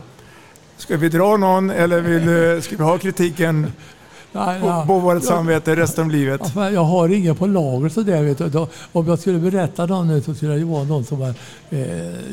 Ska 0.77 0.97
vi 0.97 1.09
dra 1.09 1.37
någon 1.37 1.71
eller 1.71 2.01
vill, 2.01 2.63
ska 2.63 2.77
vi 2.77 2.83
ha 2.83 2.99
kritiken 2.99 3.73
Nej, 4.33 4.61
på, 4.61 4.67
ja. 4.67 4.85
på 4.87 4.99
vårt 4.99 5.15
Ja. 5.15 5.21
samvete 5.21 5.77
resten 5.77 6.05
av 6.05 6.11
livet? 6.11 6.41
Ja, 6.57 6.71
Jag 6.71 6.85
har 6.85 7.09
ingen 7.09 7.37
på 7.37 7.47
lager 7.47 7.89
sådär. 7.89 8.23
Vet 8.23 8.39
du. 8.53 8.67
Om 8.93 9.07
jag 9.07 9.19
skulle 9.19 9.39
berätta 9.39 9.87
någon 9.87 10.09
nu 10.09 10.21
så 10.23 10.35
skulle 10.35 10.55
det 10.55 10.65
vara 10.65 10.85
någon 10.85 11.05
som 11.05 11.23
eh, 11.71 11.81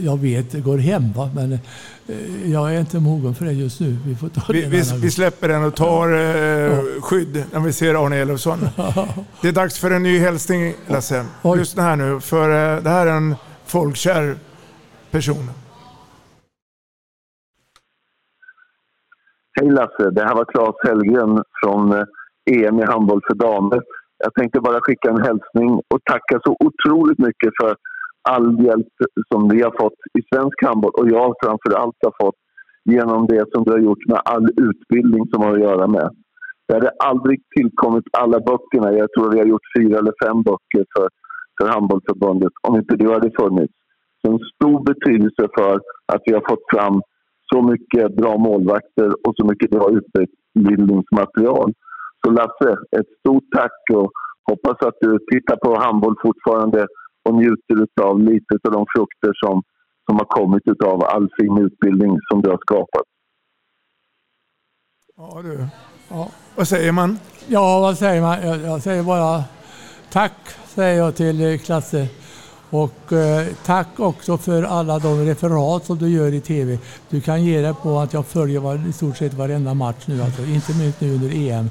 jag 0.06 0.20
vet 0.20 0.64
går 0.64 0.78
hem. 0.78 1.14
Va? 1.14 1.30
Men 1.36 1.54
eh, 1.54 2.52
jag 2.52 2.76
är 2.76 2.80
inte 2.80 3.00
mogen 3.00 3.36
för 3.36 3.46
det 3.46 3.52
just 3.52 3.80
nu. 3.80 3.98
Vi 4.06 4.16
får 4.16 4.30
ta 4.30 4.42
Vi, 4.50 4.66
vi, 4.66 4.84
vi 4.96 5.12
släpper 5.12 5.48
den 5.48 5.64
och 5.64 5.76
tar 5.76 6.08
eh, 6.14 7.02
skydd 7.02 7.44
när 7.52 7.60
vi 7.60 7.74
ser 7.74 8.06
Arne 8.06 8.16
Elofsson. 8.18 8.70
Det 9.42 9.48
är 9.48 9.52
dags 9.52 9.80
för 9.80 9.92
en 9.92 10.04
ny 10.04 10.20
hälsning 10.20 10.74
Lasse. 10.88 11.26
Lyssna 11.58 11.84
här 11.84 11.96
nu, 11.96 12.20
för 12.20 12.76
eh, 12.76 12.84
det 12.84 12.90
här 12.90 13.08
är 13.08 13.12
en 13.12 13.36
folkkär 13.66 14.36
personen. 15.16 15.56
Hej 19.60 19.70
Lasse, 19.78 20.10
det 20.16 20.24
här 20.28 20.36
var 20.36 20.46
Claes 20.46 20.76
Hellgren 20.88 21.34
från 21.60 21.82
eh, 21.92 22.06
EM 22.52 22.80
i 22.80 22.86
handboll 22.94 23.22
för 23.28 23.36
damer. 23.36 23.82
Jag 24.24 24.34
tänkte 24.34 24.60
bara 24.68 24.80
skicka 24.82 25.10
en 25.10 25.26
hälsning 25.30 25.70
och 25.92 26.02
tacka 26.12 26.36
så 26.46 26.52
otroligt 26.68 27.20
mycket 27.20 27.52
för 27.62 27.76
all 28.30 28.66
hjälp 28.66 28.94
som 29.32 29.50
vi 29.50 29.62
har 29.62 29.74
fått 29.82 30.00
i 30.20 30.22
svensk 30.30 30.58
handboll 30.66 30.94
och 31.00 31.10
jag 31.10 31.34
framför 31.44 31.72
allt 31.82 32.00
har 32.08 32.26
fått 32.26 32.40
genom 32.96 33.28
det 33.28 33.46
som 33.52 33.64
du 33.64 33.72
har 33.72 33.80
gjort 33.80 34.08
med 34.08 34.22
all 34.26 34.48
utbildning 34.70 35.24
som 35.32 35.44
har 35.44 35.54
att 35.54 35.68
göra 35.70 35.88
med. 35.88 36.10
Det 36.68 36.74
hade 36.74 36.92
aldrig 37.10 37.40
tillkommit 37.56 38.04
alla 38.18 38.40
böckerna. 38.40 38.98
Jag 39.02 39.10
tror 39.12 39.32
vi 39.32 39.40
har 39.40 39.46
gjort 39.46 39.74
fyra 39.78 39.98
eller 40.00 40.14
fem 40.26 40.44
böcker 40.44 40.86
för, 40.94 41.08
för 41.58 41.68
handbollsförbundet 41.74 42.54
om 42.68 42.76
inte 42.76 42.96
du 42.96 43.08
hade 43.14 43.32
funnits. 43.40 43.74
Så 44.26 44.32
en 44.32 44.40
stor 44.56 44.84
betydelse 44.84 45.48
för 45.58 45.76
att 46.14 46.22
vi 46.26 46.34
har 46.34 46.44
fått 46.50 46.66
fram 46.74 47.02
så 47.54 47.62
mycket 47.62 48.16
bra 48.16 48.38
målvakter 48.38 49.10
och 49.28 49.34
så 49.38 49.46
mycket 49.46 49.72
bra 49.72 49.90
utbildningsmaterial. 49.98 51.74
Så 52.26 52.32
Lasse, 52.32 52.72
ett 52.98 53.12
stort 53.20 53.44
tack 53.56 53.80
och 53.94 54.12
hoppas 54.50 54.88
att 54.88 54.98
du 55.02 55.20
tittar 55.32 55.56
på 55.56 55.80
handboll 55.80 56.16
fortfarande 56.22 56.88
och 57.30 57.36
njuter 57.36 57.88
av 58.02 58.20
lite 58.20 58.56
av 58.68 58.72
de 58.72 58.86
frukter 58.96 59.32
som, 59.34 59.64
som 60.06 60.16
har 60.18 60.26
kommit 60.26 60.84
av 60.86 61.04
all 61.04 61.30
fin 61.40 61.58
utbildning 61.58 62.20
som 62.32 62.42
du 62.42 62.50
har 62.50 62.60
skapat. 62.68 63.08
Ja, 65.18 65.42
du. 65.44 65.68
Ja. 66.10 66.30
Vad 66.56 66.68
säger 66.68 66.92
man? 66.92 67.20
Ja, 67.48 67.80
vad 67.80 67.98
säger 67.98 68.22
man? 68.22 68.48
Jag, 68.48 68.58
jag 68.58 68.82
säger 68.82 69.04
bara 69.04 69.44
tack 70.12 70.34
säger 70.66 70.98
jag 70.98 71.16
till 71.16 71.60
Klasse. 71.60 72.23
Och 72.74 73.14
eh, 73.14 73.48
tack 73.66 73.88
också 74.00 74.38
för 74.38 74.64
alla 74.64 75.00
de 75.00 75.26
referat 75.26 75.86
som 75.86 75.98
du 75.98 76.10
gör 76.10 76.34
i 76.34 76.42
TV. 76.42 76.78
Du 77.10 77.22
kan 77.22 77.44
ge 77.44 77.62
dig 77.62 77.74
på 77.74 78.00
att 78.00 78.14
jag 78.14 78.26
följer 78.26 78.60
var, 78.60 78.90
i 78.90 78.94
stort 78.94 79.18
sett 79.18 79.34
varenda 79.34 79.74
match 79.74 80.04
nu, 80.06 80.22
alltså, 80.22 80.46
inte 80.46 80.74
minst 80.74 81.02
nu 81.02 81.14
under 81.14 81.36
EM. 81.36 81.70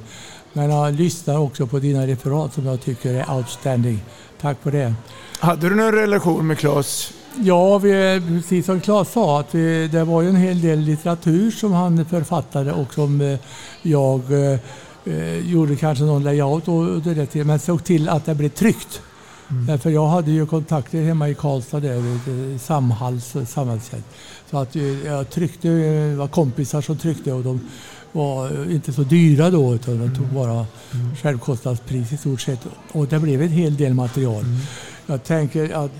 Men 0.53 0.69
jag 0.69 0.93
lyssnar 0.93 1.37
också 1.37 1.67
på 1.67 1.79
dina 1.79 2.07
referat 2.07 2.53
som 2.53 2.65
jag 2.65 2.81
tycker 2.81 3.13
är 3.13 3.35
outstanding. 3.35 3.99
Tack 4.41 4.57
för 4.61 4.71
det. 4.71 4.93
Hade 5.39 5.69
du 5.69 5.75
någon 5.75 5.91
relation 5.91 6.47
med 6.47 6.57
Claes? 6.57 7.11
Ja, 7.41 7.77
vi, 7.77 8.21
precis 8.27 8.65
som 8.65 8.81
Claes 8.81 9.11
sa, 9.11 9.39
att 9.39 9.55
vi, 9.55 9.87
det 9.87 10.03
var 10.03 10.21
ju 10.21 10.29
en 10.29 10.35
hel 10.35 10.61
del 10.61 10.79
litteratur 10.79 11.51
som 11.51 11.71
han 11.73 12.05
författade 12.05 12.73
och 12.73 12.93
som 12.93 13.21
eh, 13.21 13.39
jag 13.81 14.21
eh, 14.31 14.59
eh, 15.05 15.37
gjorde 15.37 15.75
kanske 15.75 16.03
någon 16.03 16.23
layout 16.23 16.67
och, 16.67 17.01
det 17.01 17.13
där 17.13 17.25
till, 17.25 17.45
men 17.45 17.59
såg 17.59 17.83
till 17.83 18.09
att 18.09 18.25
det 18.25 18.35
blev 18.35 18.49
tryckt. 18.49 19.01
Därför 19.47 19.89
jag 19.89 20.07
hade 20.07 20.31
ju 20.31 20.45
kontakter 20.45 21.03
hemma 21.03 21.29
i 21.29 21.35
Karlstad 21.35 21.79
där 21.79 21.95
vid 21.95 22.53
eh, 22.53 22.59
Samhalls 22.59 23.35
samhällstjänst. 23.47 24.07
Så 24.51 24.57
att 24.57 24.75
eh, 24.75 25.05
jag 25.05 25.29
tryckte, 25.29 25.69
eh, 25.69 26.09
det 26.09 26.15
var 26.15 26.27
kompisar 26.27 26.81
som 26.81 26.97
tryckte 26.97 27.33
och 27.33 27.43
de 27.43 27.59
var 28.11 28.45
eh, 28.45 28.75
inte 28.75 28.93
så 28.93 29.03
dyra 29.03 29.49
då 29.49 29.75
utan 29.75 29.99
de 29.99 30.15
tog 30.15 30.27
bara 30.27 30.65
självkostnadspris 31.21 32.11
i 32.11 32.17
stort 32.17 32.41
sett. 32.41 32.59
Och 32.91 33.07
det 33.07 33.19
blev 33.19 33.41
en 33.41 33.49
hel 33.49 33.77
del 33.77 33.93
material. 33.93 34.43
Jag 35.05 35.23
tänker 35.23 35.85
att 35.85 35.91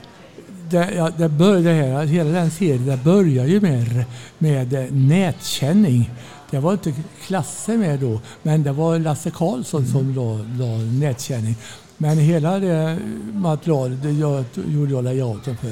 det, 0.70 0.92
ja, 0.96 1.10
det, 1.18 1.30
bör, 1.30 1.60
det 1.60 1.74
här, 1.74 2.06
hela 2.06 2.30
den 2.30 2.52
serien 2.52 2.86
det 2.86 3.00
börjar 3.04 3.46
ju 3.46 3.62
med, 3.62 4.06
med 4.38 4.74
eh, 4.74 4.92
nätkänning. 4.92 6.12
Det 6.52 6.60
var 6.60 6.74
inte 6.74 6.94
klasser 7.26 7.78
med 7.78 8.00
då, 8.00 8.20
men 8.44 8.64
det 8.64 8.72
var 8.72 9.00
Lasse 9.00 9.32
Karlsson 9.32 9.86
som 9.86 10.14
la, 10.16 10.38
la 10.66 10.78
nätkänning. 10.78 11.56
Men 12.04 12.18
hela 12.18 12.60
det 12.60 12.98
materialet 13.34 14.04
det 14.04 14.12
jag, 14.12 14.44
gjorde 14.68 14.92
jag 14.92 15.04
layouten 15.04 15.58
för. 15.58 15.72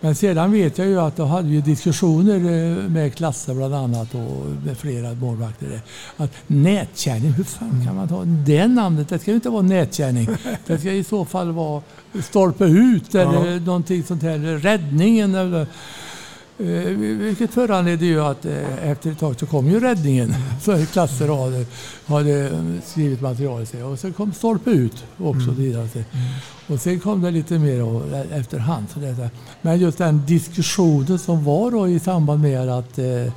Men 0.00 0.14
sedan 0.14 0.52
vet 0.52 0.78
jag 0.78 0.86
ju 0.86 1.00
att 1.00 1.16
då 1.16 1.24
hade 1.24 1.48
vi 1.48 1.60
diskussioner 1.60 2.34
eh, 2.36 2.88
med 2.90 3.14
klasser 3.14 3.54
bland 3.54 3.74
annat 3.74 4.14
och 4.14 4.46
med 4.64 4.78
flera 4.78 5.14
målvakter. 5.14 5.80
Att 6.16 6.30
nätkänning, 6.46 7.30
hur 7.32 7.44
fan 7.44 7.82
kan 7.86 7.96
man 7.96 8.08
ta 8.08 8.24
det 8.24 8.66
namnet? 8.66 9.08
Det 9.08 9.18
ska 9.18 9.30
ju 9.30 9.34
inte 9.34 9.48
vara 9.50 9.62
nätkänning. 9.62 10.28
Det 10.66 10.78
ska 10.78 10.92
i 10.92 11.04
så 11.04 11.24
fall 11.24 11.52
vara 11.52 11.82
stolpe 12.22 12.64
ut 12.64 13.14
eller 13.14 13.46
Ja. 13.52 13.60
någonting 13.60 14.02
sånt 14.04 14.22
här. 14.22 14.38
Räddningen 14.58 15.34
eller 15.34 15.66
vilket 16.58 17.54
föranledde 17.54 18.06
ju 18.06 18.20
att 18.20 18.44
eh, 18.44 18.88
efter 18.90 19.10
ett 19.10 19.18
tag 19.18 19.38
så 19.40 19.46
kom 19.46 19.66
ju 19.68 19.80
räddningen. 19.80 20.34
För 20.62 20.84
klasser 20.84 21.28
hade, 21.44 21.64
hade 22.06 22.46
eh, 22.46 22.82
skrivit 22.84 23.20
material 23.20 23.66
sig. 23.66 23.82
Och 23.82 23.98
sen 23.98 24.12
kom 24.12 24.32
stolpe 24.32 24.70
ut 24.70 25.04
också. 25.18 25.50
vidare. 25.50 25.88
Och 26.66 26.80
sen 26.80 27.00
kom 27.00 27.22
det 27.22 27.30
lite 27.30 27.58
mer 27.58 28.02
efterhand. 28.32 28.86
Så 28.94 29.00
det, 29.00 29.30
men 29.62 29.78
just 29.78 29.98
den 29.98 30.22
diskussionen 30.26 31.18
som 31.18 31.44
var 31.44 31.70
då 31.70 31.88
i 31.88 31.98
samband 31.98 32.42
med 32.42 32.68
att 32.70 32.98
eh, 32.98 33.06
eh, 33.06 33.30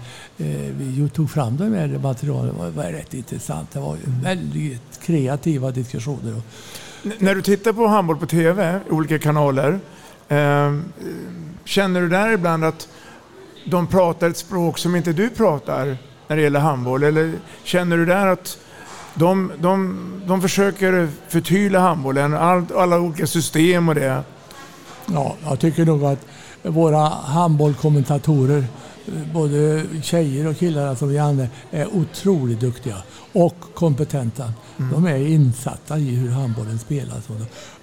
vi 0.77 1.09
tog 1.13 1.29
fram 1.31 1.57
de 1.57 1.73
här 1.73 1.99
materialen 2.03 2.55
var, 2.57 2.69
var 2.69 2.83
rätt 2.83 3.13
intressant. 3.13 3.71
Det 3.71 3.79
var 3.79 3.95
ju 3.95 4.01
väldigt 4.23 4.99
kreativa 5.01 5.71
diskussioner. 5.71 6.41
N- 7.05 7.11
När 7.19 7.35
du 7.35 7.41
tittar 7.41 7.73
på 7.73 7.87
handboll 7.87 8.17
på 8.17 8.25
TV, 8.25 8.79
olika 8.89 9.19
kanaler, 9.19 9.79
eh, 10.27 10.73
känner 11.65 12.01
du 12.01 12.09
där 12.09 12.31
ibland 12.33 12.63
att 12.65 12.87
de 13.69 13.87
pratar 13.87 14.29
ett 14.29 14.37
språk 14.37 14.77
som 14.77 14.95
inte 14.95 15.13
du 15.13 15.29
pratar 15.29 15.97
när 16.27 16.35
det 16.35 16.41
gäller 16.41 16.59
handboll? 16.59 17.03
Eller 17.03 17.33
känner 17.63 17.97
du 17.97 18.05
där 18.05 18.27
att 18.27 18.57
de, 19.15 19.51
de, 19.59 19.97
de 20.27 20.41
försöker 20.41 21.09
förtydliga 21.27 21.81
handbollen, 21.81 22.33
all, 22.33 22.65
alla 22.75 22.99
olika 22.99 23.27
system 23.27 23.89
och 23.89 23.95
det? 23.95 24.23
Ja, 25.13 25.35
jag 25.45 25.59
tycker 25.59 25.85
nog 25.85 26.03
att 26.05 26.25
våra 26.63 27.09
handbollskommentatorer, 27.09 28.63
både 29.33 29.85
tjejer 30.03 30.47
och 30.47 30.57
killar 30.57 30.95
som 30.95 31.09
vi 31.09 31.19
använder, 31.19 31.49
är 31.71 31.87
otroligt 31.95 32.59
duktiga 32.59 32.95
och 33.33 33.55
kompetenta. 33.75 34.53
De 34.77 35.05
är 35.07 35.15
insatta 35.17 35.97
i 35.97 36.15
hur 36.15 36.29
handbollen 36.31 36.79
spelas. 36.79 37.29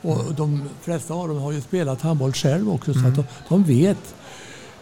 Och- 0.03 0.35
de 0.37 0.69
flesta 0.83 1.15
av 1.15 1.29
dem 1.29 1.39
har 1.39 1.53
ju 1.53 1.61
spelat 1.61 2.03
handboll 2.03 2.33
själv 2.33 2.71
också 2.71 2.95
så 2.95 3.07
att 3.07 3.15
de, 3.17 3.25
de 3.49 3.65
vet. 3.65 4.15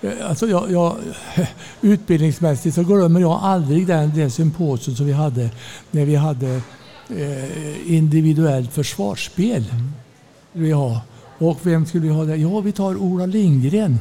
Eh, 0.05 0.29
alltså 0.29 0.47
jag, 0.47 0.71
jag, 0.71 0.97
utbildningsmässigt 1.81 2.75
så 2.75 2.83
glömmer 2.83 3.21
jag 3.21 3.39
aldrig 3.43 3.87
den, 3.87 4.13
det 4.15 4.31
symposium 4.31 4.97
som 4.97 5.07
vi 5.07 5.13
hade 5.13 5.51
när 5.91 6.05
vi 6.05 6.17
hade 6.17 6.61
eh, 7.09 7.95
individuellt 7.95 8.73
försvarsspel. 8.73 9.65
Vi 10.53 10.73
har. 10.73 10.99
Och 11.39 11.59
vem 11.63 11.87
skulle 11.87 12.03
vi 12.07 12.13
ha 12.13 12.25
där? 12.25 12.37
Ja, 12.37 12.61
vi 12.61 12.73
tar 12.73 12.97
Ola 12.97 13.27
Lindgren. 13.27 14.01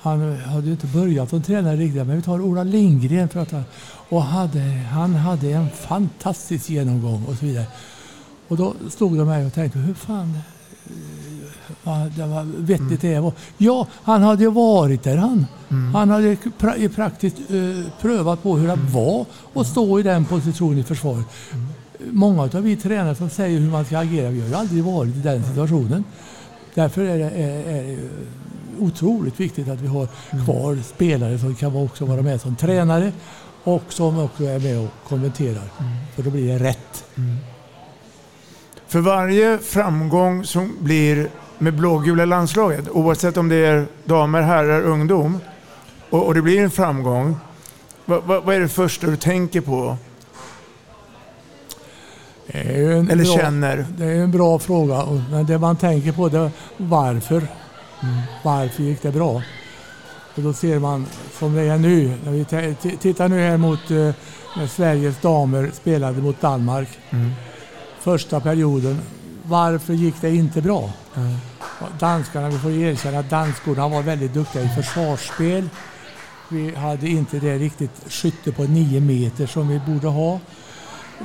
Han 0.00 0.36
hade 0.36 0.66
ju 0.66 0.72
inte 0.72 0.86
börjat 0.86 1.30
som 1.30 1.42
tränare 1.42 1.76
riktigt, 1.76 2.06
men 2.06 2.16
vi 2.16 2.22
tar 2.22 2.40
Ola 2.40 2.62
Lindgren 2.62 3.28
för 3.28 3.40
att 3.40 3.50
han, 3.50 3.64
och 4.08 4.22
hade, 4.22 4.60
han 4.92 5.14
hade 5.14 5.50
en 5.50 5.70
fantastisk 5.70 6.70
genomgång 6.70 7.24
och 7.28 7.34
så 7.36 7.46
vidare. 7.46 7.66
Och 8.48 8.56
då 8.56 8.74
stod 8.90 9.18
de 9.18 9.28
här 9.28 9.46
och 9.46 9.52
tänkte, 9.52 9.78
hur 9.78 9.94
fan 9.94 10.38
vad, 11.88 12.10
det 12.10 12.26
var 12.26 12.46
vettigt 12.58 13.00
det 13.00 13.20
var. 13.20 13.32
Ja, 13.58 13.86
han 14.02 14.22
hade 14.22 14.42
ju 14.42 14.50
varit 14.50 15.02
där 15.02 15.16
han. 15.16 15.46
Han 15.94 16.10
hade 16.10 16.36
pra, 16.58 16.74
praktiskt 16.94 17.36
eh, 17.38 17.92
prövat 18.00 18.42
på 18.42 18.56
hur 18.56 18.68
det 18.68 18.78
var 18.92 19.26
att 19.54 19.66
stå 19.66 20.00
i 20.00 20.02
den 20.02 20.24
positionen 20.24 20.78
i 20.78 20.82
försvaret. 20.82 21.26
Många 22.10 22.42
av 22.42 22.62
vi 22.62 22.76
tränare 22.76 23.14
som 23.14 23.30
säger 23.30 23.58
hur 23.60 23.70
man 23.70 23.84
ska 23.84 23.98
agera, 23.98 24.30
vi 24.30 24.40
har 24.40 24.48
ju 24.48 24.54
aldrig 24.54 24.84
varit 24.84 25.16
i 25.16 25.18
den 25.18 25.44
situationen. 25.44 26.04
Därför 26.74 27.02
är 27.02 27.18
det, 27.18 27.30
är, 27.30 27.78
är 27.78 27.82
det 27.82 27.98
otroligt 28.78 29.40
viktigt 29.40 29.68
att 29.68 29.80
vi 29.80 29.86
har 29.86 30.08
kvar 30.44 30.78
spelare 30.94 31.38
som 31.38 31.54
kan 31.54 31.76
också 31.76 32.04
vara 32.04 32.22
med 32.22 32.40
som 32.40 32.56
tränare 32.56 33.12
och 33.64 33.82
som 33.88 34.18
också 34.18 34.44
är 34.44 34.58
med 34.58 34.78
och 34.78 35.08
kommenterar. 35.08 35.64
För 36.14 36.22
då 36.22 36.30
blir 36.30 36.52
det 36.52 36.64
rätt. 36.64 37.04
För 38.86 39.00
varje 39.00 39.58
framgång 39.58 40.44
som 40.44 40.76
blir 40.80 41.28
med 41.58 41.74
blågula 41.74 42.24
landslaget, 42.24 42.88
oavsett 42.88 43.36
om 43.36 43.48
det 43.48 43.56
är 43.56 43.86
damer, 44.04 44.42
herrar, 44.42 44.82
ungdom, 44.82 45.38
och, 46.10 46.26
och 46.26 46.34
det 46.34 46.42
blir 46.42 46.60
en 46.60 46.70
framgång, 46.70 47.36
vad, 48.04 48.22
vad, 48.24 48.44
vad 48.44 48.54
är 48.54 48.60
det 48.60 48.68
första 48.68 49.06
du 49.06 49.16
tänker 49.16 49.60
på? 49.60 49.96
Eller 52.46 53.24
bra, 53.24 53.36
känner? 53.36 53.86
Det 53.96 54.04
är 54.04 54.16
en 54.16 54.30
bra 54.30 54.58
fråga. 54.58 55.22
Men 55.30 55.46
det 55.46 55.58
man 55.58 55.76
tänker 55.76 56.12
på 56.12 56.28
det 56.28 56.38
är 56.38 56.50
varför. 56.76 57.36
Mm. 57.36 58.20
Varför 58.42 58.82
gick 58.82 59.02
det 59.02 59.12
bra? 59.12 59.42
Och 60.34 60.42
då 60.42 60.52
ser 60.52 60.78
man 60.78 61.06
som 61.38 61.54
det 61.54 61.62
är 61.62 61.78
nu. 61.78 62.14
När 62.24 62.32
vi 62.32 62.44
t- 62.44 62.96
tittar 63.00 63.28
nu 63.28 63.40
här 63.40 63.56
mot 63.56 63.90
eh, 63.90 64.10
när 64.56 64.66
Sveriges 64.66 65.20
damer 65.20 65.70
spelade 65.74 66.22
mot 66.22 66.40
Danmark. 66.40 66.88
Mm. 67.10 67.30
Första 68.00 68.40
perioden. 68.40 69.00
Varför 69.42 69.92
gick 69.92 70.14
det 70.20 70.30
inte 70.34 70.62
bra? 70.62 70.90
Mm. 71.16 71.34
Danskarna, 71.98 72.48
vi 72.48 72.58
får 72.58 72.70
erkänna 72.70 73.18
att 73.18 73.30
danskorna 73.30 73.88
var 73.88 74.02
väldigt 74.02 74.34
duktiga 74.34 74.62
i 74.62 74.68
försvarsspel. 74.68 75.68
Vi 76.48 76.74
hade 76.74 77.08
inte 77.08 77.38
det 77.38 77.58
riktigt 77.58 78.12
skytte 78.12 78.52
på 78.52 78.62
nio 78.62 79.00
meter 79.00 79.46
som 79.46 79.68
vi 79.68 79.80
borde 79.86 80.08
ha. 80.08 80.40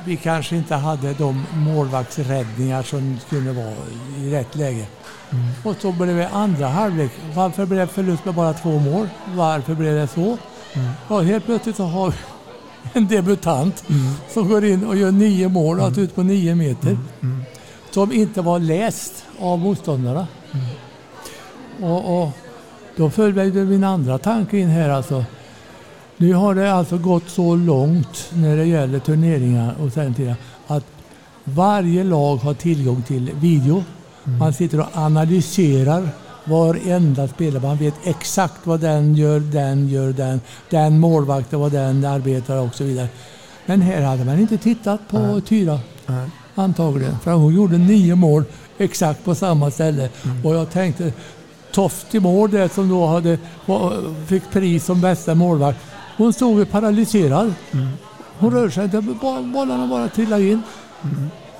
Vi 0.04 0.16
kanske 0.16 0.56
inte 0.56 0.74
hade 0.74 1.12
de 1.14 1.44
målvaktsräddningar 1.52 2.82
som 2.82 3.18
kunde 3.30 3.52
vara 3.52 3.74
i 4.18 4.30
rätt 4.30 4.56
läge. 4.56 4.86
Och 5.64 5.76
så 5.80 5.92
blev 5.92 6.16
det 6.16 6.28
andra 6.28 6.68
halvlek. 6.68 7.10
Varför 7.34 7.66
blev 7.66 7.80
det 7.80 7.92
förlust 7.92 8.24
med 8.24 8.34
bara 8.34 8.52
två 8.52 8.78
mål? 8.78 9.08
Varför 9.34 9.74
blev 9.74 9.94
det 9.94 10.06
så? 10.06 10.38
Ja, 11.08 11.20
helt 11.20 11.44
plötsligt 11.44 11.76
så 11.76 11.84
har 11.84 12.10
vi 12.10 12.16
en 12.92 13.08
debutant 13.08 13.84
som 14.32 14.48
går 14.48 14.64
in 14.64 14.84
och 14.86 14.96
gör 14.96 15.12
nio 15.12 15.48
mål, 15.48 15.80
alltså 15.80 16.00
ut 16.00 16.14
på 16.14 16.22
nio 16.22 16.54
meter. 16.54 16.98
Som 17.90 18.12
inte 18.12 18.42
var 18.42 18.58
läst 18.58 19.24
av 19.38 19.58
motståndarna. 19.58 20.26
Och, 21.80 22.22
och 22.22 22.30
då 22.96 23.08
väl 23.32 23.52
min 23.66 23.84
andra 23.84 24.18
tanke 24.18 24.58
in 24.58 24.68
här 24.68 24.88
alltså. 24.88 25.24
Nu 26.16 26.34
har 26.34 26.54
det 26.54 26.72
alltså 26.72 26.98
gått 26.98 27.28
så 27.28 27.56
långt 27.56 28.30
när 28.32 28.56
det 28.56 28.64
gäller 28.64 28.98
turneringar 28.98 29.74
och 29.80 29.92
sen 29.92 30.14
till 30.14 30.34
att 30.66 30.84
varje 31.44 32.04
lag 32.04 32.36
har 32.36 32.54
tillgång 32.54 33.02
till 33.02 33.30
video. 33.40 33.84
Man 34.24 34.52
sitter 34.52 34.80
och 34.80 34.86
analyserar 34.92 36.08
varenda 36.44 37.28
spelare. 37.28 37.62
Man 37.62 37.76
vet 37.76 37.94
exakt 38.04 38.66
vad 38.66 38.80
den 38.80 39.14
gör, 39.14 39.40
den 39.40 39.88
gör 39.88 40.12
den, 40.12 40.40
den 40.70 40.98
målvakten, 40.98 41.60
vad 41.60 41.72
den 41.72 42.04
arbetar 42.04 42.56
och 42.56 42.74
så 42.74 42.84
vidare. 42.84 43.08
Men 43.66 43.80
här 43.80 44.02
hade 44.02 44.24
man 44.24 44.38
inte 44.38 44.58
tittat 44.58 45.08
på 45.08 45.40
Tyra. 45.40 45.80
Antagligen. 46.54 47.18
För 47.18 47.32
hon 47.32 47.54
gjorde 47.54 47.78
nio 47.78 48.14
mål 48.14 48.44
exakt 48.78 49.24
på 49.24 49.34
samma 49.34 49.70
ställe. 49.70 50.08
Och 50.44 50.54
jag 50.54 50.70
tänkte, 50.70 51.12
Toft 51.72 52.14
i 52.14 52.20
mål 52.20 52.50
där 52.50 52.68
som 52.68 52.88
då 52.88 53.06
hade, 53.06 53.38
fick 54.26 54.50
pris 54.50 54.84
som 54.84 55.00
bästa 55.00 55.34
målvakt. 55.34 55.78
Hon 56.16 56.32
stod 56.32 56.58
ju 56.58 56.64
paralyserad. 56.64 57.54
Hon 58.38 58.52
rörde 58.52 58.70
sig 58.70 58.84
inte, 58.84 59.00
bollarna 59.52 59.86
bara 59.86 60.08
trillade 60.08 60.44
in. 60.44 60.62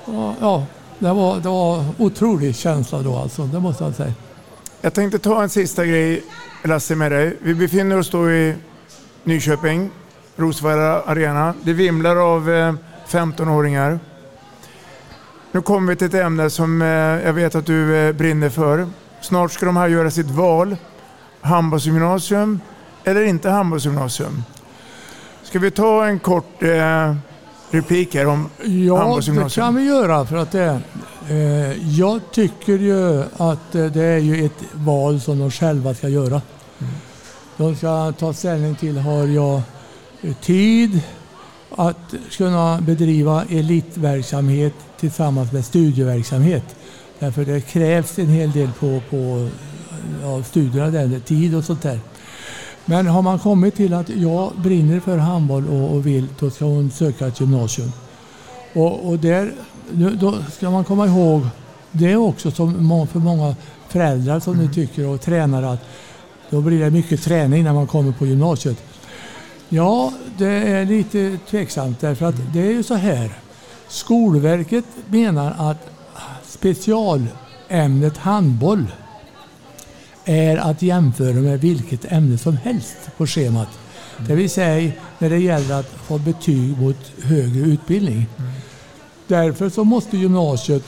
Ja, 0.07 0.35
Ja, 0.41 0.65
det 0.99 1.13
var, 1.13 1.37
det 1.37 1.49
var 1.49 1.85
otrolig 1.99 2.57
känsla 2.57 3.03
då 3.03 3.17
alltså, 3.17 3.43
det 3.43 3.61
måste 3.61 3.85
jag 3.85 3.95
säga. 3.95 4.13
Jag 4.81 4.95
tänkte 4.95 5.19
ta 5.19 5.43
en 5.43 5.49
sista 5.49 5.85
grej 5.85 6.23
Lasse 6.65 6.95
med 6.95 7.13
dig. 7.13 7.37
Vi 7.43 7.55
befinner 7.55 7.99
oss 7.99 8.11
då 8.11 8.31
i 8.31 8.55
Nyköping, 9.25 9.91
Rosvalla 10.37 11.03
Arena. 11.03 11.55
Det 11.63 11.73
vimlar 11.73 12.17
av 12.17 12.51
eh, 12.51 12.75
15-åringar. 13.09 13.99
Nu 15.55 15.63
kommer 15.63 15.93
vi 15.93 15.97
till 15.97 16.07
ett 16.07 16.15
ämne 16.15 16.51
som 16.51 16.83
eh, 16.83 16.89
jag 16.89 17.33
vet 17.33 17.55
att 17.55 17.67
du 17.67 17.97
eh, 17.97 18.13
brinner 18.13 18.49
för. 18.49 18.89
Snart 19.21 19.53
ska 19.53 19.67
de 19.67 19.77
här 19.77 19.89
göra 19.89 20.11
sitt 20.11 20.31
val. 20.31 20.77
Handbollsgymnasium 21.41 22.61
eller 23.05 23.23
inte 23.25 23.51
handbollsgymnasium? 23.51 24.45
Ska 25.43 25.59
vi 25.59 25.71
ta 25.71 26.07
en 26.07 26.19
kort 26.19 26.63
eh, 26.63 27.15
replik 27.71 28.15
här 28.15 28.27
om 28.27 28.51
Ja, 28.63 28.95
det 28.95 28.99
handbollsgymnasium? 29.01 29.65
kan 29.65 29.75
vi 29.75 29.83
göra 29.85 30.27
för 30.27 30.37
att 30.37 30.53
det 30.53 30.81
eh, 31.29 31.99
Jag 31.99 32.21
tycker 32.33 32.79
ju 32.79 33.25
att 33.37 33.73
det 33.73 34.05
är 34.05 34.19
ju 34.19 34.47
ett 34.47 34.63
val 34.73 35.21
som 35.21 35.39
de 35.39 35.51
själva 35.51 35.95
ska 35.95 36.09
göra. 36.09 36.41
De 37.57 37.77
ska 37.77 38.13
ta 38.19 38.33
ställning 38.33 38.75
till, 38.75 38.99
har 38.99 39.27
jag 39.27 39.63
tid 40.41 41.01
att 41.77 42.15
kunna 42.37 42.81
bedriva 42.81 43.45
elitverksamhet 43.45 44.75
tillsammans 45.01 45.53
med 45.53 45.65
studieverksamhet? 45.65 46.77
Därför 47.19 47.45
det 47.45 47.61
krävs 47.61 48.19
en 48.19 48.29
hel 48.29 48.53
del 48.53 48.69
på, 48.81 49.01
på 49.11 49.49
ja, 50.23 50.43
studierna, 50.43 50.91
där, 50.91 51.21
tid 51.21 51.55
och 51.55 51.65
sånt 51.65 51.83
där. 51.83 51.99
Men 52.85 53.07
har 53.07 53.23
man 53.23 53.39
kommit 53.39 53.75
till 53.75 53.95
att 53.95 54.09
jag 54.09 54.53
brinner 54.57 55.01
för 55.01 55.19
handboll 55.19 55.69
och, 55.69 55.95
och 55.95 56.07
vill, 56.07 56.27
då 56.39 56.51
ska 56.51 56.65
hon 56.65 56.91
söka 56.91 57.27
ett 57.27 57.41
gymnasium. 57.41 57.93
Och, 58.75 59.09
och 59.09 59.19
där, 59.19 59.53
nu- 59.93 60.17
då 60.21 60.35
ska 60.57 60.71
man 60.71 60.85
komma 60.85 61.07
ihåg, 61.07 61.47
det 61.93 62.17
också 62.17 62.51
som 62.51 63.07
för 63.13 63.19
många 63.19 63.57
föräldrar 63.89 64.41
som 64.41 64.57
nu 64.57 64.69
tycker 64.69 65.07
och 65.07 65.21
tränare 65.21 65.71
att 65.71 65.81
då 66.51 66.61
blir 66.61 66.81
det 66.81 66.91
mycket 66.91 67.23
träning 67.23 67.65
när 67.65 67.73
man 67.73 67.87
kommer 67.87 68.13
på 68.13 68.27
gymnasiet. 68.27 68.77
Ja, 69.69 70.13
det 70.39 70.47
är 70.49 70.85
lite 70.85 71.39
tveksamt 71.51 72.01
därför 72.01 72.27
att 72.27 72.35
det 72.53 72.61
är 72.61 72.71
ju 72.71 72.83
så 72.83 72.95
här. 72.95 73.31
Skolverket 73.89 74.85
menar 75.09 75.71
att 75.71 75.91
specialämnet 76.47 78.17
handboll 78.17 78.87
är 80.25 80.57
att 80.57 80.83
jämföra 80.83 81.35
med 81.35 81.61
vilket 81.61 82.13
ämne 82.13 82.39
som 82.39 82.57
helst 82.57 82.97
på 83.17 83.27
schemat. 83.27 83.69
Det 84.29 84.35
vill 84.35 84.51
säga 84.51 84.93
när 85.19 85.31
det 85.31 85.39
gäller 85.39 85.81
att 85.81 85.91
få 85.91 86.19
betyg 86.19 86.79
mot 86.79 87.13
högre 87.23 87.61
utbildning. 87.61 88.27
Därför 89.27 89.71
så 89.71 89.85
måste 89.85 90.17
gymnasiet 90.17 90.85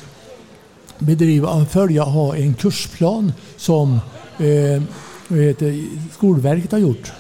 bedriva, 0.99 1.66
följa, 1.66 2.03
ha 2.03 2.37
en 2.37 2.55
kursplan 2.55 3.33
som 3.57 4.01
eh, 4.39 4.83
Skolverket 6.12 6.72
har 6.72 6.79
gjort. 6.79 7.12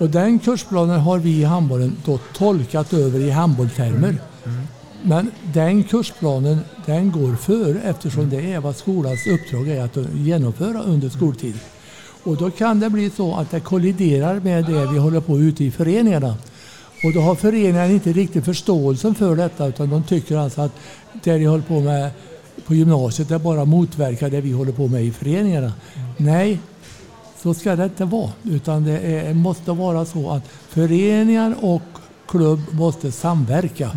Och 0.00 0.10
den 0.10 0.38
kursplanen 0.38 1.00
har 1.00 1.18
vi 1.18 1.30
i 1.30 1.44
handbollen 1.44 1.96
då 2.04 2.18
tolkat 2.34 2.92
över 2.92 3.20
i 3.20 3.30
handbollstermer. 3.30 4.14
Men 5.02 5.30
den 5.52 5.82
kursplanen 5.82 6.60
den 6.86 7.12
går 7.12 7.36
före 7.36 7.80
eftersom 7.80 8.30
det 8.30 8.52
är 8.52 8.60
vad 8.60 8.76
skolans 8.76 9.26
uppdrag 9.26 9.68
är 9.68 9.84
att 9.84 9.96
genomföra 10.14 10.82
under 10.82 11.08
skoltid. 11.08 11.54
Och 12.24 12.36
då 12.36 12.50
kan 12.50 12.80
det 12.80 12.90
bli 12.90 13.10
så 13.10 13.34
att 13.34 13.50
det 13.50 13.60
kolliderar 13.60 14.40
med 14.40 14.64
det 14.64 14.86
vi 14.92 14.98
håller 14.98 15.20
på 15.20 15.38
ute 15.38 15.64
i 15.64 15.70
föreningarna. 15.70 16.34
Och 17.04 17.12
då 17.14 17.20
har 17.20 17.34
föreningarna 17.34 17.86
inte 17.86 18.12
riktigt 18.12 18.44
förståelsen 18.44 19.14
för 19.14 19.36
detta 19.36 19.66
utan 19.66 19.90
de 19.90 20.02
tycker 20.02 20.36
alltså 20.36 20.60
att 20.60 20.72
det 21.24 21.38
vi 21.38 21.44
håller 21.44 21.64
på 21.64 21.80
med 21.80 22.10
på 22.66 22.74
gymnasiet 22.74 23.28
det 23.28 23.38
bara 23.38 23.64
motverkar 23.64 24.30
det 24.30 24.40
vi 24.40 24.52
håller 24.52 24.72
på 24.72 24.88
med 24.88 25.04
i 25.04 25.12
föreningarna. 25.12 25.72
Nej, 26.16 26.58
så 27.42 27.54
ska 27.54 27.76
det 27.76 27.84
inte 27.84 28.04
vara. 28.04 28.30
Utan 28.42 28.84
det 28.84 28.98
är, 28.98 29.34
måste 29.34 29.72
vara 29.72 30.04
så 30.04 30.30
att 30.30 30.48
föreningar 30.68 31.54
och 31.60 31.82
klubb 32.28 32.60
måste 32.70 33.12
samverka. 33.12 33.90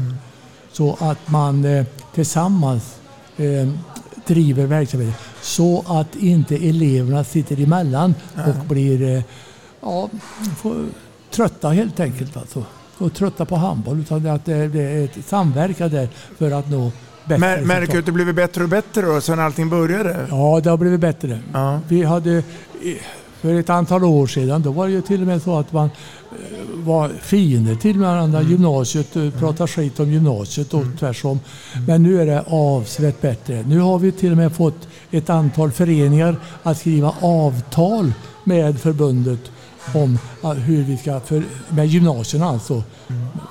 Så 0.72 0.98
att 1.00 1.30
man 1.30 1.66
eh, 1.66 1.86
tillsammans 2.14 2.96
eh, 3.38 3.70
driver 4.28 4.66
verksamheten. 4.66 5.16
Så 5.42 5.84
att 5.88 6.16
inte 6.16 6.56
eleverna 6.56 7.24
sitter 7.24 7.64
emellan 7.64 8.16
och 8.48 8.66
blir 8.66 9.18
eh, 9.18 9.24
ja, 9.82 10.10
får, 10.58 10.86
trötta 11.32 11.70
helt 11.70 12.00
enkelt. 12.00 12.38
Alltså. 12.38 12.66
Och 12.98 13.14
trötta 13.14 13.46
på 13.46 13.56
handboll. 13.56 14.00
Utan 14.00 14.28
att 14.28 14.46
det, 14.46 14.68
det 14.68 14.82
är 14.82 15.06
ett 15.06 15.26
samverkan 15.26 15.90
där 15.90 16.10
för 16.38 16.52
att 16.52 16.70
nå 16.70 16.92
bättre 17.26 17.40
Mär, 17.40 17.62
märker 17.62 17.94
du 17.94 18.00
att 18.00 18.06
det 18.06 18.12
blivit 18.12 18.36
bättre 18.36 18.64
och 18.64 18.70
bättre 18.70 19.02
då 19.02 19.22
sen 19.22 19.40
allting 19.40 19.70
började? 19.70 20.28
Ja, 20.30 20.60
det 20.64 20.70
har 20.70 20.78
blivit 20.78 21.00
bättre. 21.00 21.40
Ja. 21.54 21.80
Vi 21.88 22.04
hade 22.04 22.38
eh, 22.38 22.44
för 23.44 23.54
ett 23.54 23.70
antal 23.70 24.04
år 24.04 24.28
sedan, 24.28 24.62
då 24.62 24.72
var 24.72 24.88
det 24.88 24.94
ju 24.94 25.02
till 25.02 25.22
och 25.22 25.28
med 25.28 25.42
så 25.42 25.60
att 25.60 25.74
man 25.74 25.90
eh, 26.32 26.38
var 26.76 27.10
fiender 27.22 27.76
till 27.76 28.00
varandra. 28.00 28.40
Mm. 28.40 28.52
Gymnasiet, 28.52 29.16
eh, 29.16 29.30
pratade 29.30 29.68
skit 29.68 30.00
om 30.00 30.12
gymnasiet 30.12 30.74
och 30.74 30.84
tvärsom. 31.00 31.40
Men 31.88 32.04
nu 32.04 32.22
är 32.22 32.26
det 32.26 32.44
avsevärt 32.48 33.22
bättre. 33.22 33.64
Nu 33.68 33.80
har 33.80 34.00
vi 34.00 34.12
till 34.12 34.32
och 34.32 34.38
med 34.38 34.56
fått 34.56 34.88
ett 35.12 35.30
antal 35.30 35.72
föreningar 35.72 36.36
att 36.64 36.78
skriva 36.78 37.16
avtal 37.22 38.14
med 38.44 38.80
förbundet 38.80 39.52
om 39.94 40.20
eh, 40.44 40.52
hur 40.52 40.84
vi 40.84 40.98
ska, 40.98 41.20
för, 41.20 41.44
med 41.70 41.88
gymnasierna 41.88 42.46
alltså. 42.46 42.84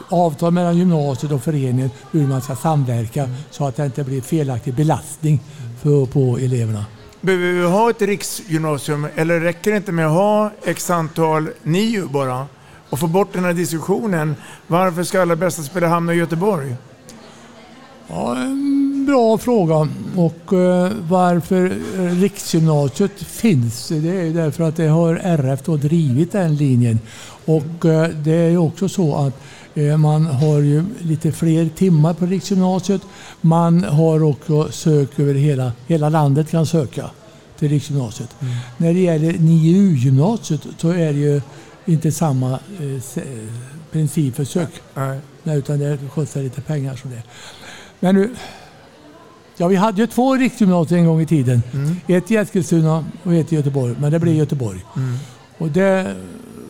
Avtal 0.08 0.52
mellan 0.52 0.78
gymnasiet 0.78 1.32
och 1.32 1.42
föreningen 1.42 1.90
hur 2.10 2.26
man 2.26 2.42
ska 2.42 2.56
samverka 2.56 3.28
så 3.50 3.66
att 3.66 3.76
det 3.76 3.86
inte 3.86 4.04
blir 4.04 4.20
felaktig 4.20 4.74
belastning 4.74 5.40
för, 5.82 6.06
på 6.06 6.38
eleverna. 6.38 6.84
Behöver 7.24 7.52
vi 7.52 7.66
ha 7.66 7.90
ett 7.90 8.02
riksgymnasium 8.02 9.06
eller 9.14 9.40
räcker 9.40 9.70
det 9.70 9.76
inte 9.76 9.92
med 9.92 10.06
att 10.06 10.12
ha 10.12 10.50
x 10.64 10.90
antal 10.90 11.48
NIU 11.62 12.06
bara? 12.06 12.46
Och 12.90 12.98
få 12.98 13.06
bort 13.06 13.32
den 13.32 13.44
här 13.44 13.52
diskussionen. 13.52 14.36
Varför 14.66 15.02
ska 15.02 15.22
alla 15.22 15.36
bästa 15.36 15.62
spelare 15.62 15.90
hamna 15.90 16.14
i 16.14 16.16
Göteborg? 16.16 16.76
Ja, 18.08 18.36
en 18.36 19.06
bra 19.06 19.38
fråga. 19.38 19.88
Och 20.16 20.52
eh, 20.52 20.92
varför 21.08 21.72
eh, 21.96 22.20
riksgymnasiet 22.20 23.22
finns, 23.22 23.88
det 23.88 24.10
är 24.10 24.24
ju 24.24 24.32
därför 24.32 24.64
att 24.64 24.76
det 24.76 24.86
har 24.86 25.14
RF 25.14 25.62
då 25.62 25.76
drivit 25.76 26.32
den 26.32 26.56
linjen. 26.56 26.98
Och 27.44 27.84
eh, 27.84 28.08
det 28.08 28.34
är 28.34 28.50
ju 28.50 28.58
också 28.58 28.88
så 28.88 29.16
att 29.16 29.42
man 29.98 30.26
har 30.26 30.58
ju 30.58 30.84
lite 30.98 31.32
fler 31.32 31.68
timmar 31.68 32.14
på 32.14 32.26
riksgymnasiet. 32.26 33.02
Man 33.40 33.84
har 33.84 34.22
också 34.22 34.68
sök 34.72 35.18
över 35.18 35.34
hela, 35.34 35.72
hela 35.86 36.08
landet 36.08 36.50
kan 36.50 36.66
söka 36.66 37.10
till 37.58 37.68
riksgymnasiet. 37.68 38.36
När 38.76 38.94
det 38.94 39.00
gäller 39.00 39.32
NIU-gymnasiet 39.32 40.60
så 40.78 40.88
är 40.88 41.12
det 41.12 41.18
ju 41.18 41.40
inte 41.86 42.12
samma 42.12 42.50
eh, 42.52 43.00
se- 43.02 43.46
princip 43.92 44.36
för 44.36 44.44
sök. 44.44 44.68
Nej. 44.94 45.20
Nej, 45.42 45.58
utan 45.58 45.78
det 45.78 45.98
kostar 46.14 46.42
lite 46.42 46.60
pengar. 46.60 46.96
Så 47.02 47.08
det. 47.08 47.22
Men 48.00 48.14
nu, 48.14 48.30
ja, 49.56 49.68
vi 49.68 49.76
hade 49.76 50.00
ju 50.00 50.06
två 50.06 50.36
riksgymnasier 50.36 50.98
en 50.98 51.06
gång 51.06 51.20
i 51.20 51.26
tiden. 51.26 51.62
Ett 52.06 52.30
i 52.30 52.36
Eskilstuna 52.36 53.04
och 53.22 53.34
ett 53.34 53.52
i 53.52 53.56
Göteborg. 53.56 53.94
Men 54.00 54.12
det 54.12 54.18
blev 54.18 54.34
Göteborg. 54.34 54.84
Och 55.58 55.68
det 55.68 56.16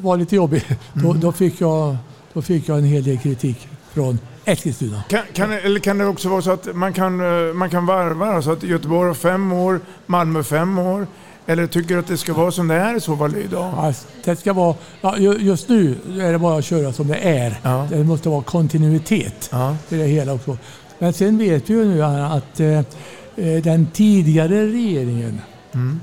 var 0.01 0.17
lite 0.17 0.37
jobbigt. 0.37 0.67
Då, 0.95 1.13
då, 1.13 1.33
fick 1.33 1.61
jag, 1.61 1.97
då 2.33 2.43
fick 2.43 2.69
jag 2.69 2.79
en 2.79 2.85
hel 2.85 3.05
del 3.05 3.19
kritik 3.19 3.69
från 3.93 4.19
Eskilstuna. 4.45 5.03
Kan, 5.09 5.21
kan, 5.33 5.53
eller 5.53 5.81
kan 5.81 5.99
det 5.99 6.07
också 6.07 6.29
vara 6.29 6.43
så 6.43 6.51
att 6.51 6.77
man 6.77 6.93
kan, 6.93 7.21
eh, 7.49 7.55
man 7.55 7.71
kan 7.71 7.87
varva? 7.87 8.27
Alltså 8.27 8.51
att 8.53 8.63
Göteborg 8.63 9.09
har 9.09 9.15
fem 9.15 9.53
år, 9.53 9.81
Malmö 10.07 10.43
fem 10.43 10.79
år. 10.79 11.07
Eller 11.47 11.67
tycker 11.67 11.95
du 11.95 12.01
att 12.01 12.07
det 12.07 12.17
ska 12.17 12.33
vara 12.35 12.51
som 12.51 12.69
det 12.69 12.75
är 12.75 12.97
i 12.97 13.01
så 13.01 13.17
fall 13.17 13.37
idag? 13.37 13.73
Ja, 13.77 13.93
det 14.25 14.37
ska 14.37 14.53
vara, 14.53 14.75
ja, 15.01 15.19
ju- 15.19 15.39
just 15.39 15.69
nu 15.69 15.97
är 16.21 16.33
det 16.33 16.39
bara 16.39 16.59
att 16.59 16.65
köra 16.65 16.93
som 16.93 17.09
det 17.09 17.17
är. 17.17 17.57
Det 17.91 18.05
måste 18.05 18.29
vara 18.29 18.43
kontinuitet 18.43 19.51
i 19.89 19.97
det 19.97 20.05
hela 20.07 20.33
också. 20.33 20.59
Men 20.99 21.13
sen 21.13 21.39
vet 21.39 21.71
vi 21.71 21.75
ju 21.75 21.85
nu 21.85 22.03
att 22.05 22.61
eh, 22.61 22.69
eh, 22.79 22.85
den 23.63 23.87
tidigare 23.93 24.67
regeringen 24.67 25.41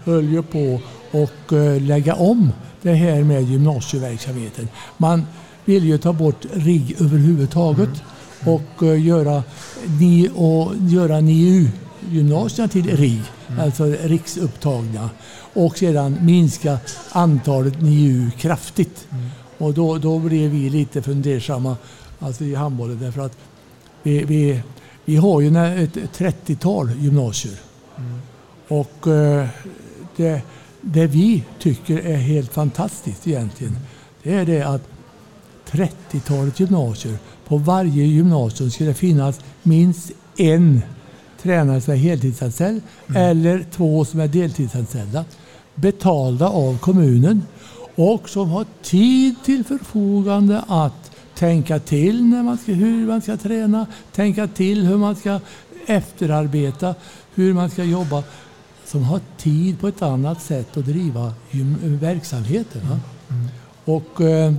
höll 0.06 0.30
ju 0.30 0.44
på 0.44 0.80
att 1.12 1.52
eh, 1.52 1.82
lägga 1.82 2.14
om 2.14 2.52
det 2.82 2.94
här 2.94 3.24
med 3.24 3.44
gymnasieverksamheten. 3.44 4.68
Man 4.98 5.26
vill 5.70 5.86
ju 5.86 5.98
ta 5.98 6.14
bort 6.14 6.46
RIG 6.54 6.96
överhuvudtaget 7.02 7.90
och 8.46 8.84
eh, 8.84 9.06
göra, 9.06 9.44
ni, 10.00 10.30
och 10.36 10.74
göra 10.80 11.22
NIU-gymnasierna 11.22 12.68
till 12.68 12.98
RIG, 12.98 13.22
alltså 13.60 13.86
riksupptagna. 13.86 15.10
Och 15.54 15.78
sedan 15.78 16.18
minska 16.22 16.78
antalet 17.12 17.82
NIU 17.82 18.32
kraftigt. 18.38 19.08
Och 19.58 19.74
då, 19.74 19.98
då 19.98 20.20
blev 20.20 20.52
vi 20.52 20.70
lite 20.70 21.02
fundersamma 21.02 21.78
alltså 22.20 22.44
i 22.44 22.56
handbollen 22.56 23.00
därför 23.02 23.22
att 23.22 23.38
vi, 24.04 24.24
vi, 24.24 24.62
vi 25.06 25.16
har 25.16 25.42
ju 25.42 25.48
ett 25.84 25.96
30-tal 26.18 26.92
gymnasier. 27.00 27.56
Och 28.68 29.08
eh, 29.08 29.48
det, 30.16 30.42
det 30.82 31.08
vi 31.08 31.44
tycker 31.60 32.00
är 32.00 32.18
helt 32.18 32.54
fantastiskt 32.54 33.28
egentligen, 33.28 33.78
det 34.24 34.34
är 34.34 34.46
det 34.46 34.64
att 34.64 34.99
30-talet 35.72 36.60
gymnasier, 36.60 37.18
på 37.48 37.58
varje 37.58 38.04
gymnasium 38.04 38.72
ska 38.72 38.84
det 38.84 38.94
finnas 38.94 39.40
minst 39.64 40.12
en 40.38 40.82
tränare 41.42 41.82
som 41.82 41.94
är 41.94 41.98
heltidsanställd 41.98 42.82
eller 43.16 43.66
två 43.72 44.06
som 44.06 44.20
är 44.20 44.28
deltidsanställda. 44.28 45.26
Betalda 45.76 46.48
av 46.48 46.78
kommunen 46.78 47.44
och 47.96 48.30
som 48.30 48.50
har 48.50 48.66
tid 48.84 49.36
till 49.46 49.64
förfogande 49.64 50.64
att 50.68 51.12
tänka 51.36 51.80
till 51.80 52.24
när 52.24 52.44
man 52.44 52.58
ska, 52.58 52.72
hur 52.72 53.08
man 53.08 53.22
ska 53.22 53.38
träna, 53.38 53.86
tänka 54.12 54.48
till 54.48 54.86
hur 54.86 54.98
man 54.98 55.16
ska 55.16 55.40
efterarbeta, 55.86 56.96
hur 57.34 57.54
man 57.54 57.70
ska 57.70 57.84
jobba. 57.84 58.24
Som 58.86 59.04
har 59.04 59.20
tid 59.38 59.80
på 59.80 59.88
ett 59.88 60.02
annat 60.02 60.42
sätt 60.42 60.78
att 60.78 60.86
driva 60.86 61.34
verksamheten. 61.82 62.82
va? 62.90 63.00
Och 63.86 64.22
eh, 64.22 64.54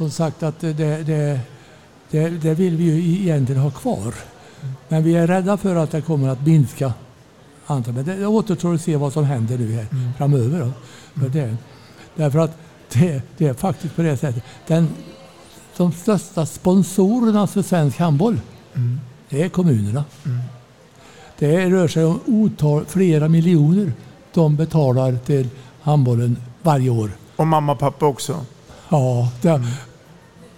som 0.00 0.10
sagt 0.10 0.42
att 0.42 0.60
det, 0.60 0.72
det, 0.72 1.40
det, 2.10 2.28
det 2.28 2.54
vill 2.54 2.76
vi 2.76 2.84
ju 2.84 3.22
egentligen 3.22 3.62
ha 3.62 3.70
kvar. 3.70 4.14
Men 4.88 5.02
vi 5.02 5.16
är 5.16 5.26
rädda 5.26 5.56
för 5.56 5.76
att 5.76 5.90
det 5.90 6.00
kommer 6.00 6.28
att 6.28 6.46
minska. 6.46 6.92
Men 7.66 8.04
det 8.04 8.26
återstår 8.26 8.74
att 8.74 8.80
se 8.80 8.96
vad 8.96 9.12
som 9.12 9.24
händer 9.24 9.58
nu 9.58 9.72
här 9.72 9.86
framöver. 10.18 10.60
Då. 10.60 10.72
För 11.20 11.28
det, 11.28 11.56
därför 12.14 12.38
att 12.38 12.58
det, 12.92 13.22
det 13.38 13.46
är 13.46 13.54
faktiskt 13.54 13.96
på 13.96 14.02
det 14.02 14.16
sättet. 14.16 14.42
Den, 14.66 14.88
de 15.76 15.92
största 15.92 16.46
sponsorerna 16.46 17.46
för 17.46 17.62
svensk 17.62 17.98
handboll, 17.98 18.40
det 19.28 19.42
är 19.42 19.48
kommunerna. 19.48 20.04
Det 21.38 21.70
rör 21.70 21.88
sig 21.88 22.04
om 22.04 22.20
otal, 22.26 22.84
flera 22.84 23.28
miljoner 23.28 23.92
de 24.34 24.56
betalar 24.56 25.16
till 25.26 25.48
handbollen 25.82 26.36
varje 26.62 26.90
år. 26.90 27.10
Och 27.36 27.46
mamma 27.46 27.72
och 27.72 27.78
pappa 27.78 28.06
också? 28.06 28.44
Ja, 28.88 29.32
det, 29.42 29.62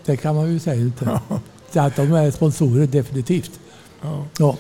det 0.04 0.16
kan 0.16 0.34
man 0.36 0.52
ju 0.52 0.58
säga. 0.58 0.80
Inte. 0.82 1.20
Så 1.72 1.80
Att 1.80 1.96
de 1.96 2.12
är 2.12 2.30
sponsorer, 2.30 2.86
definitivt. 2.86 3.60
Ja. 4.38 4.56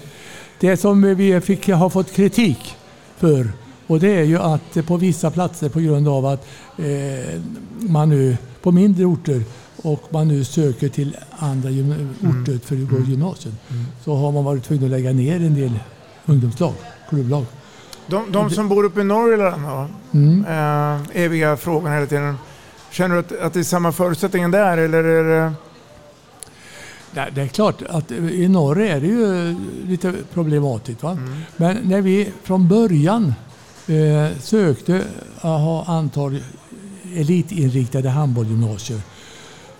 Det 0.60 0.76
som 0.76 1.02
vi 1.16 1.40
fick, 1.40 1.68
har 1.68 1.90
fått 1.90 2.12
kritik 2.12 2.76
för 3.16 3.52
och 3.86 4.00
det 4.00 4.08
är 4.18 4.22
ju 4.24 4.38
att 4.38 4.86
på 4.86 4.96
vissa 4.96 5.30
platser 5.30 5.68
på 5.68 5.80
grund 5.80 6.08
av 6.08 6.26
att 6.26 6.46
eh, 6.78 7.40
man 7.80 8.08
nu 8.08 8.36
på 8.62 8.72
mindre 8.72 9.04
orter 9.04 9.42
och 9.82 10.02
man 10.10 10.28
nu 10.28 10.44
söker 10.44 10.88
till 10.88 11.16
andra 11.38 11.70
gym- 11.70 12.14
orter 12.20 12.58
för 12.64 12.74
att 12.76 12.88
gå 12.90 12.98
i 12.98 13.10
gymnasiet 13.10 13.54
så 14.04 14.14
har 14.14 14.32
man 14.32 14.44
varit 14.44 14.64
tvungen 14.64 14.84
att 14.84 14.90
lägga 14.90 15.12
ner 15.12 15.36
en 15.36 15.54
del 15.54 15.78
ungdomslag, 16.26 16.72
klubblag. 17.08 17.44
De, 18.06 18.32
de 18.32 18.50
som 18.50 18.68
bor 18.68 18.84
uppe 18.84 19.00
i 19.00 19.04
Norrland 19.04 19.62
då? 19.62 19.88
Mm. 20.18 20.44
Eh, 20.44 21.22
eviga 21.22 21.56
frågan 21.56 21.92
hela 21.92 22.06
tiden. 22.06 22.36
Känner 22.92 23.14
du 23.14 23.20
att, 23.20 23.32
att 23.40 23.52
det 23.52 23.60
är 23.60 23.64
samma 23.64 23.92
förutsättningar 23.92 24.48
där 24.48 24.78
eller 24.78 25.04
är 25.04 25.24
det... 25.24 25.52
Nej, 27.14 27.30
det 27.34 27.42
är 27.42 27.46
klart 27.46 27.82
att 27.88 28.10
i 28.10 28.48
norr 28.48 28.80
är 28.80 29.00
det 29.00 29.06
ju 29.06 29.56
lite 29.86 30.14
problematiskt. 30.32 31.02
Va? 31.02 31.18
Men 31.56 31.76
när 31.76 32.00
vi 32.00 32.32
från 32.42 32.68
början 32.68 33.34
eh, 33.86 34.38
sökte 34.40 35.02
ha 35.40 35.84
antal 35.84 36.38
elitinriktade 37.16 38.08
handbollsgymnasier 38.08 39.00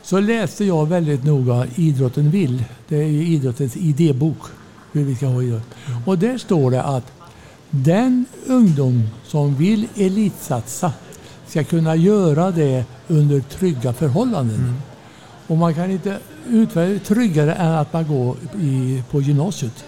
så 0.02 0.20
läste 0.20 0.64
jag 0.64 0.88
väldigt 0.88 1.24
noga 1.24 1.66
Idrotten 1.74 2.30
vill. 2.30 2.64
Det 2.88 2.96
är 2.96 3.06
ju 3.06 3.26
idrottens 3.26 3.76
idébok. 3.76 4.38
Hur 4.92 5.04
vi 5.04 5.14
ska 5.14 5.26
ha 5.26 5.42
idrott. 5.42 5.62
Och 6.06 6.18
där 6.18 6.38
står 6.38 6.70
det 6.70 6.82
att 6.82 7.12
den 7.70 8.24
ungdom 8.46 9.08
som 9.26 9.56
vill 9.56 9.88
elitsatsa 9.96 10.92
ska 11.46 11.64
kunna 11.64 11.96
göra 11.96 12.50
det 12.50 12.84
under 13.12 13.40
trygga 13.40 13.92
förhållanden. 13.92 14.74
Och 15.46 15.56
man 15.56 15.74
kan 15.74 15.90
inte 15.90 16.18
det 16.74 16.98
tryggare 16.98 17.52
än 17.54 17.72
att 17.72 17.92
man 17.92 18.06
går 18.08 18.36
i, 18.60 19.02
på 19.10 19.20
gymnasiet. 19.20 19.84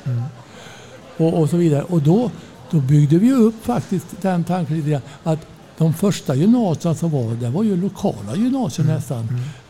Och, 1.16 1.41
och 1.41 1.51
så 1.51 1.57
vidare. 1.57 1.83
Och 1.83 2.03
då, 2.03 2.31
då 2.70 2.81
byggde 2.81 3.18
vi 3.18 3.33
upp 3.33 3.55
faktiskt 3.64 4.07
den 4.20 4.45
tanken 4.45 4.77
lite 4.77 4.91
grann 4.91 5.03
att 5.22 5.47
de 5.79 5.95
första 5.95 6.35
gymnasierna 6.35 6.95
som 6.95 7.11
var, 7.11 7.35
det 7.35 7.51
var 7.51 7.62
ju 7.62 7.77
lokala 7.77 8.37
gymnasier 8.37 8.87
nästan. 8.87 9.29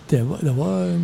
Det 0.09 0.23
var, 0.23 0.37
det 0.41 0.51
var 0.53 0.87
eh, 0.91 1.01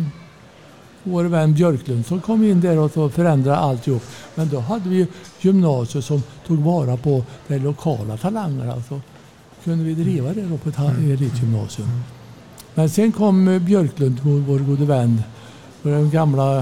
vår 1.03 1.23
vän 1.23 1.53
Björklund 1.53 2.05
som 2.05 2.21
kom 2.21 2.43
in 2.43 2.61
där 2.61 2.77
och 2.77 2.91
så 2.91 3.09
förändrade 3.09 3.57
alltihop. 3.57 4.03
Men 4.35 4.49
då 4.49 4.59
hade 4.59 4.89
vi 4.89 5.07
gymnasier 5.41 6.01
som 6.01 6.23
tog 6.47 6.57
vara 6.59 6.97
på 6.97 7.23
de 7.47 7.59
lokala 7.59 8.17
talangerna. 8.17 8.73
Alltså 8.73 9.01
kunde 9.63 9.83
vi 9.83 9.93
driva 9.93 10.33
det 10.33 10.41
då 10.41 10.57
på 10.57 10.69
ett 10.69 10.75
ha- 10.75 10.89
elitgymnasium. 10.91 11.87
Men 12.73 12.89
sen 12.89 13.11
kom 13.11 13.47
eh, 13.47 13.59
Björklund, 13.59 14.19
vår, 14.23 14.59
gode 14.59 14.85
vän, 14.85 15.23
och 15.81 15.89
de 15.89 16.09
gamla 16.09 16.57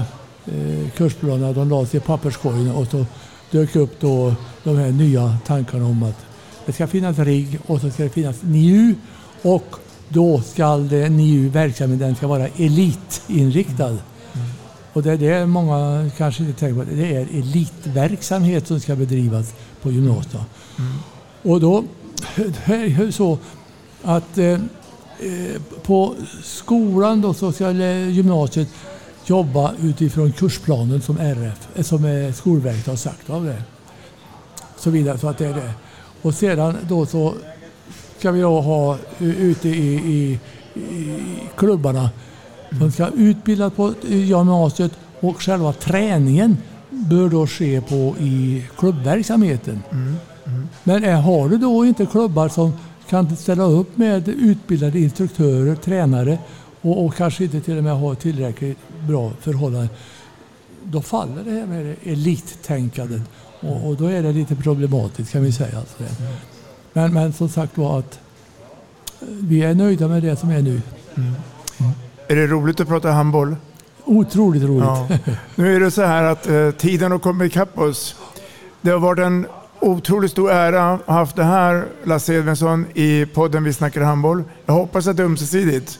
eh, 0.46 0.90
kursplanerna 0.96 1.52
de 1.52 1.68
lades 1.68 1.94
i 1.94 2.00
papperskorgen 2.00 2.70
och 2.70 2.86
så 2.86 3.06
dök 3.50 3.76
upp 3.76 4.00
då 4.00 4.34
de 4.64 4.76
här 4.76 4.90
nya 4.90 5.38
tankarna 5.46 5.86
om 5.86 6.02
att 6.02 6.26
det 6.66 6.72
ska 6.72 6.86
finnas 6.86 7.18
RIG 7.18 7.58
och 7.66 7.80
så 7.80 7.90
ska 7.90 8.02
det 8.02 8.10
finnas 8.10 8.42
NIU 8.42 8.94
och 9.42 9.76
då 10.08 10.42
ska 10.42 10.76
det 10.76 11.08
NIU 11.08 11.48
verksamheten 11.48 12.16
ska 12.16 12.26
vara 12.26 12.48
elitinriktad. 12.48 13.98
Och 14.92 15.02
det 15.02 15.12
är 15.12 15.16
det 15.16 15.46
många 15.46 16.10
kanske 16.16 16.42
inte 16.42 16.60
tänker 16.60 16.84
på. 16.84 16.90
Det 16.90 17.16
är 17.16 17.20
elitverksamhet 17.20 18.66
som 18.66 18.80
ska 18.80 18.96
bedrivas 18.96 19.54
på 19.82 19.92
gymnasiet. 19.92 20.42
Och 21.42 21.60
då 21.60 21.84
det 22.36 22.74
är 22.74 22.86
ju 22.86 23.12
så 23.12 23.38
att 24.02 24.38
eh, 24.38 24.58
på 25.82 26.14
skolan 26.42 27.20
då 27.20 27.34
så 27.34 27.52
ska 27.52 27.70
eh, 27.70 28.08
gymnasiet 28.08 28.68
jobba 29.30 29.72
utifrån 29.82 30.32
kursplanen 30.32 31.00
som 31.00 31.18
RF, 31.18 31.68
eh, 31.74 31.82
som 31.82 32.04
eh, 32.04 32.32
Skolverket 32.32 32.86
har 32.86 32.96
sagt 32.96 33.30
av 33.30 33.44
det. 33.44 33.62
Så 34.76 34.90
vidare, 34.90 35.18
så 35.18 35.28
att 35.28 35.38
det 35.38 35.46
är 35.46 35.54
det. 35.54 35.72
Och 36.22 36.34
sedan 36.34 36.76
då 36.88 37.06
så 37.06 37.34
ska 38.18 38.30
vi 38.30 38.40
då 38.40 38.60
ha 38.60 38.94
eh, 39.18 39.40
ute 39.40 39.68
i, 39.68 39.94
i, 39.94 40.38
i 40.80 41.18
klubbarna 41.56 42.10
som 42.78 42.92
ska 42.92 43.08
utbildas 43.08 43.72
på 43.72 43.94
gymnasiet 44.02 44.92
och 45.20 45.42
själva 45.42 45.72
träningen 45.72 46.56
bör 46.90 47.28
då 47.28 47.46
ske 47.46 47.80
på 47.80 48.14
i 48.18 48.64
klubbverksamheten. 48.78 49.82
Men 50.84 51.04
är, 51.04 51.14
har 51.14 51.48
du 51.48 51.58
då 51.58 51.86
inte 51.86 52.06
klubbar 52.06 52.48
som 52.48 52.72
kan 53.10 53.36
ställa 53.36 53.64
upp 53.64 53.96
med 53.96 54.28
utbildade 54.28 54.98
instruktörer, 54.98 55.74
tränare 55.74 56.38
och, 56.80 57.04
och 57.04 57.14
kanske 57.14 57.44
inte 57.44 57.60
till 57.60 57.78
och 57.78 57.84
med 57.84 57.96
har 57.96 58.14
tillräckligt 58.14 58.78
bra 59.08 59.32
förhållanden. 59.40 59.88
Då 60.84 61.02
faller 61.02 61.44
det 61.44 61.50
här 61.50 61.66
med 61.66 61.96
elittänkandet 62.02 63.22
och, 63.60 63.88
och 63.88 63.96
då 63.96 64.06
är 64.06 64.22
det 64.22 64.32
lite 64.32 64.56
problematiskt 64.56 65.32
kan 65.32 65.42
vi 65.42 65.52
säga. 65.52 65.78
Alltså. 65.78 65.96
Men, 66.92 67.14
men 67.14 67.32
som 67.32 67.48
sagt 67.48 67.78
var 67.78 67.98
att 67.98 68.20
eh, 69.20 69.28
vi 69.28 69.62
är 69.62 69.74
nöjda 69.74 70.08
med 70.08 70.22
det 70.22 70.36
som 70.36 70.50
är 70.50 70.62
nu. 70.62 70.82
Är 72.28 72.36
det 72.36 72.46
roligt 72.46 72.80
att 72.80 72.88
prata 72.88 73.10
handboll? 73.10 73.56
Otroligt 74.04 74.62
roligt. 74.62 74.84
Ja. 74.84 75.08
Nu 75.54 75.76
är 75.76 75.80
det 75.80 75.90
så 75.90 76.02
här 76.02 76.24
att 76.24 76.46
eh, 76.46 76.70
tiden 76.70 77.12
har 77.12 77.18
kommit 77.18 77.52
ikapp 77.52 77.78
oss. 77.78 78.16
Det 78.80 78.90
har 78.90 78.98
varit 78.98 79.18
en 79.18 79.46
otroligt 79.80 80.30
stor 80.30 80.50
ära 80.50 80.92
att 80.92 81.06
ha 81.06 81.14
haft 81.14 81.36
det 81.36 81.44
här, 81.44 81.84
Lasse 82.04 82.34
Edvinsson, 82.34 82.86
i 82.94 83.26
podden 83.26 83.64
Vi 83.64 83.72
snackar 83.72 84.00
handboll. 84.00 84.44
Jag 84.66 84.74
hoppas 84.74 85.06
att 85.06 85.16
det 85.16 85.22
är 85.22 85.24
ömsesidigt. 85.24 85.98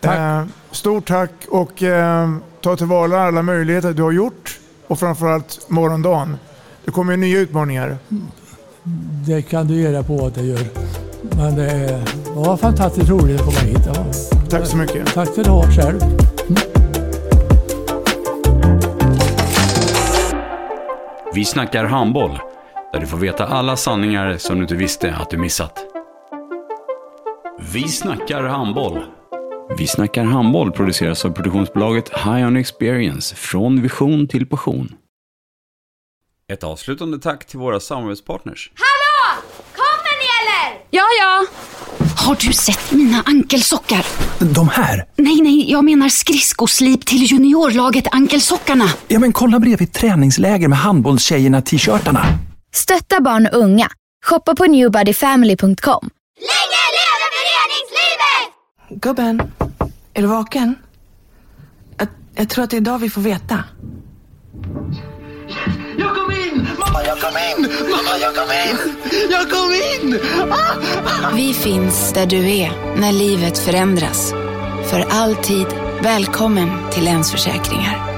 Tack. 0.00 0.18
Eh, 0.18 0.44
stort 0.70 1.08
tack 1.08 1.32
och 1.48 1.82
eh, 1.82 2.30
ta 2.60 2.76
tillvara 2.76 3.22
alla 3.22 3.42
möjligheter 3.42 3.92
du 3.92 4.02
har 4.02 4.12
gjort 4.12 4.58
och 4.86 4.98
framförallt 4.98 5.70
morgondagen. 5.70 6.36
Det 6.84 6.90
kommer 6.90 7.12
ju 7.12 7.16
nya 7.16 7.38
utmaningar. 7.38 7.98
Det 9.26 9.42
kan 9.42 9.66
du 9.66 9.74
göra 9.74 10.02
på 10.02 10.26
att 10.26 10.34
det 10.34 10.42
gör. 10.42 10.60
Men 11.36 11.56
det 11.56 12.02
var 12.34 12.56
fantastiskt 12.56 13.08
roligt 13.08 13.40
att 13.40 13.46
komma 13.46 13.58
hit. 13.58 13.80
Ja. 13.86 14.06
Tack 14.50 14.66
så 14.66 14.76
mycket. 14.76 15.14
Tack 15.14 15.34
för 15.34 15.44
det 15.44 15.82
själv. 15.82 16.00
Vi 21.34 21.44
snackar 21.44 21.84
handboll, 21.84 22.38
där 22.92 23.00
du 23.00 23.06
får 23.06 23.18
veta 23.18 23.46
alla 23.46 23.76
sanningar 23.76 24.36
som 24.38 24.56
du 24.56 24.62
inte 24.62 24.74
visste 24.74 25.14
att 25.14 25.30
du 25.30 25.36
missat. 25.36 25.78
Vi 27.72 27.88
snackar 27.88 28.42
handboll. 28.42 29.04
Vi 29.78 29.86
snackar 29.86 30.24
handboll 30.24 30.72
produceras 30.72 31.24
av 31.24 31.30
produktionsbolaget 31.30 32.08
High 32.08 32.46
On 32.46 32.56
Experience, 32.56 33.34
från 33.34 33.82
vision 33.82 34.28
till 34.28 34.46
passion. 34.46 34.94
Ett 36.52 36.64
avslutande 36.64 37.18
tack 37.18 37.46
till 37.46 37.58
våra 37.58 37.80
samarbetspartners. 37.80 38.70
Hallå! 38.74 39.42
Kommer 39.72 40.12
ni 40.20 40.26
eller? 40.40 40.84
Ja, 40.90 41.04
ja. 41.20 41.46
Har 42.26 42.36
du 42.46 42.52
sett 42.52 42.92
mina 42.92 43.22
ankelsockar? 43.26 44.06
De 44.54 44.68
här? 44.68 45.04
Nej, 45.16 45.40
nej, 45.42 45.70
jag 45.70 45.84
menar 45.84 46.08
skridskoslip 46.08 47.06
till 47.06 47.22
juniorlaget 47.32 48.04
Ankelsockarna. 48.14 48.84
Ja, 49.08 49.18
men 49.18 49.32
kolla 49.32 49.58
bredvid 49.58 49.92
träningsläger 49.92 50.68
med 50.68 50.78
handbollstjejerna-t-shirtarna. 50.78 52.26
Stötta 52.76 53.20
barn 53.20 53.46
och 53.46 53.58
unga. 53.58 53.88
Shoppa 54.26 54.54
på 54.54 54.64
newbodyfamily.com. 54.64 56.10
Länge 56.38 56.82
leve 56.96 57.26
föreningslivet! 57.36 59.02
Gubben, 59.02 59.52
är 60.14 60.22
du 60.22 60.28
vaken? 60.28 60.74
Jag, 61.98 62.08
jag 62.34 62.48
tror 62.48 62.64
att 62.64 62.70
det 62.70 62.76
är 62.76 62.80
idag 62.80 62.98
vi 62.98 63.10
får 63.10 63.20
veta. 63.20 63.64
Jag 65.98 66.14
kom 66.14 66.30
in! 66.32 66.68
Mamma, 66.78 67.04
jag 67.06 67.20
kom 67.20 67.32
in! 67.58 67.70
Mamma, 67.90 68.18
jag 68.20 68.34
kom 68.34 68.50
in! 68.50 68.96
Jag 69.30 69.50
kom 69.50 69.72
in! 69.72 70.20
Ah! 70.52 71.30
Vi 71.34 71.54
finns 71.54 72.12
där 72.12 72.26
du 72.26 72.50
är 72.50 72.96
när 73.00 73.12
livet 73.12 73.58
förändras. 73.58 74.32
För 74.90 75.00
alltid 75.10 75.66
välkommen 76.02 76.90
till 76.90 77.04
Länsförsäkringar. 77.04 78.15